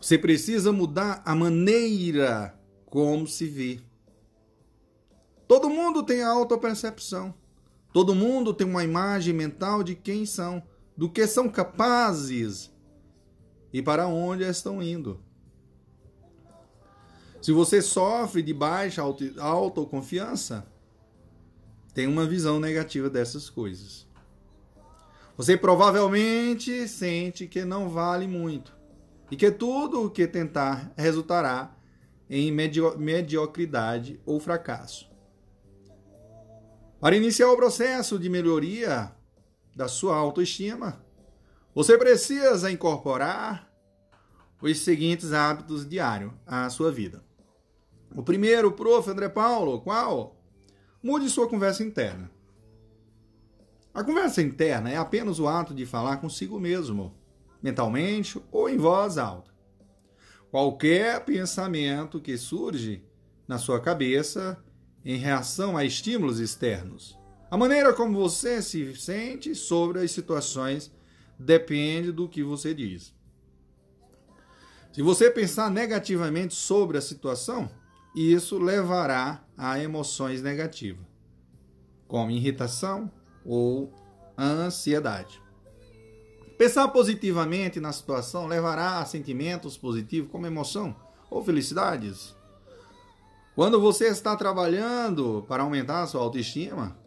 Você 0.01 0.17
precisa 0.17 0.71
mudar 0.71 1.21
a 1.23 1.35
maneira 1.35 2.59
como 2.87 3.27
se 3.27 3.45
vê. 3.45 3.79
Todo 5.47 5.69
mundo 5.69 6.01
tem 6.01 6.23
autopercepção. 6.23 7.35
Todo 7.93 8.15
mundo 8.15 8.51
tem 8.53 8.67
uma 8.67 8.83
imagem 8.83 9.33
mental 9.33 9.83
de 9.83 9.95
quem 9.95 10.25
são, 10.25 10.61
do 10.97 11.09
que 11.09 11.25
são 11.27 11.47
capazes 11.47 12.73
e 13.71 13.81
para 13.81 14.07
onde 14.07 14.43
estão 14.43 14.81
indo. 14.81 15.23
Se 17.41 17.51
você 17.51 17.79
sofre 17.79 18.41
de 18.41 18.53
baixa 18.53 19.03
autoconfiança, 19.39 20.67
tem 21.95 22.07
uma 22.07 22.27
visão 22.27 22.59
negativa 22.59 23.09
dessas 23.09 23.49
coisas. 23.49 24.05
Você 25.37 25.55
provavelmente 25.55 26.89
sente 26.89 27.47
que 27.47 27.63
não 27.63 27.89
vale 27.89 28.27
muito 28.27 28.75
e 29.31 29.37
que 29.37 29.49
tudo 29.49 30.03
o 30.03 30.09
que 30.11 30.27
tentar 30.27 30.93
resultará 30.97 31.73
em 32.29 32.51
mediocridade 32.51 34.19
ou 34.25 34.41
fracasso. 34.41 35.09
Para 36.99 37.15
iniciar 37.15 37.49
o 37.49 37.55
processo 37.55 38.19
de 38.19 38.29
melhoria 38.29 39.11
da 39.73 39.87
sua 39.87 40.17
autoestima, 40.17 41.01
você 41.73 41.97
precisa 41.97 42.69
incorporar 42.69 43.71
os 44.61 44.79
seguintes 44.79 45.31
hábitos 45.31 45.87
diários 45.87 46.33
à 46.45 46.69
sua 46.69 46.91
vida. 46.91 47.23
O 48.13 48.23
primeiro, 48.23 48.71
prof. 48.71 49.09
André 49.09 49.29
Paulo, 49.29 49.79
qual? 49.81 50.34
Mude 51.05 51.29
sua 51.29 51.47
conversa 51.47 51.83
interna. 51.83 52.31
A 53.93 54.03
conversa 54.03 54.41
interna 54.41 54.89
é 54.89 54.97
apenas 54.97 55.37
o 55.37 55.47
ato 55.47 55.71
de 55.71 55.85
falar 55.85 56.17
consigo 56.17 56.59
mesmo, 56.59 57.13
mentalmente 57.61 58.41
ou 58.51 58.67
em 58.67 58.75
voz 58.75 59.19
alta. 59.19 59.51
Qualquer 60.49 61.23
pensamento 61.23 62.19
que 62.19 62.35
surge 62.39 63.03
na 63.47 63.59
sua 63.59 63.79
cabeça 63.79 64.57
em 65.05 65.15
reação 65.15 65.77
a 65.77 65.85
estímulos 65.85 66.39
externos. 66.39 67.15
A 67.51 67.55
maneira 67.55 67.93
como 67.93 68.17
você 68.17 68.59
se 68.59 68.95
sente 68.95 69.53
sobre 69.53 69.99
as 69.99 70.09
situações 70.09 70.91
depende 71.37 72.11
do 72.11 72.27
que 72.27 72.41
você 72.41 72.73
diz. 72.73 73.13
Se 74.91 75.03
você 75.03 75.29
pensar 75.29 75.69
negativamente 75.69 76.55
sobre 76.55 76.97
a 76.97 77.01
situação, 77.01 77.69
isso 78.15 78.57
levará 78.57 79.43
a 79.57 79.77
emoções 79.79 80.41
negativas, 80.41 81.05
como 82.07 82.31
irritação, 82.31 83.11
ou 83.45 83.93
ansiedade. 84.37 85.41
Pensar 86.57 86.87
positivamente 86.87 87.79
na 87.79 87.91
situação 87.91 88.47
levará 88.47 88.99
a 88.99 89.05
sentimentos 89.05 89.77
positivos 89.77 90.31
como 90.31 90.47
emoção 90.47 90.95
ou 91.29 91.43
felicidades. 91.43 92.33
Quando 93.53 93.79
você 93.79 94.07
está 94.07 94.35
trabalhando 94.35 95.45
para 95.47 95.63
aumentar 95.63 96.07
sua 96.07 96.21
autoestima, 96.21 96.97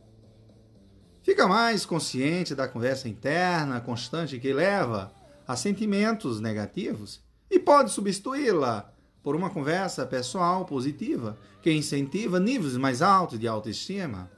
fica 1.22 1.48
mais 1.48 1.86
consciente 1.86 2.54
da 2.54 2.68
conversa 2.68 3.08
interna 3.08 3.80
constante 3.80 4.38
que 4.38 4.52
leva 4.52 5.12
a 5.46 5.56
sentimentos 5.56 6.40
negativos 6.40 7.22
e 7.50 7.58
pode 7.58 7.90
substituí-la 7.90 8.92
por 9.22 9.36
uma 9.36 9.50
conversa 9.50 10.06
pessoal 10.06 10.64
positiva 10.64 11.38
que 11.60 11.72
incentiva 11.72 12.38
níveis 12.38 12.76
mais 12.76 13.02
altos 13.02 13.38
de 13.38 13.46
autoestima. 13.46 14.30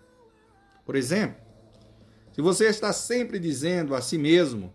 Por 0.85 0.97
exemplo, 0.97 1.41
se 2.33 2.41
você 2.41 2.67
está 2.67 2.93
sempre 2.93 3.39
dizendo 3.39 3.95
a 3.95 4.01
si 4.01 4.19
mesmo 4.19 4.73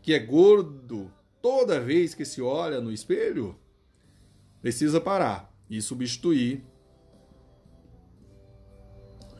que 0.00 0.14
é 0.14 0.18
gordo 0.18 1.12
toda 1.42 1.80
vez 1.80 2.14
que 2.14 2.24
se 2.24 2.40
olha 2.40 2.80
no 2.80 2.92
espelho, 2.92 3.58
precisa 4.60 5.00
parar 5.00 5.52
e 5.68 5.80
substituir 5.82 6.64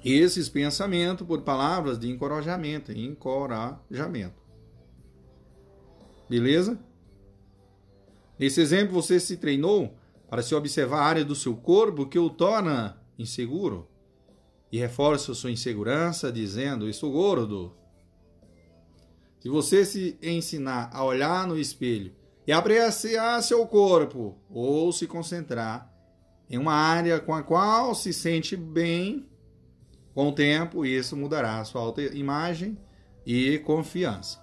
esses 0.04 0.48
pensamentos 0.48 1.26
por 1.26 1.42
palavras 1.42 1.98
de 1.98 2.08
encorajamento, 2.08 2.92
encorajamento. 2.92 4.42
Beleza? 6.28 6.78
Nesse 8.38 8.60
exemplo, 8.60 8.94
você 8.94 9.18
se 9.18 9.36
treinou 9.36 9.97
para 10.28 10.42
se 10.42 10.54
observar 10.54 11.00
a 11.00 11.04
área 11.04 11.24
do 11.24 11.34
seu 11.34 11.56
corpo 11.56 12.06
que 12.06 12.18
o 12.18 12.28
torna 12.28 13.00
inseguro 13.18 13.88
e 14.70 14.78
reforça 14.78 15.34
sua 15.34 15.50
insegurança 15.50 16.30
dizendo: 16.30 16.88
Estou 16.88 17.10
gordo. 17.10 17.74
Se 19.40 19.48
você 19.48 19.84
se 19.84 20.18
ensinar 20.22 20.90
a 20.92 21.04
olhar 21.04 21.46
no 21.46 21.58
espelho 21.58 22.12
e 22.46 22.52
apreciar 22.52 23.42
seu 23.42 23.66
corpo, 23.66 24.36
ou 24.50 24.92
se 24.92 25.06
concentrar 25.06 25.90
em 26.50 26.58
uma 26.58 26.72
área 26.72 27.20
com 27.20 27.34
a 27.34 27.42
qual 27.42 27.94
se 27.94 28.12
sente 28.12 28.56
bem, 28.56 29.28
com 30.14 30.28
o 30.28 30.32
tempo 30.32 30.84
isso 30.84 31.16
mudará 31.16 31.64
sua 31.64 31.82
autoimagem 31.82 32.76
e 33.24 33.58
confiança. 33.58 34.42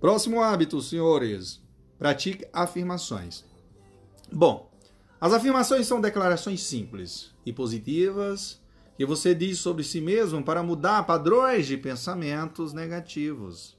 Próximo 0.00 0.42
hábito, 0.42 0.80
senhores. 0.80 1.62
Pratique 1.98 2.46
afirmações. 2.52 3.44
Bom, 4.32 4.70
as 5.20 5.32
afirmações 5.32 5.86
são 5.86 6.00
declarações 6.00 6.62
simples 6.62 7.34
e 7.44 7.52
positivas 7.52 8.60
que 8.96 9.04
você 9.04 9.34
diz 9.34 9.58
sobre 9.58 9.84
si 9.84 10.00
mesmo 10.00 10.42
para 10.42 10.62
mudar 10.62 11.04
padrões 11.04 11.66
de 11.66 11.76
pensamentos 11.76 12.72
negativos. 12.72 13.76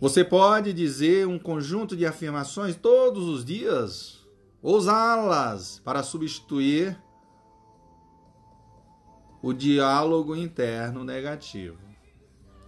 Você 0.00 0.22
pode 0.22 0.72
dizer 0.72 1.26
um 1.26 1.38
conjunto 1.38 1.96
de 1.96 2.04
afirmações 2.04 2.76
todos 2.76 3.26
os 3.26 3.44
dias, 3.44 4.20
usá-las 4.62 5.80
para 5.84 6.02
substituir 6.02 6.98
o 9.40 9.52
diálogo 9.52 10.34
interno 10.34 11.04
negativo. 11.04 11.83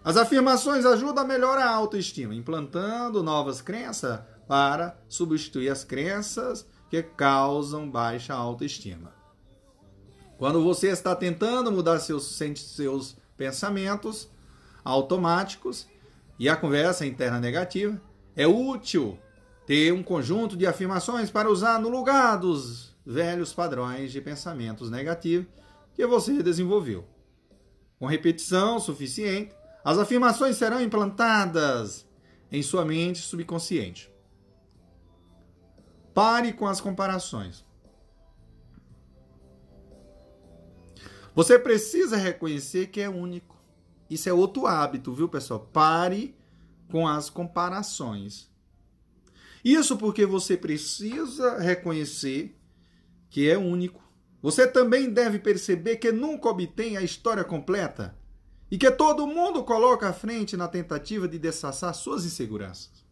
As 0.07 0.17
afirmações 0.17 0.87
ajudam 0.87 1.25
a 1.25 1.27
melhorar 1.27 1.67
a 1.67 1.75
autoestima, 1.75 2.33
implantando 2.33 3.25
novas 3.25 3.61
crenças 3.61 4.21
para 4.47 4.97
substituir 5.09 5.69
as 5.69 5.83
crenças 5.83 6.65
que 6.89 7.03
causam 7.03 7.91
baixa 7.91 8.33
autoestima. 8.33 9.13
Quando 10.39 10.63
você 10.63 10.91
está 10.91 11.17
tentando 11.17 11.73
mudar 11.73 11.99
seus, 11.99 12.41
seus 12.55 13.17
pensamentos 13.37 14.31
automáticos 14.85 15.89
e 16.39 16.49
a 16.49 16.55
conversa 16.55 17.05
interna 17.05 17.41
negativa, 17.41 18.01
é 18.37 18.47
útil 18.47 19.19
ter 19.67 19.93
um 19.93 20.05
conjunto 20.05 20.57
de 20.57 20.69
afirmações 20.69 21.33
para 21.33 21.51
usar 21.51 21.81
no 21.81 21.89
lugar 21.89 22.37
dos 22.37 22.95
velhos 23.05 23.53
padrões 23.53 24.13
de 24.13 24.21
pensamentos 24.21 24.89
negativos 24.89 25.49
que 25.97 26.07
você 26.07 26.45
desenvolveu. 26.45 27.05
Com 27.99 28.07
repetição 28.07 28.79
suficiente, 28.79 29.56
as 29.87 29.99
afirmações 29.99 30.57
serão 30.57 30.81
implantadas 30.81 32.05
em 32.51 32.61
sua 32.61 32.85
mente 32.85 33.21
subconsciente. 33.21 34.13
Pare 36.13 36.53
com 36.53 36.67
as 36.67 36.81
comparações. 36.81 37.65
Você 41.37 41.57
precisa 41.57 42.17
reconhecer 42.17 42.89
que 42.89 43.01
é 43.01 43.09
único. 43.09 43.63
Isso 44.11 44.29
é 44.29 44.33
outro 44.33 44.67
hábito, 44.67 45.13
viu, 45.13 45.29
pessoal? 45.29 45.61
Pare 45.61 46.37
com 46.91 47.07
as 47.07 47.31
comparações. 47.31 48.51
Isso 49.65 49.97
porque 49.97 50.27
você 50.27 50.57
precisa 50.57 51.61
reconhecer 51.61 52.59
que 53.31 53.49
é 53.49 53.57
único. 53.57 54.03
Você 54.43 54.67
também 54.67 55.09
deve 55.09 55.39
perceber 55.39 55.99
que 55.99 56.11
nunca 56.11 56.49
obtém 56.49 56.97
a 56.97 57.03
história 57.03 57.45
completa 57.45 58.16
e 58.71 58.77
que 58.77 58.91
todo 58.91 59.27
mundo 59.27 59.63
coloca 59.63 60.09
à 60.09 60.13
frente 60.13 60.57
na 60.57 60.67
tentativa 60.67 61.29
de 61.29 61.39
dessaçar 61.39 61.95
suas 61.95 62.25
inseguranças. 62.25 63.05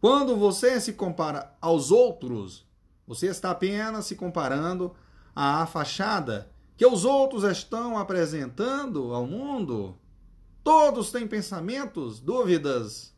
Quando 0.00 0.36
você 0.36 0.80
se 0.80 0.94
compara 0.94 1.56
aos 1.60 1.90
outros, 1.90 2.66
você 3.06 3.26
está 3.26 3.50
apenas 3.50 4.06
se 4.06 4.16
comparando 4.16 4.94
à 5.34 5.66
fachada 5.66 6.50
que 6.76 6.86
os 6.86 7.04
outros 7.04 7.44
estão 7.44 7.98
apresentando 7.98 9.14
ao 9.14 9.26
mundo. 9.26 9.98
Todos 10.64 11.12
têm 11.12 11.28
pensamentos, 11.28 12.18
dúvidas, 12.18 13.14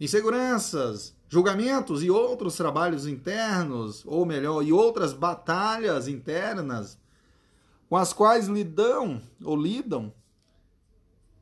inseguranças, 0.00 1.16
julgamentos 1.28 2.02
e 2.02 2.10
outros 2.10 2.56
trabalhos 2.56 3.06
internos, 3.06 4.02
ou 4.04 4.26
melhor, 4.26 4.62
e 4.62 4.72
outras 4.72 5.12
batalhas 5.12 6.08
internas 6.08 6.98
com 7.88 7.96
as 7.96 8.12
quais 8.12 8.48
lidam 8.48 9.22
ou 9.42 9.56
lidam 9.56 10.12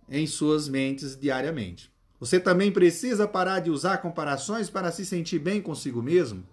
em 0.08 0.26
suas 0.26 0.68
mentes 0.68 1.16
diariamente. 1.16 1.92
Você 2.20 2.38
também 2.40 2.72
precisa 2.72 3.28
parar 3.28 3.60
de 3.60 3.70
usar 3.70 3.98
comparações 3.98 4.70
para 4.70 4.90
se 4.90 5.04
sentir 5.04 5.38
bem 5.38 5.60
consigo 5.60 6.02
mesmo. 6.02 6.46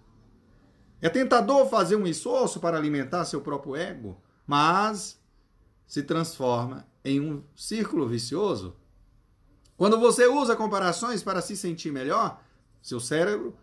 É 1.02 1.10
tentador 1.10 1.68
fazer 1.70 1.96
um 1.96 2.06
esforço 2.06 2.60
para 2.60 2.78
alimentar 2.78 3.26
seu 3.26 3.42
próprio 3.42 3.76
ego, 3.76 4.22
mas 4.46 5.20
se 5.88 6.04
transforma 6.04 6.88
em 7.04 7.20
um 7.20 7.44
círculo 7.56 8.08
vicioso. 8.08 8.76
Quando 9.78 10.00
você 10.00 10.28
usa 10.28 10.56
comparações 10.56 11.24
para 11.24 11.42
se 11.42 11.58
sentir 11.58 11.92
melhor, 11.92 12.44
seu 12.82 13.00
cérebro 13.00 13.56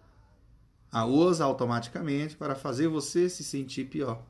a 0.90 1.04
usa 1.04 1.44
automaticamente 1.44 2.36
para 2.36 2.54
fazer 2.54 2.88
você 2.88 3.28
se 3.28 3.44
sentir 3.44 3.84
pior. 3.84 4.22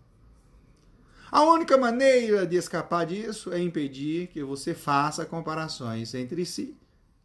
A 1.30 1.42
única 1.42 1.76
maneira 1.76 2.46
de 2.46 2.56
escapar 2.56 3.04
disso 3.04 3.52
é 3.52 3.60
impedir 3.60 4.28
que 4.28 4.42
você 4.42 4.74
faça 4.74 5.26
comparações 5.26 6.14
entre 6.14 6.46
si 6.46 6.74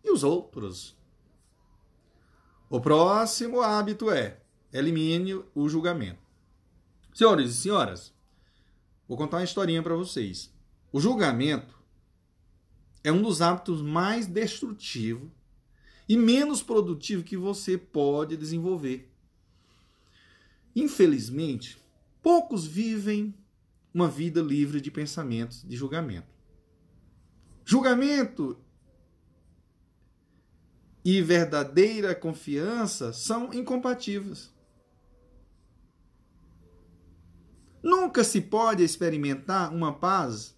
e 0.04 0.12
os 0.12 0.24
outros. 0.24 0.96
O 2.70 2.82
próximo 2.82 3.62
hábito 3.62 4.12
é 4.12 4.40
elimine 4.74 5.42
o 5.56 5.70
julgamento. 5.70 6.20
Senhores 7.14 7.52
e 7.52 7.54
senhoras, 7.54 8.14
vou 9.08 9.18
contar 9.18 9.38
uma 9.38 9.44
historinha 9.44 9.82
para 9.82 9.96
vocês. 9.96 10.52
O 10.92 11.00
julgamento 11.00 11.80
é 13.04 13.12
um 13.12 13.22
dos 13.22 13.42
hábitos 13.42 13.82
mais 13.82 14.28
destrutivos 14.28 15.30
e 16.10 16.18
menos 16.18 16.62
produtivos 16.62 17.24
que 17.24 17.38
você 17.38 17.78
pode 17.78 18.36
desenvolver. 18.36 19.10
Infelizmente, 20.76 21.78
poucos 22.22 22.66
vivem 22.66 23.34
uma 23.94 24.10
vida 24.10 24.42
livre 24.42 24.82
de 24.82 24.90
pensamentos 24.90 25.64
de 25.64 25.76
julgamento. 25.76 26.34
Julgamento 27.64 28.58
e 31.06 31.22
verdadeira 31.22 32.16
confiança 32.16 33.14
são 33.14 33.54
incompatíveis. 33.54 34.52
Nunca 37.84 38.24
se 38.24 38.40
pode 38.40 38.84
experimentar 38.84 39.74
uma 39.74 39.94
paz 39.94 40.56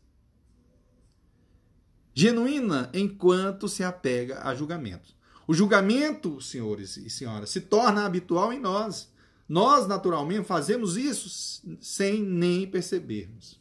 genuína 2.14 2.90
enquanto 2.94 3.68
se 3.68 3.84
apega 3.84 4.48
a 4.48 4.54
julgamentos. 4.54 5.16
O 5.48 5.54
julgamento, 5.54 6.40
senhores 6.40 6.98
e 6.98 7.10
senhoras, 7.10 7.50
se 7.50 7.62
torna 7.62 8.06
habitual 8.06 8.54
em 8.54 8.60
nós. 8.60 9.14
Nós, 9.48 9.88
naturalmente, 9.88 10.48
fazemos 10.48 10.98
isso 10.98 11.62
sem 11.80 12.24
nem 12.24 12.68
percebermos. 12.68 13.60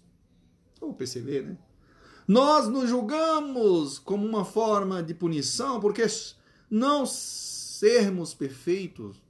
Ou 0.81 0.95
perceber, 0.95 1.43
né? 1.43 1.59
Nós 2.27 2.69
nos 2.69 2.89
julgamos 2.89 3.99
como 3.99 4.27
uma 4.27 4.47
forma 4.47 5.03
de 5.03 5.13
punição 5.13 5.79
porque 5.79 6.07
não 6.71 7.05
sermos 7.05 8.33
perfeitos. 8.33 9.23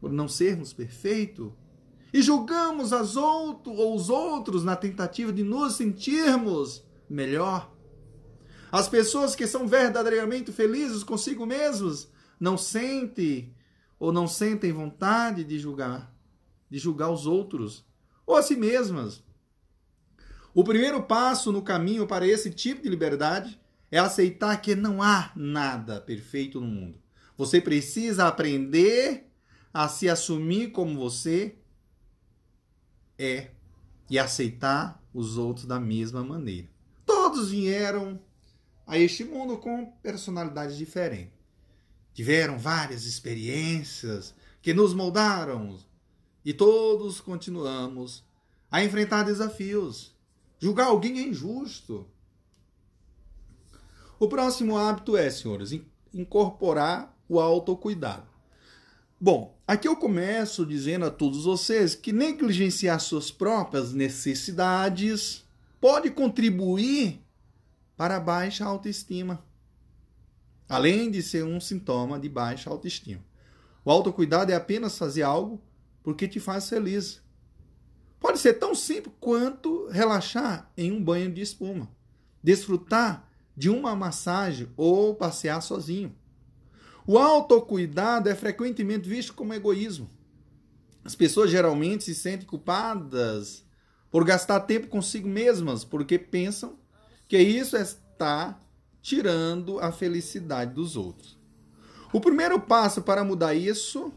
Por 0.00 0.12
não 0.12 0.28
sermos 0.28 0.72
perfeitos. 0.72 1.52
E 2.12 2.22
julgamos 2.22 2.92
as 2.92 3.16
outro, 3.16 3.72
ou 3.72 3.94
os 3.94 4.08
outros 4.08 4.64
na 4.64 4.76
tentativa 4.76 5.32
de 5.32 5.42
nos 5.42 5.74
sentirmos 5.74 6.84
melhor. 7.08 7.72
As 8.70 8.88
pessoas 8.88 9.34
que 9.34 9.48
são 9.48 9.66
verdadeiramente 9.66 10.52
felizes 10.52 11.02
consigo 11.02 11.44
mesmos 11.44 12.08
não 12.40 12.56
sentem 12.56 13.54
ou 13.98 14.10
não 14.10 14.26
sentem 14.26 14.72
vontade 14.72 15.44
de 15.44 15.58
julgar, 15.58 16.12
de 16.70 16.78
julgar 16.78 17.10
os 17.10 17.26
outros 17.26 17.84
ou 18.26 18.34
a 18.34 18.42
si 18.42 18.56
mesmas. 18.56 19.22
O 20.54 20.64
primeiro 20.64 21.02
passo 21.02 21.52
no 21.52 21.62
caminho 21.62 22.06
para 22.06 22.26
esse 22.26 22.50
tipo 22.50 22.82
de 22.82 22.88
liberdade 22.88 23.60
é 23.90 23.98
aceitar 23.98 24.56
que 24.62 24.74
não 24.74 25.02
há 25.02 25.30
nada 25.36 26.00
perfeito 26.00 26.60
no 26.60 26.66
mundo. 26.66 26.98
Você 27.36 27.60
precisa 27.60 28.26
aprender 28.26 29.30
a 29.72 29.88
se 29.88 30.08
assumir 30.08 30.72
como 30.72 30.98
você 30.98 31.56
é 33.18 33.50
e 34.08 34.18
aceitar 34.18 35.00
os 35.12 35.36
outros 35.36 35.66
da 35.66 35.78
mesma 35.78 36.24
maneira. 36.24 36.68
Todos 37.04 37.50
vieram 37.50 38.20
a 38.86 38.98
este 38.98 39.24
mundo 39.24 39.58
com 39.58 39.86
personalidades 40.02 40.76
diferentes. 40.76 41.39
Tiveram 42.20 42.58
várias 42.58 43.06
experiências 43.06 44.34
que 44.60 44.74
nos 44.74 44.92
moldaram 44.92 45.78
e 46.44 46.52
todos 46.52 47.18
continuamos 47.18 48.22
a 48.70 48.84
enfrentar 48.84 49.22
desafios. 49.22 50.14
Julgar 50.58 50.88
alguém 50.88 51.18
é 51.18 51.22
injusto. 51.22 52.06
O 54.18 54.28
próximo 54.28 54.76
hábito 54.76 55.16
é, 55.16 55.30
senhores, 55.30 55.72
incorporar 56.12 57.18
o 57.26 57.40
autocuidado. 57.40 58.28
Bom, 59.18 59.58
aqui 59.66 59.88
eu 59.88 59.96
começo 59.96 60.66
dizendo 60.66 61.06
a 61.06 61.10
todos 61.10 61.44
vocês 61.44 61.94
que 61.94 62.12
negligenciar 62.12 63.00
suas 63.00 63.30
próprias 63.30 63.94
necessidades 63.94 65.42
pode 65.80 66.10
contribuir 66.10 67.24
para 67.96 68.20
baixa 68.20 68.66
autoestima, 68.66 69.42
além 70.70 71.10
de 71.10 71.20
ser 71.20 71.44
um 71.44 71.60
sintoma 71.60 72.16
de 72.16 72.28
baixa 72.28 72.70
autoestima. 72.70 73.20
O 73.84 73.90
autocuidado 73.90 74.52
é 74.52 74.54
apenas 74.54 74.96
fazer 74.96 75.22
algo 75.22 75.60
porque 76.00 76.28
te 76.28 76.38
faz 76.38 76.68
feliz. 76.68 77.20
Pode 78.20 78.38
ser 78.38 78.54
tão 78.54 78.72
simples 78.72 79.12
quanto 79.18 79.88
relaxar 79.88 80.70
em 80.76 80.92
um 80.92 81.02
banho 81.02 81.32
de 81.32 81.40
espuma, 81.40 81.90
desfrutar 82.40 83.28
de 83.56 83.68
uma 83.68 83.96
massagem 83.96 84.68
ou 84.76 85.12
passear 85.12 85.60
sozinho. 85.60 86.14
O 87.04 87.18
autocuidado 87.18 88.28
é 88.28 88.34
frequentemente 88.36 89.08
visto 89.08 89.34
como 89.34 89.52
egoísmo. 89.52 90.08
As 91.04 91.16
pessoas 91.16 91.50
geralmente 91.50 92.04
se 92.04 92.14
sentem 92.14 92.46
culpadas 92.46 93.64
por 94.08 94.24
gastar 94.24 94.60
tempo 94.60 94.86
consigo 94.86 95.28
mesmas, 95.28 95.82
porque 95.82 96.16
pensam 96.16 96.78
que 97.26 97.38
isso 97.38 97.76
está 97.76 98.56
tirando 99.02 99.78
a 99.78 99.90
felicidade 99.92 100.74
dos 100.74 100.96
outros. 100.96 101.38
O 102.12 102.20
primeiro 102.20 102.60
passo 102.60 103.02
para 103.02 103.24
mudar 103.24 103.54
isso 103.54 104.12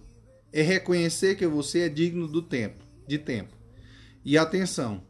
é 0.51 0.61
reconhecer 0.61 1.35
que 1.35 1.47
você 1.47 1.81
é 1.81 1.89
digno 1.89 2.27
do 2.27 2.41
tempo, 2.41 2.83
de 3.07 3.17
tempo 3.17 3.55
e 4.25 4.37
atenção 4.37 5.03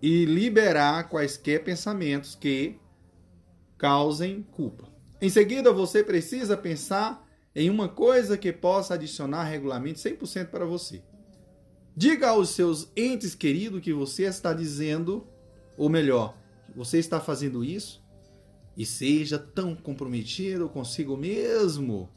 e 0.00 0.24
liberar 0.24 1.08
quaisquer 1.08 1.62
pensamentos 1.62 2.34
que 2.34 2.76
causem 3.78 4.42
culpa. 4.42 4.88
Em 5.20 5.28
seguida, 5.28 5.72
você 5.72 6.02
precisa 6.02 6.56
pensar 6.56 7.24
em 7.54 7.70
uma 7.70 7.88
coisa 7.88 8.36
que 8.36 8.52
possa 8.52 8.94
adicionar 8.94 9.44
regularmente 9.44 10.00
100% 10.00 10.46
para 10.46 10.64
você. 10.64 11.02
Diga 11.96 12.30
aos 12.30 12.50
seus 12.50 12.90
entes 12.96 13.34
queridos 13.34 13.80
que 13.80 13.92
você 13.92 14.24
está 14.24 14.52
dizendo, 14.52 15.26
ou 15.76 15.88
melhor, 15.88 16.36
você 16.74 16.98
está 16.98 17.20
fazendo 17.20 17.62
isso 17.62 18.01
e 18.76 18.86
seja 18.86 19.38
tão 19.38 19.74
comprometido 19.74 20.68
consigo 20.68 21.16
mesmo 21.16 22.08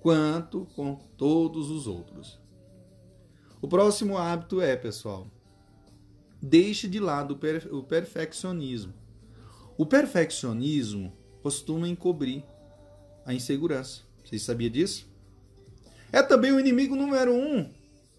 quanto 0.00 0.66
com 0.76 0.94
todos 1.16 1.70
os 1.70 1.86
outros. 1.86 2.38
O 3.60 3.68
próximo 3.68 4.16
hábito 4.16 4.60
é, 4.60 4.76
pessoal, 4.76 5.26
deixe 6.40 6.88
de 6.88 6.98
lado 6.98 7.38
o 7.70 7.82
perfeccionismo. 7.82 8.94
O 9.76 9.84
perfeccionismo 9.84 11.12
costuma 11.42 11.88
encobrir 11.88 12.44
a 13.24 13.34
insegurança. 13.34 14.02
Vocês 14.24 14.42
sabiam 14.42 14.70
disso? 14.70 15.08
É 16.12 16.22
também 16.22 16.52
o 16.52 16.60
inimigo 16.60 16.96
número 16.96 17.34
um 17.34 17.70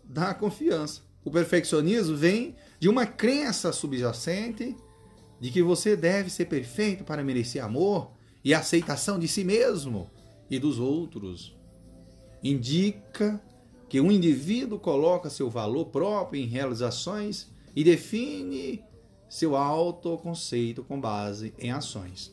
da 0.03 0.33
confiança. 0.33 1.01
O 1.23 1.31
perfeccionismo 1.31 2.15
vem 2.15 2.55
de 2.79 2.89
uma 2.89 3.05
crença 3.05 3.71
subjacente 3.71 4.75
de 5.41 5.49
que 5.49 5.63
você 5.63 5.97
deve 5.97 6.29
ser 6.29 6.45
perfeito 6.45 7.03
para 7.03 7.23
merecer 7.23 7.63
amor 7.63 8.11
e 8.43 8.53
aceitação 8.53 9.17
de 9.17 9.27
si 9.27 9.43
mesmo 9.43 10.07
e 10.47 10.59
dos 10.59 10.77
outros. 10.77 11.57
Indica 12.43 13.41
que 13.89 13.99
um 13.99 14.11
indivíduo 14.11 14.77
coloca 14.77 15.31
seu 15.31 15.49
valor 15.49 15.85
próprio 15.85 16.39
em 16.39 16.45
realizações 16.45 17.47
e 17.75 17.83
define 17.83 18.83
seu 19.27 19.55
autoconceito 19.55 20.83
com 20.83 21.01
base 21.01 21.55
em 21.57 21.71
ações. 21.71 22.31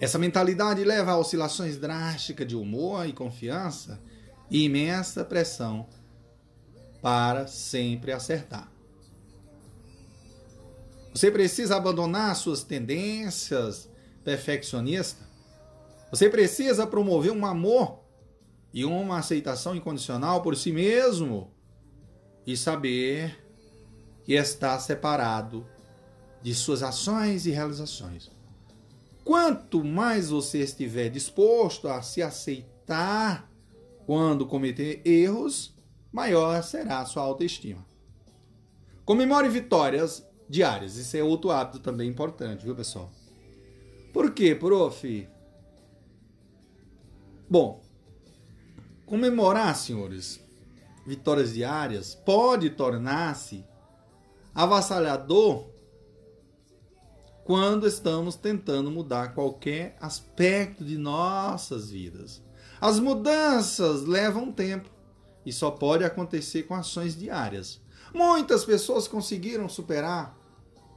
Essa 0.00 0.18
mentalidade 0.18 0.82
leva 0.82 1.12
a 1.12 1.18
oscilações 1.18 1.76
drásticas 1.76 2.48
de 2.48 2.56
humor 2.56 3.08
e 3.08 3.12
confiança 3.12 4.02
e 4.50 4.64
imensa 4.64 5.24
pressão 5.24 5.86
para 7.00 7.46
sempre 7.46 8.10
acertar. 8.10 8.73
Você 11.14 11.30
precisa 11.30 11.76
abandonar 11.76 12.34
suas 12.34 12.64
tendências 12.64 13.88
perfeccionistas. 14.24 15.24
Você 16.10 16.28
precisa 16.28 16.88
promover 16.88 17.30
um 17.30 17.46
amor 17.46 18.00
e 18.72 18.84
uma 18.84 19.18
aceitação 19.18 19.76
incondicional 19.76 20.42
por 20.42 20.56
si 20.56 20.72
mesmo 20.72 21.52
e 22.44 22.56
saber 22.56 23.38
que 24.24 24.32
está 24.32 24.76
separado 24.80 25.64
de 26.42 26.52
suas 26.52 26.82
ações 26.82 27.46
e 27.46 27.50
realizações. 27.52 28.28
Quanto 29.24 29.84
mais 29.84 30.30
você 30.30 30.58
estiver 30.58 31.10
disposto 31.10 31.86
a 31.86 32.02
se 32.02 32.22
aceitar 32.22 33.48
quando 34.04 34.46
cometer 34.46 35.00
erros, 35.04 35.72
maior 36.12 36.60
será 36.64 36.98
a 36.98 37.06
sua 37.06 37.22
autoestima. 37.22 37.86
Comemore 39.04 39.48
vitórias 39.48 40.26
diárias. 40.48 40.96
Isso 40.96 41.16
é 41.16 41.22
outro 41.22 41.50
hábito 41.50 41.78
também 41.78 42.08
importante, 42.08 42.64
viu, 42.64 42.74
pessoal? 42.74 43.10
Por 44.12 44.32
quê, 44.32 44.54
prof? 44.54 45.28
Bom, 47.48 47.82
comemorar, 49.04 49.74
senhores, 49.76 50.40
vitórias 51.06 51.52
diárias 51.52 52.14
pode 52.14 52.70
tornar-se 52.70 53.64
avassalador 54.54 55.66
quando 57.44 57.86
estamos 57.86 58.36
tentando 58.36 58.90
mudar 58.90 59.34
qualquer 59.34 59.96
aspecto 60.00 60.82
de 60.82 60.96
nossas 60.96 61.90
vidas. 61.90 62.42
As 62.80 62.98
mudanças 62.98 64.04
levam 64.04 64.50
tempo 64.50 64.88
e 65.44 65.52
só 65.52 65.70
pode 65.70 66.04
acontecer 66.04 66.62
com 66.62 66.74
ações 66.74 67.16
diárias. 67.16 67.83
Muitas 68.14 68.64
pessoas 68.64 69.08
conseguiram 69.08 69.68
superar 69.68 70.38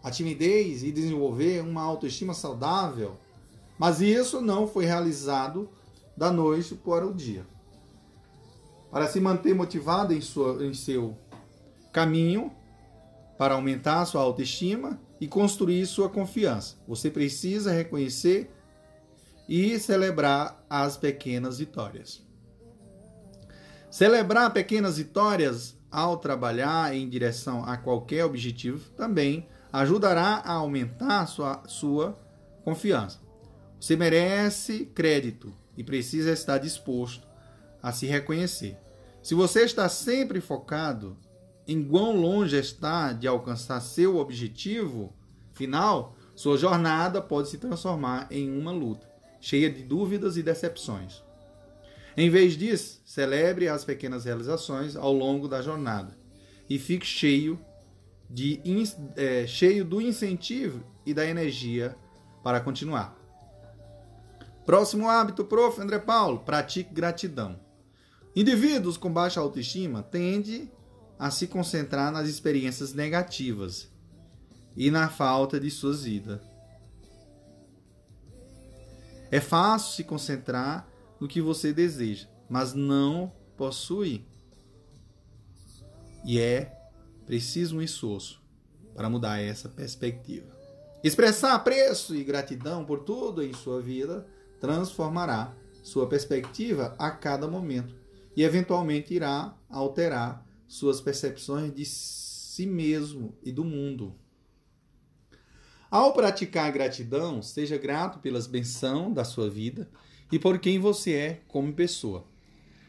a 0.03 0.11
timidez 0.11 0.83
e 0.83 0.91
desenvolver 0.91 1.61
uma 1.61 1.81
autoestima 1.81 2.35
saudável, 2.35 3.17
mas 3.79 4.01
isso 4.01 4.39
não 4.39 4.67
foi 4.67 4.85
realizado 4.85 5.67
da 6.15 6.31
noite 6.31 6.75
para 6.75 7.07
o 7.07 7.13
dia. 7.13 7.43
Para 8.91 9.07
se 9.07 9.19
manter 9.19 9.55
motivado 9.55 10.13
em, 10.13 10.21
sua, 10.21 10.63
em 10.63 10.75
seu 10.75 11.17
caminho, 11.91 12.51
para 13.35 13.55
aumentar 13.55 14.05
sua 14.05 14.21
autoestima 14.21 14.99
e 15.19 15.27
construir 15.27 15.87
sua 15.87 16.09
confiança, 16.09 16.75
você 16.87 17.09
precisa 17.09 17.71
reconhecer 17.71 18.51
e 19.49 19.79
celebrar 19.79 20.63
as 20.69 20.97
pequenas 20.97 21.57
vitórias. 21.57 22.21
Celebrar 23.89 24.53
pequenas 24.53 24.97
vitórias 24.97 25.76
ao 25.97 26.15
trabalhar 26.17 26.95
em 26.95 27.09
direção 27.09 27.65
a 27.65 27.75
qualquer 27.75 28.23
objetivo 28.23 28.87
também 28.91 29.47
ajudará 29.73 30.43
a 30.45 30.51
aumentar 30.51 31.25
sua, 31.25 31.63
sua 31.65 32.15
confiança. 32.63 33.19
Você 33.79 33.95
merece 33.95 34.85
crédito 34.93 35.51
e 35.75 35.83
precisa 35.83 36.31
estar 36.31 36.59
disposto 36.59 37.27
a 37.81 37.91
se 37.91 38.05
reconhecer. 38.05 38.77
Se 39.23 39.33
você 39.33 39.63
está 39.63 39.89
sempre 39.89 40.39
focado 40.39 41.17
em 41.67 41.83
quão 41.83 42.15
longe 42.15 42.55
está 42.55 43.11
de 43.11 43.27
alcançar 43.27 43.81
seu 43.81 44.17
objetivo 44.17 45.11
final, 45.53 46.15
sua 46.35 46.59
jornada 46.59 47.23
pode 47.23 47.49
se 47.49 47.57
transformar 47.57 48.27
em 48.29 48.55
uma 48.55 48.71
luta, 48.71 49.09
cheia 49.41 49.67
de 49.67 49.81
dúvidas 49.81 50.37
e 50.37 50.43
decepções. 50.43 51.23
Em 52.17 52.31
vez 52.31 52.57
disso, 52.57 52.99
celebre 53.05 53.69
as 53.69 53.85
pequenas 53.85 54.25
realizações 54.25 54.95
ao 54.95 55.13
longo 55.13 55.47
da 55.47 55.61
jornada 55.61 56.17
e 56.67 56.79
fique 56.79 57.05
cheio, 57.05 57.59
de, 58.27 58.59
é, 59.15 59.45
cheio 59.45 59.85
do 59.85 60.01
incentivo 60.01 60.83
e 61.05 61.13
da 61.13 61.23
energia 61.23 61.95
para 62.43 62.59
continuar. 62.59 63.15
Próximo 64.65 65.07
hábito, 65.07 65.45
prof. 65.45 65.79
André 65.79 65.99
Paulo, 65.99 66.39
pratique 66.39 66.91
gratidão. 66.91 67.59
Indivíduos 68.35 68.97
com 68.97 69.13
baixa 69.13 69.39
autoestima 69.39 70.01
tendem 70.01 70.71
a 71.19 71.29
se 71.29 71.45
concentrar 71.45 72.11
nas 72.11 72.27
experiências 72.27 72.93
negativas 72.93 73.89
e 74.75 74.89
na 74.89 75.07
falta 75.07 75.59
de 75.59 75.69
suas 75.69 76.03
vidas. 76.03 76.41
É 79.29 79.39
fácil 79.39 79.95
se 79.95 80.03
concentrar 80.03 80.87
no 81.19 81.27
que 81.27 81.41
você 81.41 81.73
deseja, 81.73 82.27
mas 82.49 82.73
não 82.73 83.31
possui. 83.55 84.25
E 86.25 86.39
é 86.39 86.77
preciso 87.25 87.77
um 87.77 87.81
esforço 87.81 88.41
para 88.95 89.09
mudar 89.09 89.39
essa 89.39 89.69
perspectiva. 89.69 90.55
Expressar 91.03 91.53
apreço 91.53 92.15
e 92.15 92.23
gratidão 92.23 92.83
por 92.83 92.99
tudo 93.01 93.43
em 93.43 93.53
sua 93.53 93.81
vida 93.81 94.25
transformará 94.59 95.53
sua 95.83 96.07
perspectiva 96.07 96.95
a 96.97 97.11
cada 97.11 97.47
momento 97.47 97.95
e 98.35 98.43
eventualmente 98.43 99.13
irá 99.13 99.55
alterar 99.69 100.45
suas 100.67 100.99
percepções 100.99 101.73
de 101.73 101.85
si 101.85 102.65
mesmo 102.65 103.37
e 103.43 103.51
do 103.51 103.63
mundo. 103.63 104.15
Ao 105.89 106.11
praticar 106.11 106.71
gratidão, 106.71 107.41
seja 107.41 107.77
grato 107.77 108.19
pelas 108.19 108.45
bençãos 108.45 109.13
da 109.13 109.23
sua 109.23 109.49
vida 109.49 109.89
e 110.31 110.37
por 110.37 110.59
quem 110.59 110.79
você 110.79 111.13
é 111.13 111.41
como 111.47 111.73
pessoa. 111.73 112.25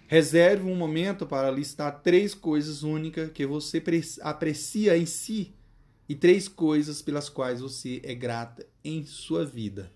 Reserve 0.07 0.65
um 0.65 0.75
momento 0.75 1.27
para 1.27 1.51
listar 1.51 2.01
três 2.01 2.35
coisas 2.35 2.83
únicas 2.83 3.31
que 3.31 3.45
você 3.45 3.83
aprecia 4.23 4.97
em 4.97 5.05
si 5.05 5.55
e 6.09 6.15
três 6.15 6.49
coisas 6.49 7.03
pelas 7.03 7.29
quais 7.29 7.61
você 7.61 8.01
é 8.03 8.15
grata 8.15 8.67
em 8.83 9.05
sua 9.05 9.45
vida. 9.45 9.93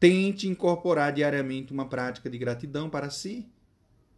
Tente 0.00 0.48
incorporar 0.48 1.12
diariamente 1.12 1.72
uma 1.72 1.86
prática 1.86 2.30
de 2.30 2.38
gratidão 2.38 2.88
para 2.88 3.10
si 3.10 3.46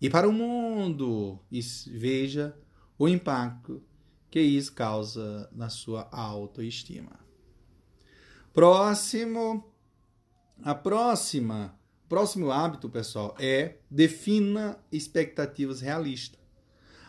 e 0.01 0.09
para 0.09 0.29
o 0.29 0.33
mundo 0.33 1.41
e 1.51 1.61
veja 1.89 2.57
o 2.97 3.09
impacto 3.09 3.83
que 4.31 4.41
isso 4.41 4.73
causa 4.73 5.51
na 5.53 5.69
sua 5.69 6.09
autoestima. 6.13 7.19
Próximo, 8.53 9.65
a 10.63 10.75
próxima 10.75 11.80
Próximo 12.11 12.51
hábito, 12.51 12.91
pessoal, 12.91 13.37
é 13.39 13.77
defina 13.89 14.77
expectativas 14.91 15.81
realistas. 15.81 16.41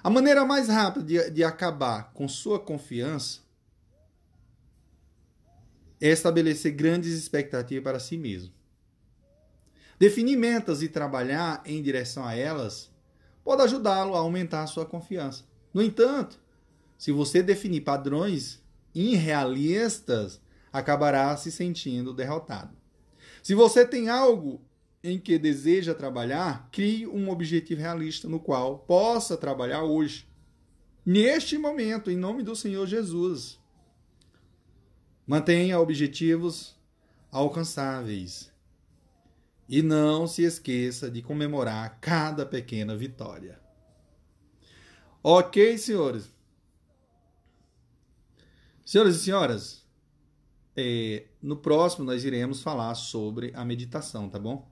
A 0.04 0.12
maneira 0.12 0.46
mais 0.46 0.68
rápida 0.68 1.04
de, 1.04 1.32
de 1.32 1.44
acabar 1.44 2.14
com 2.14 2.28
sua 2.28 2.60
confiança 2.60 3.40
é 6.00 6.10
estabelecer 6.10 6.74
grandes 6.74 7.18
expectativas 7.18 7.84
para 7.84 8.00
si 8.00 8.16
mesmo. 8.16 8.54
Definir 9.98 10.38
metas 10.38 10.84
e 10.84 10.88
trabalhar 10.88 11.64
em 11.66 11.82
direção 11.82 12.24
a 12.24 12.36
elas 12.36 12.92
pode 13.44 13.64
ajudá-lo 13.64 14.14
a 14.14 14.20
aumentar 14.20 14.62
a 14.62 14.68
sua 14.68 14.86
confiança. 14.86 15.46
No 15.74 15.82
entanto, 15.82 16.40
se 16.96 17.12
você 17.12 17.42
definir 17.42 17.82
padrões 17.82 18.62
irrealistas, 18.94 20.40
acabará 20.72 21.36
se 21.38 21.52
sentindo 21.52 22.14
derrotado. 22.14 22.78
Se 23.42 23.56
você 23.56 23.84
tem 23.84 24.08
algo 24.08 24.62
em 25.04 25.20
que 25.20 25.38
deseja 25.40 25.94
trabalhar, 25.94 26.70
crie 26.72 27.08
um 27.08 27.30
objetivo 27.30 27.82
realista 27.82 28.28
no 28.28 28.40
qual 28.40 28.80
possa 28.80 29.36
trabalhar 29.36 29.84
hoje. 29.84 30.28
Neste 31.06 31.58
momento, 31.58 32.12
em 32.12 32.18
nome 32.18 32.44
do 32.44 32.56
Senhor 32.56 32.86
Jesus. 32.86 33.60
Mantenha 35.26 35.80
objetivos 35.80 36.76
alcançáveis. 37.32 38.52
E 39.68 39.82
não 39.82 40.28
se 40.28 40.44
esqueça 40.44 41.10
de 41.10 41.22
comemorar 41.22 42.00
cada 42.00 42.46
pequena 42.46 42.96
vitória. 42.96 43.60
Ok, 45.24 45.78
senhores? 45.78 46.30
Senhoras 48.84 49.16
e 49.16 49.20
senhoras, 49.20 49.86
é, 50.76 51.28
no 51.42 51.56
próximo 51.56 52.06
nós 52.06 52.26
iremos 52.26 52.62
falar 52.62 52.96
sobre 52.96 53.52
a 53.56 53.64
meditação, 53.64 54.30
tá 54.30 54.38
bom? 54.40 54.71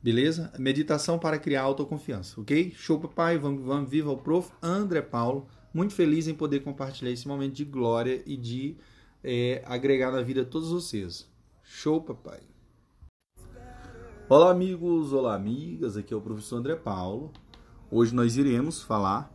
Beleza? 0.00 0.52
Meditação 0.58 1.18
para 1.18 1.38
criar 1.38 1.62
autoconfiança, 1.62 2.40
ok? 2.40 2.72
Show, 2.76 3.00
papai. 3.00 3.36
Vamos, 3.36 3.64
vamos. 3.64 3.90
Viva 3.90 4.10
o 4.10 4.16
prof. 4.16 4.52
André 4.62 5.02
Paulo. 5.02 5.48
Muito 5.74 5.92
feliz 5.92 6.28
em 6.28 6.34
poder 6.34 6.60
compartilhar 6.60 7.10
esse 7.10 7.26
momento 7.26 7.54
de 7.54 7.64
glória 7.64 8.22
e 8.24 8.36
de 8.36 8.76
é, 9.24 9.62
agregar 9.66 10.12
na 10.12 10.22
vida 10.22 10.44
todos 10.44 10.70
vocês. 10.70 11.28
Show, 11.62 12.00
papai. 12.00 12.40
Olá, 14.28 14.50
amigos, 14.50 15.12
olá, 15.12 15.34
amigas. 15.34 15.96
Aqui 15.96 16.14
é 16.14 16.16
o 16.16 16.20
professor 16.20 16.56
André 16.58 16.76
Paulo. 16.76 17.32
Hoje 17.90 18.14
nós 18.14 18.36
iremos 18.36 18.82
falar 18.82 19.34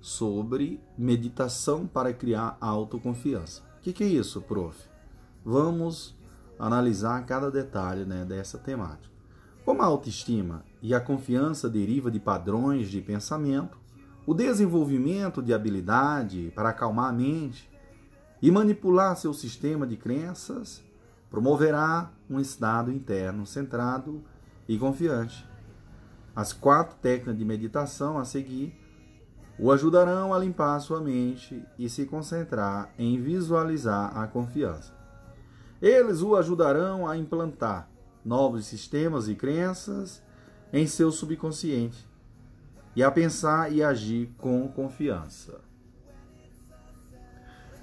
sobre 0.00 0.80
meditação 0.96 1.86
para 1.86 2.12
criar 2.12 2.56
autoconfiança. 2.60 3.62
O 3.78 3.80
que, 3.80 3.92
que, 3.92 4.04
é 4.04 4.06
isso, 4.06 4.40
prof? 4.42 4.78
Vamos 5.44 6.16
analisar 6.56 7.24
cada 7.26 7.50
detalhe 7.50 8.04
né, 8.04 8.24
dessa 8.24 8.58
temática. 8.58 9.17
Como 9.68 9.82
a 9.82 9.84
autoestima 9.84 10.64
e 10.80 10.94
a 10.94 11.00
confiança 11.00 11.68
deriva 11.68 12.10
de 12.10 12.18
padrões 12.18 12.88
de 12.88 13.02
pensamento, 13.02 13.76
o 14.26 14.32
desenvolvimento 14.32 15.42
de 15.42 15.52
habilidade 15.52 16.50
para 16.54 16.70
acalmar 16.70 17.10
a 17.10 17.12
mente 17.12 17.68
e 18.40 18.50
manipular 18.50 19.14
seu 19.14 19.34
sistema 19.34 19.86
de 19.86 19.98
crenças 19.98 20.82
promoverá 21.28 22.10
um 22.30 22.40
estado 22.40 22.90
interno 22.90 23.44
centrado 23.44 24.24
e 24.66 24.78
confiante. 24.78 25.46
As 26.34 26.54
quatro 26.54 26.96
técnicas 27.02 27.36
de 27.36 27.44
meditação 27.44 28.16
a 28.16 28.24
seguir 28.24 28.74
o 29.58 29.70
ajudarão 29.70 30.32
a 30.32 30.38
limpar 30.38 30.80
sua 30.80 31.02
mente 31.02 31.62
e 31.78 31.90
se 31.90 32.06
concentrar 32.06 32.90
em 32.98 33.20
visualizar 33.20 34.16
a 34.16 34.26
confiança. 34.26 34.94
Eles 35.82 36.22
o 36.22 36.36
ajudarão 36.36 37.06
a 37.06 37.18
implantar 37.18 37.86
novos 38.28 38.66
sistemas 38.66 39.26
e 39.26 39.34
crenças 39.34 40.22
em 40.70 40.86
seu 40.86 41.10
subconsciente 41.10 42.06
e 42.94 43.02
a 43.02 43.10
pensar 43.10 43.72
e 43.72 43.82
agir 43.82 44.30
com 44.36 44.68
confiança. 44.68 45.60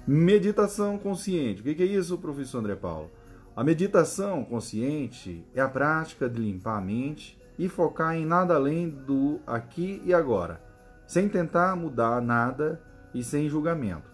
Meditação 0.06 0.98
consciente. 0.98 1.60
O 1.60 1.64
que 1.64 1.82
é 1.82 1.86
isso, 1.86 2.16
professor 2.18 2.58
André 2.58 2.76
Paulo? 2.76 3.10
A 3.56 3.64
meditação 3.64 4.44
consciente 4.44 5.44
é 5.52 5.60
a 5.60 5.68
prática 5.68 6.28
de 6.28 6.40
limpar 6.40 6.78
a 6.78 6.80
mente 6.80 7.36
e 7.58 7.68
focar 7.68 8.14
em 8.14 8.24
nada 8.24 8.54
além 8.54 8.88
do 8.88 9.40
aqui 9.44 10.00
e 10.04 10.14
agora, 10.14 10.62
sem 11.08 11.28
tentar 11.28 11.74
mudar 11.74 12.20
nada 12.20 12.80
e 13.12 13.24
sem 13.24 13.48
julgamento. 13.48 14.08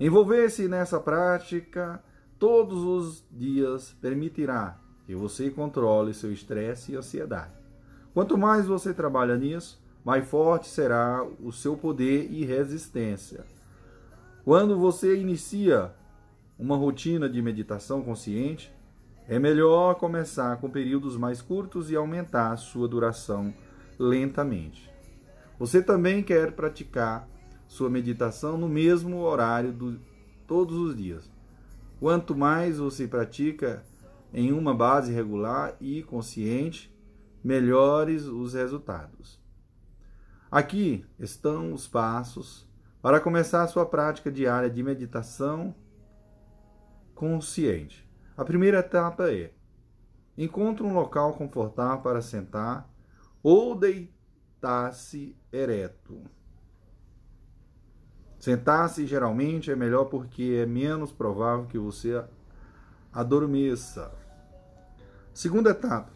Envolver-se 0.00 0.66
nessa 0.66 0.98
prática 0.98 2.02
todos 2.38 2.82
os 2.82 3.24
dias 3.30 3.92
permitirá 4.00 4.79
que 5.10 5.16
você 5.16 5.50
controle 5.50 6.14
seu 6.14 6.32
estresse 6.32 6.92
e 6.92 6.96
ansiedade. 6.96 7.50
Quanto 8.14 8.38
mais 8.38 8.68
você 8.68 8.94
trabalha 8.94 9.36
nisso, 9.36 9.82
mais 10.04 10.24
forte 10.24 10.68
será 10.68 11.26
o 11.42 11.50
seu 11.50 11.76
poder 11.76 12.30
e 12.30 12.44
resistência. 12.44 13.44
Quando 14.44 14.78
você 14.78 15.18
inicia 15.18 15.92
uma 16.56 16.76
rotina 16.76 17.28
de 17.28 17.42
meditação 17.42 18.02
consciente, 18.02 18.72
é 19.26 19.36
melhor 19.36 19.96
começar 19.96 20.58
com 20.58 20.70
períodos 20.70 21.16
mais 21.16 21.42
curtos 21.42 21.90
e 21.90 21.96
aumentar 21.96 22.56
sua 22.56 22.86
duração 22.86 23.52
lentamente. 23.98 24.88
Você 25.58 25.82
também 25.82 26.22
quer 26.22 26.52
praticar 26.52 27.28
sua 27.66 27.90
meditação 27.90 28.56
no 28.56 28.68
mesmo 28.68 29.22
horário 29.22 29.72
do, 29.72 29.98
todos 30.46 30.76
os 30.76 30.96
dias. 30.96 31.28
Quanto 31.98 32.36
mais 32.36 32.78
você 32.78 33.08
pratica 33.08 33.82
em 34.32 34.52
uma 34.52 34.74
base 34.74 35.12
regular 35.12 35.76
e 35.80 36.02
consciente, 36.02 36.94
melhores 37.42 38.24
os 38.24 38.54
resultados. 38.54 39.40
Aqui 40.50 41.04
estão 41.18 41.72
os 41.72 41.86
passos 41.86 42.68
para 43.00 43.20
começar 43.20 43.62
a 43.62 43.68
sua 43.68 43.86
prática 43.86 44.30
diária 44.30 44.68
de 44.68 44.82
meditação 44.82 45.74
consciente, 47.14 48.10
a 48.40 48.44
primeira 48.46 48.78
etapa 48.78 49.30
é: 49.30 49.52
encontre 50.38 50.82
um 50.82 50.94
local 50.94 51.34
confortável 51.34 52.02
para 52.02 52.22
sentar 52.22 52.90
ou 53.42 53.74
deitar-se 53.74 55.36
ereto. 55.52 56.22
Sentar-se 58.38 59.06
geralmente 59.06 59.70
é 59.70 59.76
melhor 59.76 60.06
porque 60.06 60.58
é 60.62 60.64
menos 60.64 61.12
provável 61.12 61.66
que 61.66 61.76
você 61.76 62.24
adormeça. 63.12 64.10
Segunda 65.32 65.70
etapa: 65.70 66.12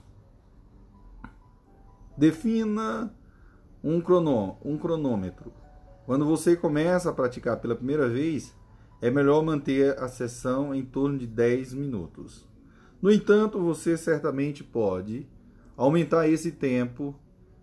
defina 2.16 3.14
um, 3.82 4.00
cronô, 4.00 4.56
um 4.64 4.76
cronômetro. 4.78 5.52
Quando 6.06 6.24
você 6.24 6.56
começa 6.56 7.10
a 7.10 7.12
praticar 7.12 7.58
pela 7.60 7.74
primeira 7.74 8.08
vez, 8.08 8.54
é 9.00 9.10
melhor 9.10 9.42
manter 9.42 9.98
a 9.98 10.08
sessão 10.08 10.74
em 10.74 10.84
torno 10.84 11.18
de 11.18 11.26
10 11.26 11.74
minutos. 11.74 12.48
No 13.00 13.10
entanto, 13.10 13.60
você 13.60 13.96
certamente 13.96 14.64
pode 14.64 15.28
aumentar 15.76 16.28
esse 16.28 16.52
tempo 16.52 17.14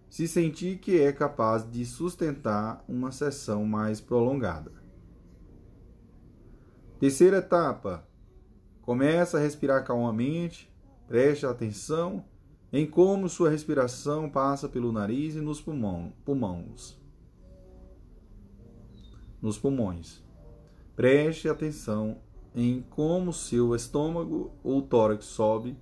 se 0.10 0.28
sentir 0.28 0.78
que 0.78 1.00
é 1.00 1.12
capaz 1.12 1.70
de 1.70 1.86
sustentar 1.86 2.84
uma 2.88 3.12
sessão 3.12 3.66
mais 3.66 4.02
prolongada. 4.02 4.72
Terceira 7.00 7.38
etapa: 7.38 8.08
começa 8.82 9.38
a 9.38 9.42
respirar 9.42 9.84
calmamente, 9.86 10.71
preste 11.12 11.46
atenção 11.46 12.24
em 12.72 12.86
como 12.86 13.28
sua 13.28 13.50
respiração 13.50 14.30
passa 14.30 14.70
pelo 14.70 14.94
nariz 14.94 15.36
e 15.36 15.42
nos 15.42 15.60
pulmões. 15.60 16.98
Nos 19.42 19.58
pulmões. 19.58 20.24
Preste 20.96 21.50
atenção 21.50 22.20
em 22.56 22.82
como 22.90 23.34
seu 23.34 23.76
estômago 23.76 24.54
ou 24.64 24.82
tórax 24.82 25.26
sobe 25.26 25.78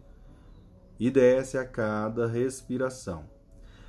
e 1.00 1.12
desce 1.12 1.60
a 1.60 1.64
cada 1.66 2.26
respiração. 2.26 3.24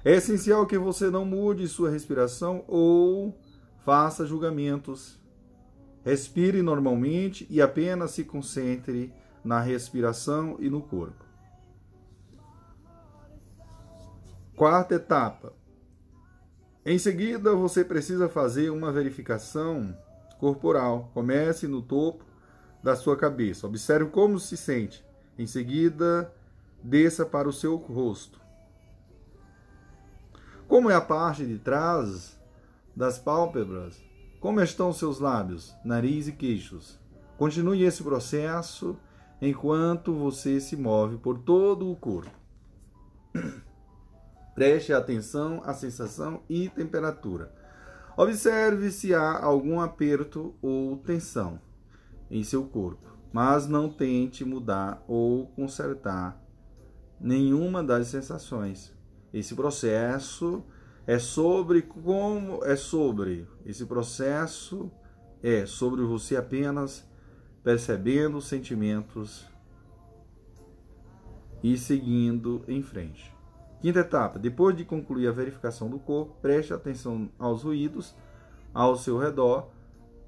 É 0.05 0.17
essencial 0.17 0.67
que 0.67 0.77
você 0.77 1.09
não 1.09 1.25
mude 1.25 1.67
sua 1.69 1.89
respiração 1.89 2.67
ou 2.69 3.35
faça 3.83 4.27
julgamentos. 4.27 5.19
Respire 6.05 6.61
normalmente 6.61 7.47
e 7.49 7.63
apenas 7.63 8.11
se 8.11 8.25
concentre 8.25 9.11
na 9.43 9.59
respiração 9.59 10.59
e 10.61 10.69
no 10.69 10.83
corpo. 10.83 11.30
Quarta 14.61 14.97
etapa. 14.97 15.55
Em 16.85 16.99
seguida, 16.99 17.55
você 17.55 17.83
precisa 17.83 18.29
fazer 18.29 18.69
uma 18.69 18.93
verificação 18.93 19.97
corporal. 20.39 21.11
Comece 21.15 21.67
no 21.67 21.81
topo 21.81 22.27
da 22.83 22.95
sua 22.95 23.17
cabeça. 23.17 23.67
Observe 23.67 24.11
como 24.11 24.39
se 24.39 24.59
sente. 24.59 25.03
Em 25.39 25.47
seguida, 25.47 26.31
desça 26.83 27.25
para 27.25 27.49
o 27.49 27.53
seu 27.55 27.77
rosto. 27.77 28.39
Como 30.69 30.91
é 30.91 30.95
a 30.95 31.01
parte 31.01 31.47
de 31.47 31.59
trás 31.59 32.39
das 32.95 33.19
pálpebras? 33.19 33.99
Como 34.41 34.61
estão 34.61 34.93
seus 34.93 35.21
lábios, 35.21 35.75
nariz 35.83 36.29
e 36.29 36.33
queixos? 36.33 37.01
Continue 37.39 37.83
esse 37.83 38.03
processo 38.03 38.95
enquanto 39.41 40.13
você 40.13 40.61
se 40.61 40.77
move 40.77 41.17
por 41.17 41.39
todo 41.39 41.91
o 41.91 41.97
corpo. 41.97 42.39
Preste 44.55 44.93
atenção 44.93 45.63
à 45.65 45.73
sensação 45.73 46.43
e 46.49 46.69
temperatura. 46.69 47.53
Observe 48.17 48.91
se 48.91 49.15
há 49.15 49.43
algum 49.43 49.81
aperto 49.81 50.55
ou 50.61 50.97
tensão 50.99 51.61
em 52.31 52.43
seu 52.43 52.65
corpo, 52.65 53.19
mas 53.33 53.67
não 53.67 53.89
tente 53.89 54.45
mudar 54.45 55.03
ou 55.09 55.47
consertar 55.49 56.41
nenhuma 57.21 57.83
das 57.83 58.09
sensações. 58.09 58.95
Esse 59.33 59.55
processo 59.55 60.65
é 61.07 61.19
sobre 61.19 61.83
como 61.83 62.65
é 62.65 62.77
sobre 62.77 63.47
esse 63.65 63.87
processo 63.87 64.91
é 65.43 65.65
sobre 65.65 66.03
você 66.03 66.37
apenas 66.37 67.09
percebendo 67.63 68.39
os 68.39 68.47
sentimentos 68.47 69.47
e 71.63 71.77
seguindo 71.77 72.65
em 72.69 72.83
frente. 72.83 73.40
Quinta 73.81 74.01
etapa: 74.01 74.39
depois 74.39 74.77
de 74.77 74.85
concluir 74.85 75.29
a 75.29 75.33
verificação 75.33 75.89
do 75.89 75.99
corpo, 75.99 76.37
preste 76.43 76.73
atenção 76.73 77.31
aos 77.39 77.63
ruídos 77.63 78.15
ao 78.75 78.97
seu 78.97 79.19
redor. 79.19 79.69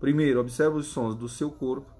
Primeiro, 0.00 0.40
observe 0.40 0.78
os 0.78 0.86
sons 0.86 1.14
do 1.14 1.28
seu 1.28 1.50
corpo. 1.50 1.90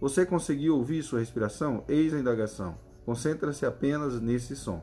Você 0.00 0.26
conseguiu 0.26 0.76
ouvir 0.76 1.02
sua 1.02 1.20
respiração? 1.20 1.84
Eis 1.86 2.12
a 2.12 2.18
indagação. 2.18 2.76
Concentra-se 3.04 3.64
apenas 3.64 4.20
nesse 4.20 4.56
som. 4.56 4.82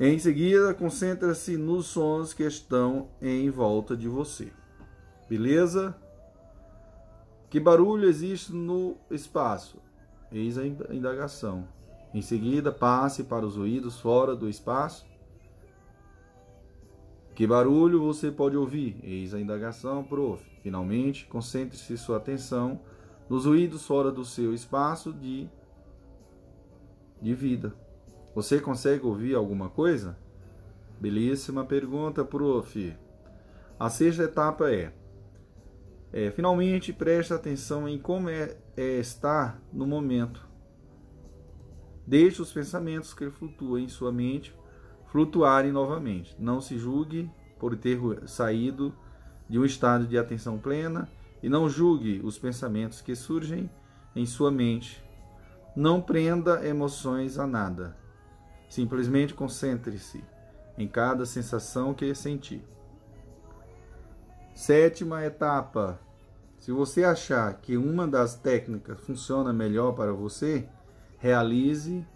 Em 0.00 0.18
seguida, 0.18 0.74
concentra-se 0.74 1.56
nos 1.56 1.86
sons 1.86 2.34
que 2.34 2.42
estão 2.42 3.08
em 3.22 3.48
volta 3.50 3.96
de 3.96 4.08
você. 4.08 4.52
Beleza? 5.28 5.96
Que 7.48 7.60
barulho 7.60 8.08
existe 8.08 8.52
no 8.52 8.96
espaço? 9.10 9.78
Eis 10.30 10.58
a 10.58 10.66
indagação. 10.66 11.68
Em 12.16 12.22
seguida, 12.22 12.72
passe 12.72 13.24
para 13.24 13.44
os 13.44 13.56
ruídos 13.56 14.00
fora 14.00 14.34
do 14.34 14.48
espaço. 14.48 15.04
Que 17.34 17.46
barulho 17.46 18.00
você 18.00 18.30
pode 18.30 18.56
ouvir? 18.56 18.98
Eis 19.02 19.34
a 19.34 19.38
indagação, 19.38 20.02
prof. 20.02 20.42
Finalmente, 20.62 21.26
concentre-se 21.26 21.98
sua 21.98 22.16
atenção 22.16 22.80
nos 23.28 23.44
ruídos 23.44 23.86
fora 23.86 24.10
do 24.10 24.24
seu 24.24 24.54
espaço 24.54 25.12
de, 25.12 25.46
de 27.20 27.34
vida. 27.34 27.74
Você 28.34 28.60
consegue 28.60 29.04
ouvir 29.04 29.34
alguma 29.34 29.68
coisa? 29.68 30.16
Belíssima 30.98 31.66
pergunta, 31.66 32.24
prof. 32.24 32.96
A 33.78 33.90
sexta 33.90 34.22
etapa 34.22 34.72
é, 34.72 34.90
é 36.14 36.30
finalmente 36.30 36.94
preste 36.94 37.34
atenção 37.34 37.86
em 37.86 37.98
como 37.98 38.30
é, 38.30 38.56
é 38.74 39.00
estar 39.00 39.60
no 39.70 39.86
momento. 39.86 40.45
Deixe 42.06 42.40
os 42.40 42.52
pensamentos 42.52 43.12
que 43.12 43.28
flutuam 43.30 43.78
em 43.78 43.88
sua 43.88 44.12
mente 44.12 44.54
flutuarem 45.06 45.72
novamente. 45.72 46.36
Não 46.38 46.60
se 46.60 46.78
julgue 46.78 47.30
por 47.58 47.76
ter 47.76 47.98
saído 48.26 48.94
de 49.48 49.58
um 49.58 49.64
estado 49.64 50.06
de 50.06 50.18
atenção 50.18 50.58
plena 50.58 51.10
e 51.42 51.48
não 51.48 51.68
julgue 51.68 52.20
os 52.22 52.38
pensamentos 52.38 53.00
que 53.00 53.14
surgem 53.14 53.70
em 54.14 54.26
sua 54.26 54.50
mente. 54.50 55.02
Não 55.74 56.00
prenda 56.00 56.66
emoções 56.66 57.38
a 57.38 57.46
nada. 57.46 57.96
Simplesmente 58.68 59.34
concentre-se 59.34 60.24
em 60.76 60.86
cada 60.86 61.24
sensação 61.24 61.94
que 61.94 62.14
sentir. 62.14 62.62
Sétima 64.54 65.24
etapa. 65.24 66.00
Se 66.58 66.72
você 66.72 67.04
achar 67.04 67.52
que 67.54 67.76
uma 67.76 68.08
das 68.08 68.34
técnicas 68.34 68.98
funciona 69.00 69.52
melhor 69.52 69.92
para 69.92 70.12
você, 70.12 70.68
realize 71.18 72.06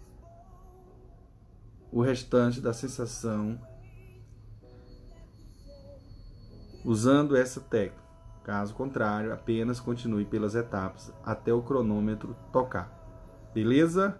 o 1.91 2.01
restante 2.01 2.61
da 2.61 2.73
sensação 2.73 3.59
usando 6.85 7.35
essa 7.35 7.59
técnica. 7.59 8.01
Caso 8.43 8.73
contrário, 8.73 9.31
apenas 9.31 9.79
continue 9.79 10.25
pelas 10.25 10.55
etapas 10.55 11.13
até 11.23 11.53
o 11.53 11.61
cronômetro 11.61 12.35
tocar. 12.51 12.91
Beleza? 13.53 14.17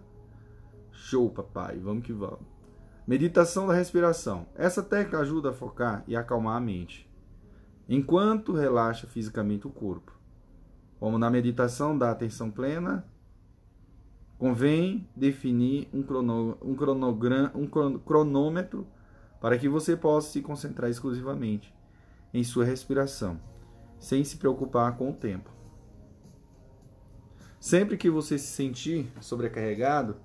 Show, 0.91 1.30
papai. 1.30 1.80
Vamos 1.80 2.06
que 2.06 2.14
vamos. 2.14 2.45
Meditação 3.08 3.66
da 3.66 3.74
respiração. 3.74 4.45
Essa 4.56 4.84
técnica 4.84 5.20
ajuda 5.20 5.49
a 5.49 5.53
focar 5.53 6.03
e 6.08 6.16
acalmar 6.16 6.56
a 6.56 6.62
mente, 6.62 7.10
enquanto 7.90 8.53
relaxa 8.53 9.08
fisicamente 9.08 9.66
o 9.66 9.72
corpo. 9.72 10.16
Como 10.99 11.18
na 11.18 11.30
meditação 11.32 11.98
da 11.98 12.12
atenção 12.12 12.52
plena, 12.52 13.03
convém 14.41 15.07
definir 15.15 15.88
um, 15.93 16.01
crono, 16.01 16.57
um, 16.63 16.73
cronograma, 16.73 17.51
um 17.53 17.68
cronômetro 17.99 18.88
para 19.39 19.55
que 19.55 19.69
você 19.69 19.95
possa 19.95 20.31
se 20.31 20.41
concentrar 20.41 20.89
exclusivamente 20.89 21.72
em 22.34 22.43
sua 22.43 22.65
respiração, 22.65 23.39
sem 23.99 24.23
se 24.23 24.38
preocupar 24.38 24.97
com 24.97 25.11
o 25.11 25.13
tempo. 25.13 25.51
Sempre 27.59 27.95
que 27.95 28.09
você 28.09 28.39
se 28.39 28.47
sentir 28.47 29.13
sobrecarregado, 29.22 30.15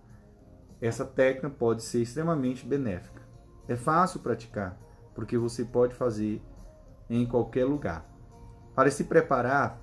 essa 0.81 1.05
técnica 1.05 1.51
pode 1.51 1.83
ser 1.83 2.01
extremamente 2.01 2.65
benéfica. 2.65 3.21
É 3.69 3.77
fácil 3.77 4.21
praticar, 4.21 4.81
porque 5.15 5.37
você 5.37 5.63
pode 5.63 5.95
fazer 5.95 6.41
em 7.11 7.27
qualquer 7.27 7.67
lugar. 7.67 8.11
Para 8.75 8.91
se 8.91 9.05
preparar 9.05 9.79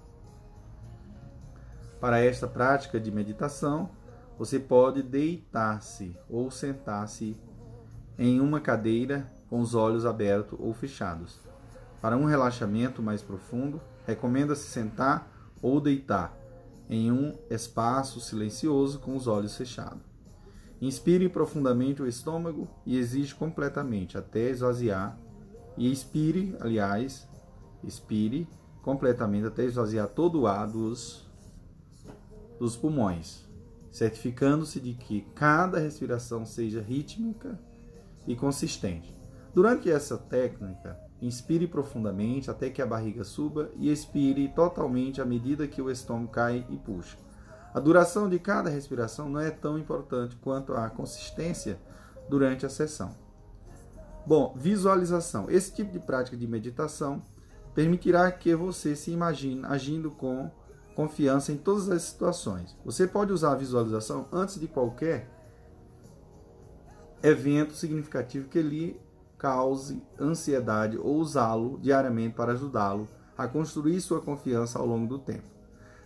para 2.01 2.19
esta 2.19 2.47
prática 2.47 2.99
de 2.99 3.11
meditação, 3.11 3.91
você 4.43 4.59
pode 4.59 5.01
deitar-se 5.01 6.17
ou 6.29 6.51
sentar-se 6.51 7.37
em 8.19 8.41
uma 8.41 8.59
cadeira 8.59 9.31
com 9.49 9.61
os 9.61 9.73
olhos 9.73 10.05
abertos 10.05 10.59
ou 10.61 10.73
fechados. 10.73 11.39
Para 12.01 12.17
um 12.17 12.25
relaxamento 12.25 13.01
mais 13.01 13.21
profundo, 13.21 13.79
recomenda-se 14.05 14.67
sentar 14.67 15.31
ou 15.61 15.79
deitar 15.79 16.37
em 16.89 17.09
um 17.09 17.33
espaço 17.49 18.19
silencioso 18.19 18.99
com 18.99 19.15
os 19.15 19.27
olhos 19.27 19.55
fechados. 19.55 20.01
Inspire 20.81 21.29
profundamente 21.29 22.01
o 22.01 22.07
estômago 22.07 22.67
e 22.85 22.97
exige 22.97 23.33
completamente 23.33 24.17
até 24.17 24.49
esvaziar. 24.49 25.17
E 25.77 25.89
expire, 25.89 26.53
aliás, 26.59 27.25
expire 27.81 28.45
completamente 28.81 29.47
até 29.47 29.63
esvaziar 29.63 30.09
todo 30.09 30.41
o 30.41 30.47
ar 30.47 30.67
dos, 30.67 31.25
dos 32.59 32.75
pulmões, 32.75 33.42
certificando-se 33.93 34.81
de 34.81 34.93
que 34.93 35.21
cada 35.33 35.79
respiração 35.79 36.45
seja 36.45 36.81
rítmica 36.81 37.57
e 38.27 38.35
consistente. 38.35 39.15
Durante 39.53 39.89
essa 39.89 40.17
técnica, 40.17 40.99
Inspire 41.23 41.67
profundamente 41.67 42.51
até 42.51 42.69
que 42.69 42.81
a 42.81 42.85
barriga 42.85 43.23
suba 43.23 43.71
e 43.77 43.89
expire 43.89 44.49
totalmente 44.49 45.21
à 45.21 45.25
medida 45.25 45.65
que 45.65 45.81
o 45.81 45.89
estômago 45.89 46.27
cai 46.27 46.67
e 46.69 46.75
puxa. 46.75 47.17
A 47.73 47.79
duração 47.79 48.27
de 48.27 48.37
cada 48.37 48.69
respiração 48.69 49.29
não 49.29 49.39
é 49.39 49.49
tão 49.49 49.79
importante 49.79 50.35
quanto 50.35 50.73
a 50.73 50.89
consistência 50.89 51.79
durante 52.29 52.65
a 52.65 52.69
sessão. 52.69 53.15
Bom, 54.27 54.53
visualização. 54.57 55.49
Esse 55.49 55.73
tipo 55.73 55.93
de 55.93 55.99
prática 55.99 56.35
de 56.35 56.45
meditação 56.45 57.23
permitirá 57.73 58.29
que 58.29 58.53
você 58.53 58.93
se 58.93 59.09
imagine 59.09 59.61
agindo 59.63 60.11
com 60.11 60.51
confiança 60.95 61.51
em 61.51 61.57
todas 61.57 61.89
as 61.89 62.03
situações. 62.03 62.75
Você 62.85 63.07
pode 63.07 63.31
usar 63.31 63.53
a 63.53 63.55
visualização 63.55 64.27
antes 64.31 64.59
de 64.59 64.67
qualquer 64.67 65.29
evento 67.21 67.73
significativo 67.73 68.49
que 68.49 68.61
lhe 68.61 68.99
cause 69.37 70.01
ansiedade 70.19 70.97
ou 70.97 71.15
usá-lo 71.15 71.79
diariamente 71.81 72.35
para 72.35 72.53
ajudá-lo 72.53 73.07
a 73.37 73.47
construir 73.47 73.99
sua 74.01 74.21
confiança 74.21 74.79
ao 74.79 74.85
longo 74.85 75.07
do 75.07 75.19
tempo. 75.19 75.43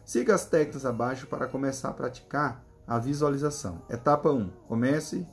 Siga 0.05 0.35
as 0.35 0.45
técnicas 0.45 0.85
abaixo 0.85 1.27
para 1.27 1.47
começar 1.47 1.89
a 1.89 1.93
praticar 1.93 2.63
a 2.87 2.97
visualização. 2.97 3.81
Etapa 3.89 4.31
1. 4.31 4.49
Comece 4.67 5.27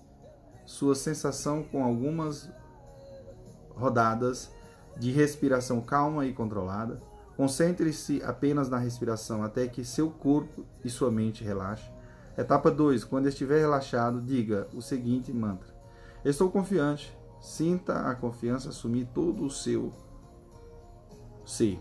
sua 0.66 0.94
sensação 0.94 1.62
com 1.62 1.84
algumas 1.84 2.50
rodadas 3.76 4.50
de 4.96 5.10
respiração 5.10 5.80
calma 5.80 6.26
e 6.26 6.32
controlada. 6.32 7.00
Concentre-se 7.36 8.22
apenas 8.22 8.68
na 8.68 8.78
respiração 8.78 9.42
até 9.42 9.66
que 9.66 9.84
seu 9.84 10.10
corpo 10.10 10.64
e 10.84 10.90
sua 10.90 11.10
mente 11.10 11.42
relaxem. 11.42 11.92
Etapa 12.36 12.70
2. 12.70 13.04
Quando 13.04 13.28
estiver 13.28 13.60
relaxado, 13.60 14.20
diga 14.20 14.68
o 14.72 14.80
seguinte 14.80 15.32
mantra: 15.32 15.74
Estou 16.24 16.50
confiante, 16.50 17.16
Sinta 17.44 18.08
a 18.08 18.14
confiança 18.14 18.70
assumir 18.70 19.06
todo 19.12 19.44
o 19.44 19.50
seu 19.50 19.92
ser. 21.44 21.78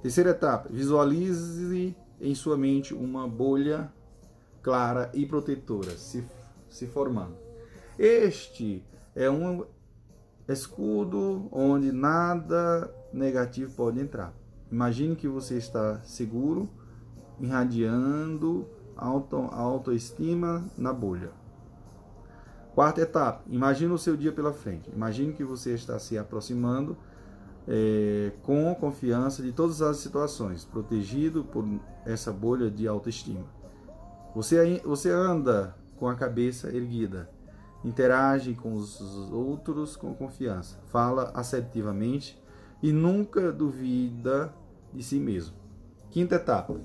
Terceira 0.00 0.30
etapa, 0.30 0.70
visualize 0.70 1.94
em 2.18 2.34
sua 2.34 2.56
mente 2.56 2.94
uma 2.94 3.28
bolha 3.28 3.92
clara 4.62 5.10
e 5.12 5.26
protetora 5.26 5.90
se, 5.98 6.26
se 6.70 6.86
formando. 6.86 7.36
Este 7.98 8.82
é 9.14 9.30
um 9.30 9.66
escudo 10.48 11.46
onde 11.52 11.92
nada 11.92 12.90
negativo 13.12 13.74
pode 13.74 14.00
entrar. 14.00 14.32
Imagine 14.70 15.16
que 15.16 15.26
você 15.26 15.56
está 15.56 15.98
seguro, 16.00 16.68
irradiando 17.40 18.66
auto, 18.96 19.36
autoestima 19.36 20.64
na 20.76 20.92
bolha. 20.92 21.32
Quarta 22.74 23.00
etapa, 23.00 23.42
imagine 23.48 23.92
o 23.92 23.98
seu 23.98 24.16
dia 24.16 24.30
pela 24.30 24.52
frente. 24.52 24.88
Imagine 24.94 25.32
que 25.32 25.42
você 25.42 25.74
está 25.74 25.98
se 25.98 26.16
aproximando 26.16 26.96
é, 27.66 28.32
com 28.42 28.74
confiança 28.74 29.42
de 29.42 29.52
todas 29.52 29.82
as 29.82 29.96
situações, 29.96 30.64
protegido 30.64 31.44
por 31.44 31.66
essa 32.06 32.32
bolha 32.32 32.70
de 32.70 32.86
autoestima. 32.86 33.44
Você, 34.34 34.80
você 34.84 35.10
anda 35.10 35.74
com 35.98 36.08
a 36.08 36.14
cabeça 36.14 36.68
erguida, 36.68 37.28
interage 37.84 38.54
com 38.54 38.74
os 38.74 39.00
outros 39.32 39.96
com 39.96 40.14
confiança, 40.14 40.78
fala 40.86 41.32
assertivamente 41.34 42.40
e 42.82 42.92
nunca 42.92 43.52
duvida 43.52 44.54
de 44.92 45.02
si 45.02 45.18
mesmo. 45.18 45.54
Quinta 46.10 46.36
etapa. 46.36 46.80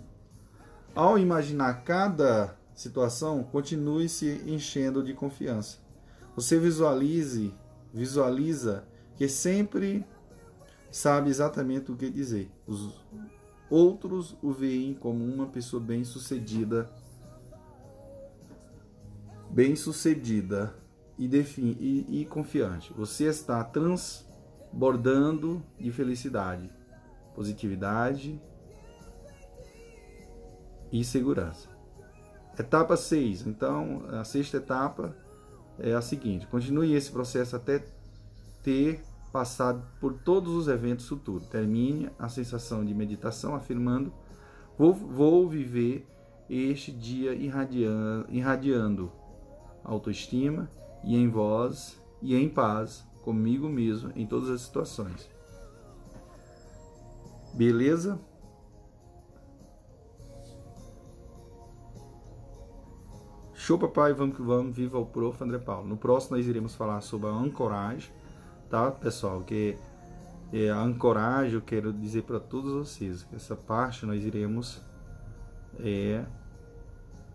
Ao 0.94 1.18
imaginar 1.18 1.84
cada 1.84 2.57
situação, 2.73 3.44
continue 3.44 4.07
se 4.07 4.41
enchendo 4.45 5.03
de 5.03 5.14
confiança. 5.14 5.80
Você 6.36 6.60
visualize, 6.60 7.53
visualiza 7.94 8.86
que 9.15 9.27
sempre 9.27 10.06
sabe 10.91 11.30
exatamente 11.30 11.91
o 11.91 11.95
que 11.95 12.10
dizer. 12.10 12.52
Os 12.68 12.94
outros 13.69 14.38
o 14.41 14.52
veem 14.52 14.94
como 14.94 15.26
uma 15.26 15.48
pessoa 15.48 15.82
bem-sucedida, 15.82 16.90
bem-sucedida 19.49 20.76
e, 21.18 21.27
e, 21.27 22.22
e 22.22 22.26
confiante. 22.26 22.94
Você 22.94 23.26
está 23.26 23.64
transbordando 23.64 25.64
de 25.80 25.91
felicidade, 25.91 26.69
positividade 27.36 28.41
e 30.91 31.03
segurança. 31.03 31.70
Etapa 32.57 32.95
6. 32.95 33.45
Então, 33.45 34.03
a 34.10 34.24
sexta 34.24 34.57
etapa 34.57 35.16
é 35.78 35.94
a 35.94 36.02
seguinte: 36.02 36.48
continue 36.48 36.94
esse 36.94 37.12
processo 37.12 37.56
até 37.56 37.86
ter 38.64 39.03
passado 39.32 39.86
por 39.99 40.14
todos 40.14 40.53
os 40.53 40.68
eventos 40.70 41.07
futuros. 41.07 41.48
Termine 41.48 42.10
a 42.18 42.30
sensação 42.30 42.86
de 42.86 42.94
meditação 42.94 43.53
afirmando: 43.56 44.14
vou, 44.78 44.94
vou 44.94 45.49
viver 45.49 46.07
este 46.49 46.91
dia 46.91 47.34
irradiando, 47.34 48.26
irradiando 48.30 49.12
autoestima 49.84 50.70
e 51.03 51.16
em 51.16 51.28
vós 51.28 51.99
e 52.22 52.36
em 52.36 52.48
paz 52.48 53.06
comigo 53.24 53.68
mesmo 53.68 54.12
em 54.16 54.26
todas 54.26 54.49
as 54.49 54.62
situações. 54.62 55.35
Beleza? 57.56 58.19
Show, 63.53 63.80
papai, 63.80 64.14
vamos 64.14 64.36
que 64.36 64.41
vamos, 64.41 64.76
viva 64.76 64.99
o 64.99 65.06
prof. 65.06 65.41
André 65.41 65.57
Paulo. 65.57 65.88
No 65.88 65.95
próximo 65.95 66.36
nós 66.36 66.45
iremos 66.45 66.76
falar 66.76 66.99
sobre 66.99 67.30
a 67.30 67.32
ancoragem, 67.32 68.11
tá, 68.69 68.91
pessoal? 68.91 69.41
Que 69.41 69.77
é 70.52 70.69
a 70.69 70.80
ancoragem, 70.82 71.53
eu 71.53 71.61
quero 71.61 71.94
dizer 71.94 72.23
para 72.23 72.41
todos 72.41 72.73
vocês 72.73 73.23
que 73.23 73.36
essa 73.36 73.56
parte 73.56 74.06
nós 74.06 74.23
iremos 74.23 74.82
é, 75.80 76.26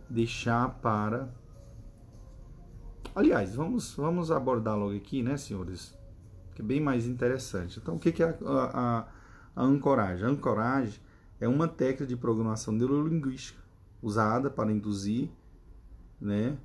deixar 0.09 0.69
para. 0.81 1.29
Aliás, 3.15 3.55
vamos, 3.55 3.95
vamos 3.95 4.31
abordar 4.31 4.79
logo 4.79 4.95
aqui, 4.95 5.23
né, 5.23 5.39
senhores? 5.39 5.99
Que 6.55 6.61
é 6.61 6.65
bem 6.65 6.81
mais 6.81 7.07
interessante. 7.07 7.79
Então, 7.79 7.97
o 7.97 7.99
que 7.99 8.23
é 8.23 8.27
a, 8.27 8.71
a, 8.75 9.09
a 9.55 9.65
ancoragem? 9.65 10.27
A 10.27 10.29
ancoragem 10.29 11.01
é 11.41 11.49
uma 11.49 11.67
técnica 11.67 12.07
de 12.07 12.17
programação 12.17 12.73
neurolinguística 12.73 13.61
usada 14.03 14.51
para 14.51 14.73
induzir 14.73 15.31
né, 16.21 16.57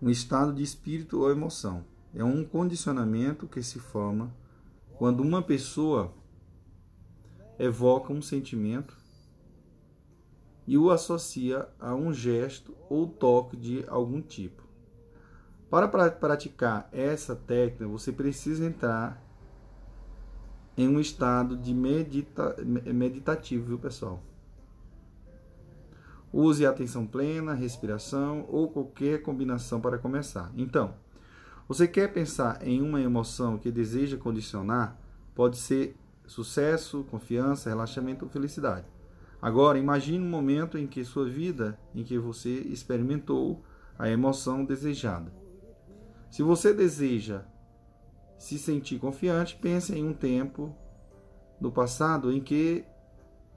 um 0.00 0.08
estado 0.08 0.52
de 0.52 0.62
espírito 0.62 1.20
ou 1.20 1.30
emoção. 1.30 1.84
É 2.14 2.24
um 2.24 2.44
condicionamento 2.44 3.46
que 3.46 3.62
se 3.62 3.78
forma 3.78 4.32
quando 4.96 5.20
uma 5.20 5.42
pessoa 5.42 6.12
evoca 7.58 8.12
um 8.12 8.22
sentimento 8.22 8.96
e 10.66 10.76
o 10.76 10.90
associa 10.90 11.68
a 11.78 11.94
um 11.94 12.12
gesto 12.12 12.76
ou 12.88 13.06
toque 13.06 13.56
de 13.56 13.84
algum 13.88 14.20
tipo. 14.20 14.62
Para 15.70 15.88
praticar 16.10 16.88
essa 16.92 17.34
técnica, 17.36 17.86
você 17.86 18.12
precisa 18.12 18.64
entrar 18.64 19.22
em 20.78 20.86
um 20.88 21.00
estado 21.00 21.56
de 21.56 21.74
medita 21.74 22.56
meditativo, 22.62 23.66
viu, 23.66 23.78
pessoal? 23.80 24.22
Use 26.32 26.64
a 26.64 26.70
atenção 26.70 27.04
plena, 27.04 27.52
respiração 27.52 28.46
ou 28.48 28.68
qualquer 28.68 29.22
combinação 29.22 29.80
para 29.80 29.98
começar. 29.98 30.52
Então, 30.56 30.94
você 31.66 31.88
quer 31.88 32.12
pensar 32.12 32.64
em 32.64 32.80
uma 32.80 33.00
emoção 33.00 33.58
que 33.58 33.72
deseja 33.72 34.16
condicionar? 34.16 34.96
Pode 35.34 35.56
ser 35.56 35.96
sucesso, 36.26 37.04
confiança, 37.10 37.68
relaxamento 37.68 38.24
ou 38.24 38.30
felicidade. 38.30 38.86
Agora, 39.42 39.78
imagine 39.78 40.24
um 40.24 40.30
momento 40.30 40.78
em 40.78 40.86
que 40.86 41.04
sua 41.04 41.28
vida, 41.28 41.76
em 41.92 42.04
que 42.04 42.18
você 42.18 42.50
experimentou 42.50 43.64
a 43.98 44.08
emoção 44.08 44.64
desejada. 44.64 45.32
Se 46.30 46.42
você 46.42 46.72
deseja 46.72 47.42
se 48.38 48.58
sentir 48.58 48.98
confiante, 48.98 49.58
pense 49.60 49.94
em 49.94 50.04
um 50.04 50.12
tempo 50.12 50.74
do 51.60 51.70
passado 51.70 52.32
em 52.32 52.40
que 52.40 52.84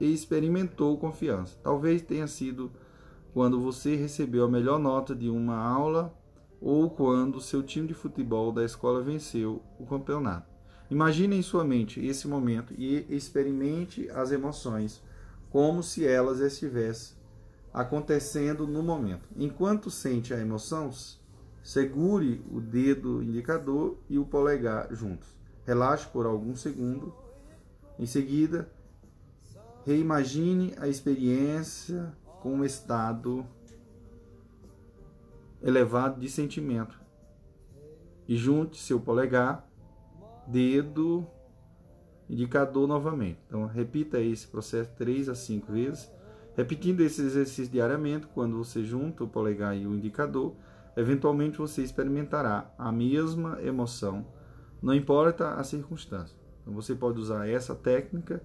experimentou 0.00 0.98
confiança. 0.98 1.56
Talvez 1.62 2.02
tenha 2.02 2.26
sido 2.26 2.72
quando 3.32 3.60
você 3.60 3.94
recebeu 3.96 4.44
a 4.44 4.48
melhor 4.48 4.78
nota 4.78 5.14
de 5.14 5.30
uma 5.30 5.56
aula 5.56 6.12
ou 6.60 6.90
quando 6.90 7.40
seu 7.40 7.62
time 7.62 7.88
de 7.88 7.94
futebol 7.94 8.52
da 8.52 8.64
escola 8.64 9.02
venceu 9.02 9.62
o 9.78 9.86
campeonato. 9.86 10.50
Imagine 10.90 11.36
em 11.36 11.42
sua 11.42 11.64
mente 11.64 12.04
esse 12.04 12.28
momento 12.28 12.74
e 12.76 13.06
experimente 13.08 14.10
as 14.10 14.30
emoções 14.30 15.02
como 15.48 15.82
se 15.82 16.06
elas 16.06 16.40
estivessem 16.40 17.16
acontecendo 17.72 18.66
no 18.66 18.82
momento. 18.82 19.28
Enquanto 19.36 19.90
sente 19.90 20.34
a 20.34 20.38
emoção, 20.38 20.90
segure 21.62 22.44
o 22.50 22.60
dedo 22.60 23.22
indicador 23.22 23.98
e 24.08 24.18
o 24.18 24.24
polegar 24.24 24.92
juntos. 24.94 25.28
Relaxe 25.64 26.08
por 26.08 26.26
alguns 26.26 26.60
segundos. 26.60 27.12
Em 27.98 28.06
seguida, 28.06 28.68
Reimagine 29.84 30.74
a 30.78 30.86
experiência 30.86 32.12
com 32.40 32.54
um 32.54 32.64
estado 32.64 33.44
elevado 35.60 36.20
de 36.20 36.28
sentimento. 36.28 37.00
E 38.28 38.36
junte 38.36 38.80
seu 38.80 39.00
polegar, 39.00 39.68
dedo, 40.46 41.26
indicador 42.30 42.86
novamente. 42.86 43.40
Então, 43.48 43.66
repita 43.66 44.20
esse 44.20 44.46
processo 44.46 44.90
três 44.96 45.28
a 45.28 45.34
cinco 45.34 45.72
vezes. 45.72 46.08
Repetindo 46.56 47.00
esse 47.00 47.20
exercício 47.20 47.72
diariamente, 47.72 48.28
quando 48.28 48.56
você 48.56 48.84
junta 48.84 49.24
o 49.24 49.28
polegar 49.28 49.76
e 49.76 49.84
o 49.84 49.94
indicador, 49.94 50.54
eventualmente 50.96 51.58
você 51.58 51.82
experimentará 51.82 52.72
a 52.78 52.90
mesma 52.92 53.58
emoção, 53.62 54.26
não 54.82 54.94
importa 54.94 55.54
a 55.54 55.64
circunstância. 55.64 56.36
Então, 56.60 56.74
você 56.74 56.94
pode 56.94 57.18
usar 57.18 57.48
essa 57.48 57.74
técnica 57.74 58.42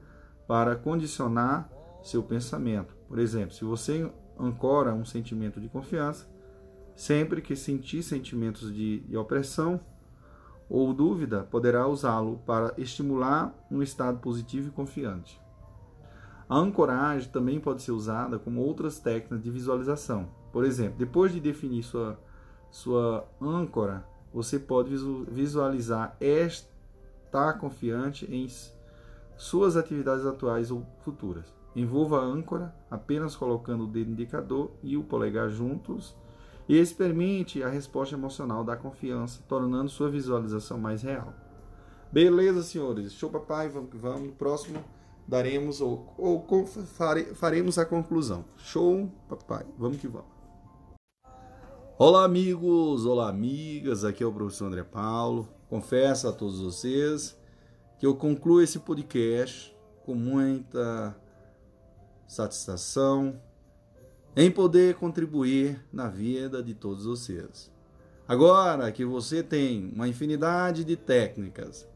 para 0.48 0.76
condicionar 0.76 1.70
seu 2.04 2.24
pensamento. 2.24 2.96
Por 3.08 3.20
exemplo, 3.20 3.54
se 3.54 3.64
você 3.64 4.10
ancora 4.40 4.94
um 4.94 5.06
sentimento 5.06 5.60
de 5.60 5.68
confiança, 5.68 6.28
sempre 6.96 7.42
que 7.42 7.56
sentir 7.56 8.02
sentimentos 8.04 8.74
de, 8.74 9.02
de 9.02 9.18
opressão 9.18 9.80
ou 10.70 10.94
dúvida, 10.94 11.44
poderá 11.44 11.88
usá-lo 11.88 12.40
para 12.46 12.74
estimular 12.78 13.54
um 13.72 13.82
estado 13.82 14.20
positivo 14.20 14.68
e 14.68 14.72
confiante. 14.72 15.40
A 16.50 16.58
ancoragem 16.58 17.30
também 17.30 17.60
pode 17.60 17.82
ser 17.82 17.92
usada 17.92 18.40
como 18.40 18.62
outras 18.62 19.00
técnicas 19.00 19.42
de 19.42 19.52
visualização. 19.52 20.30
Por 20.52 20.64
exemplo, 20.64 20.98
depois 20.98 21.32
de 21.32 21.40
definir 21.40 21.84
sua, 21.84 22.20
sua 22.78 23.28
âncora, 23.42 24.06
você 24.32 24.60
pode 24.60 24.96
visualizar 25.32 26.16
estar 26.22 27.54
confiante 27.54 28.32
em 28.32 28.48
suas 29.36 29.76
atividades 29.76 30.28
atuais 30.28 30.70
ou 30.70 30.86
futuras. 31.00 31.52
Envolva 31.76 32.20
a 32.20 32.24
âncora 32.24 32.76
apenas 32.90 33.36
colocando 33.36 33.86
o 33.86 33.88
dedo 33.88 34.12
indicador 34.12 34.70
e 34.84 34.96
o 34.96 35.04
polegar 35.04 35.50
juntos 35.50 36.16
e 36.70 36.78
experimente 36.78 37.64
a 37.64 37.68
resposta 37.68 38.14
emocional 38.14 38.64
da 38.64 38.78
confiança, 38.78 39.42
tornando 39.48 39.90
sua 39.90 40.12
visualização 40.12 40.78
mais 40.78 41.02
real. 41.02 41.34
Beleza, 42.12 42.62
senhores? 42.62 43.12
Show, 43.14 43.32
papai. 43.32 43.70
Vamos 43.70 43.90
que 43.90 43.98
vamos. 43.98 44.22
No 44.22 44.34
próximo 44.34 44.84
daremos 45.28 45.82
ou, 45.82 46.14
ou 46.16 46.46
fare, 46.68 47.34
faremos 47.34 47.80
a 47.80 47.86
conclusão. 47.86 48.46
Show, 48.56 49.12
papai. 49.28 49.66
Vamos 49.80 49.98
que 49.98 50.08
vamos. 50.08 50.37
Olá, 52.00 52.26
amigos. 52.26 53.08
Olá, 53.08 53.28
amigas. 53.28 54.04
Aqui 54.04 54.24
é 54.24 54.28
o 54.28 54.32
professor 54.32 54.68
André 54.68 54.84
Paulo. 54.84 55.50
Confesso 55.68 56.28
a 56.28 56.32
todos 56.32 56.62
vocês 56.62 57.36
que 57.98 58.06
eu 58.06 58.16
concluo 58.16 58.62
esse 58.62 58.78
podcast 58.78 59.76
com 60.06 60.14
muita 60.14 61.20
satisfação 62.28 63.42
em 64.36 64.52
poder 64.52 64.94
contribuir 64.94 65.84
na 65.92 66.08
vida 66.08 66.62
de 66.62 66.76
todos 66.76 67.06
vocês. 67.06 67.72
Agora 68.28 68.92
que 68.92 69.04
você 69.04 69.42
tem 69.42 69.92
uma 69.92 70.08
infinidade 70.08 70.84
de 70.84 70.96
técnicas 70.96 71.90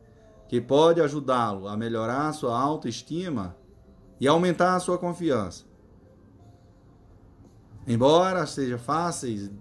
que 0.50 0.60
pode 0.60 1.00
ajudá-lo 1.00 1.68
a 1.68 1.78
melhorar 1.78 2.34
sua 2.34 2.60
autoestima 2.60 3.56
e 4.20 4.28
aumentar 4.28 4.80
sua 4.80 4.98
confiança. 4.98 5.64
Embora 7.86 8.48
seja 8.48 8.80
fáceis, 8.80 9.52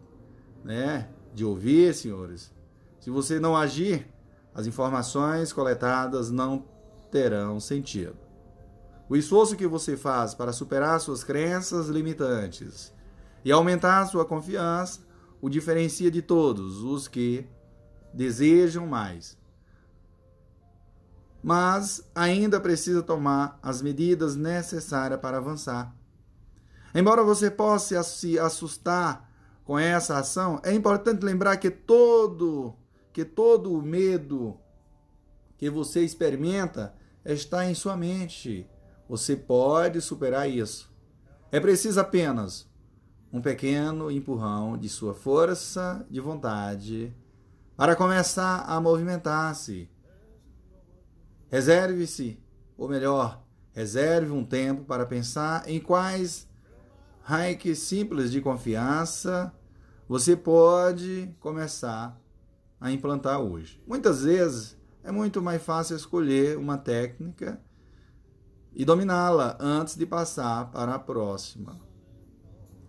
né, 0.64 1.08
de 1.34 1.44
ouvir, 1.44 1.94
senhores, 1.94 2.52
se 2.98 3.10
você 3.10 3.40
não 3.40 3.56
agir, 3.56 4.06
as 4.54 4.66
informações 4.66 5.52
coletadas 5.52 6.30
não 6.30 6.64
terão 7.10 7.58
sentido. 7.58 8.16
O 9.08 9.16
esforço 9.16 9.56
que 9.56 9.66
você 9.66 9.96
faz 9.96 10.34
para 10.34 10.52
superar 10.52 11.00
suas 11.00 11.24
crenças 11.24 11.88
limitantes 11.88 12.92
e 13.44 13.50
aumentar 13.50 14.06
sua 14.06 14.24
confiança 14.24 15.00
o 15.40 15.48
diferencia 15.48 16.10
de 16.10 16.20
todos 16.20 16.82
os 16.82 17.08
que 17.08 17.46
desejam 18.12 18.86
mais. 18.86 19.38
Mas 21.42 22.08
ainda 22.14 22.60
precisa 22.60 23.02
tomar 23.02 23.58
as 23.62 23.80
medidas 23.80 24.36
necessárias 24.36 25.20
para 25.20 25.38
avançar. 25.38 25.94
Embora 26.94 27.24
você 27.24 27.50
possa 27.50 28.02
se 28.02 28.38
assustar 28.38 29.29
com 29.70 29.78
essa 29.78 30.18
ação, 30.18 30.60
é 30.64 30.74
importante 30.74 31.24
lembrar 31.24 31.56
que 31.56 31.70
todo 31.70 32.74
que 33.12 33.24
todo 33.24 33.72
o 33.72 33.80
medo 33.80 34.58
que 35.56 35.70
você 35.70 36.00
experimenta 36.00 36.92
está 37.24 37.64
em 37.70 37.72
sua 37.72 37.96
mente. 37.96 38.68
Você 39.08 39.36
pode 39.36 40.00
superar 40.00 40.50
isso. 40.50 40.92
É 41.52 41.60
preciso 41.60 42.00
apenas 42.00 42.68
um 43.32 43.40
pequeno 43.40 44.10
empurrão 44.10 44.76
de 44.76 44.88
sua 44.88 45.14
força 45.14 46.04
de 46.10 46.18
vontade 46.18 47.16
para 47.76 47.94
começar 47.94 48.64
a 48.66 48.80
movimentar-se. 48.80 49.88
Reserve-se, 51.48 52.42
ou 52.76 52.88
melhor, 52.88 53.40
reserve 53.70 54.32
um 54.32 54.44
tempo 54.44 54.82
para 54.82 55.06
pensar 55.06 55.62
em 55.68 55.78
quais 55.78 56.48
hikes 57.24 57.78
simples 57.78 58.32
de 58.32 58.40
confiança 58.40 59.54
você 60.10 60.34
pode 60.34 61.32
começar 61.38 62.20
a 62.80 62.90
implantar 62.90 63.40
hoje. 63.40 63.80
Muitas 63.86 64.24
vezes 64.24 64.76
é 65.04 65.12
muito 65.12 65.40
mais 65.40 65.62
fácil 65.62 65.94
escolher 65.94 66.58
uma 66.58 66.76
técnica 66.76 67.60
e 68.74 68.84
dominá-la 68.84 69.56
antes 69.60 69.94
de 69.94 70.04
passar 70.04 70.68
para 70.72 70.96
a 70.96 70.98
próxima. 70.98 71.80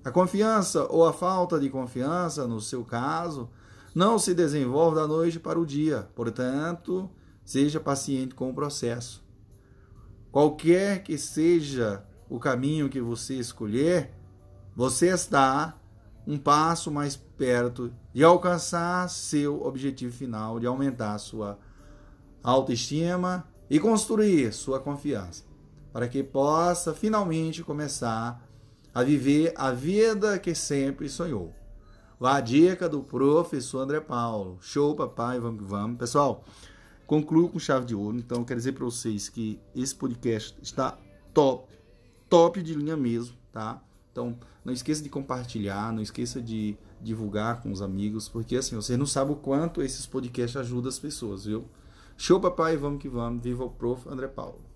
A 0.03 0.09
confiança 0.09 0.87
ou 0.89 1.05
a 1.05 1.13
falta 1.13 1.59
de 1.59 1.69
confiança, 1.69 2.47
no 2.47 2.59
seu 2.59 2.83
caso, 2.83 3.51
não 3.93 4.17
se 4.17 4.33
desenvolve 4.33 4.95
da 4.95 5.05
noite 5.05 5.39
para 5.39 5.59
o 5.59 5.65
dia. 5.65 6.09
Portanto, 6.15 7.07
seja 7.45 7.79
paciente 7.79 8.33
com 8.33 8.49
o 8.49 8.55
processo. 8.55 9.23
Qualquer 10.31 11.03
que 11.03 11.19
seja 11.19 12.03
o 12.27 12.39
caminho 12.39 12.89
que 12.89 12.99
você 12.99 13.35
escolher, 13.35 14.11
você 14.75 15.09
está 15.09 15.77
um 16.31 16.37
passo 16.37 16.89
mais 16.89 17.17
perto 17.17 17.91
de 18.13 18.23
alcançar 18.23 19.09
seu 19.09 19.65
objetivo 19.65 20.15
final, 20.15 20.61
de 20.61 20.65
aumentar 20.65 21.17
sua 21.17 21.59
autoestima 22.41 23.45
e 23.69 23.77
construir 23.81 24.53
sua 24.53 24.79
confiança, 24.79 25.43
para 25.91 26.07
que 26.07 26.23
possa 26.23 26.93
finalmente 26.93 27.63
começar 27.63 28.47
a 28.93 29.03
viver 29.03 29.51
a 29.57 29.71
vida 29.71 30.39
que 30.39 30.55
sempre 30.55 31.09
sonhou. 31.09 31.53
A 32.21 32.39
dica 32.39 32.87
do 32.87 33.03
professor 33.03 33.79
André 33.79 33.99
Paulo. 33.99 34.57
Show, 34.61 34.95
papai, 34.95 35.37
vamos 35.37 35.59
que 35.59 35.67
vamos. 35.67 35.97
Pessoal, 35.97 36.45
concluo 37.05 37.49
com 37.49 37.59
chave 37.59 37.85
de 37.85 37.95
ouro. 37.95 38.15
Então, 38.15 38.45
quero 38.45 38.57
dizer 38.57 38.71
para 38.71 38.85
vocês 38.85 39.27
que 39.27 39.59
esse 39.75 39.93
podcast 39.93 40.57
está 40.61 40.97
top, 41.33 41.73
top 42.29 42.63
de 42.63 42.73
linha 42.73 42.95
mesmo, 42.95 43.35
tá? 43.51 43.81
Então, 44.11 44.37
não 44.63 44.73
esqueça 44.73 45.01
de 45.01 45.09
compartilhar, 45.09 45.91
não 45.91 46.01
esqueça 46.01 46.41
de 46.41 46.77
divulgar 47.01 47.61
com 47.61 47.71
os 47.71 47.81
amigos, 47.81 48.29
porque 48.29 48.55
assim, 48.55 48.75
você 48.75 48.95
não 48.95 49.05
sabe 49.05 49.31
o 49.31 49.35
quanto 49.35 49.81
esses 49.81 50.05
podcasts 50.05 50.55
ajudam 50.55 50.89
as 50.89 50.99
pessoas, 50.99 51.45
viu? 51.45 51.65
Show, 52.15 52.39
papai, 52.39 52.77
vamos 52.77 53.01
que 53.01 53.09
vamos. 53.09 53.41
Viva 53.43 53.63
o 53.63 53.69
prof. 53.69 54.07
André 54.07 54.27
Paulo. 54.27 54.70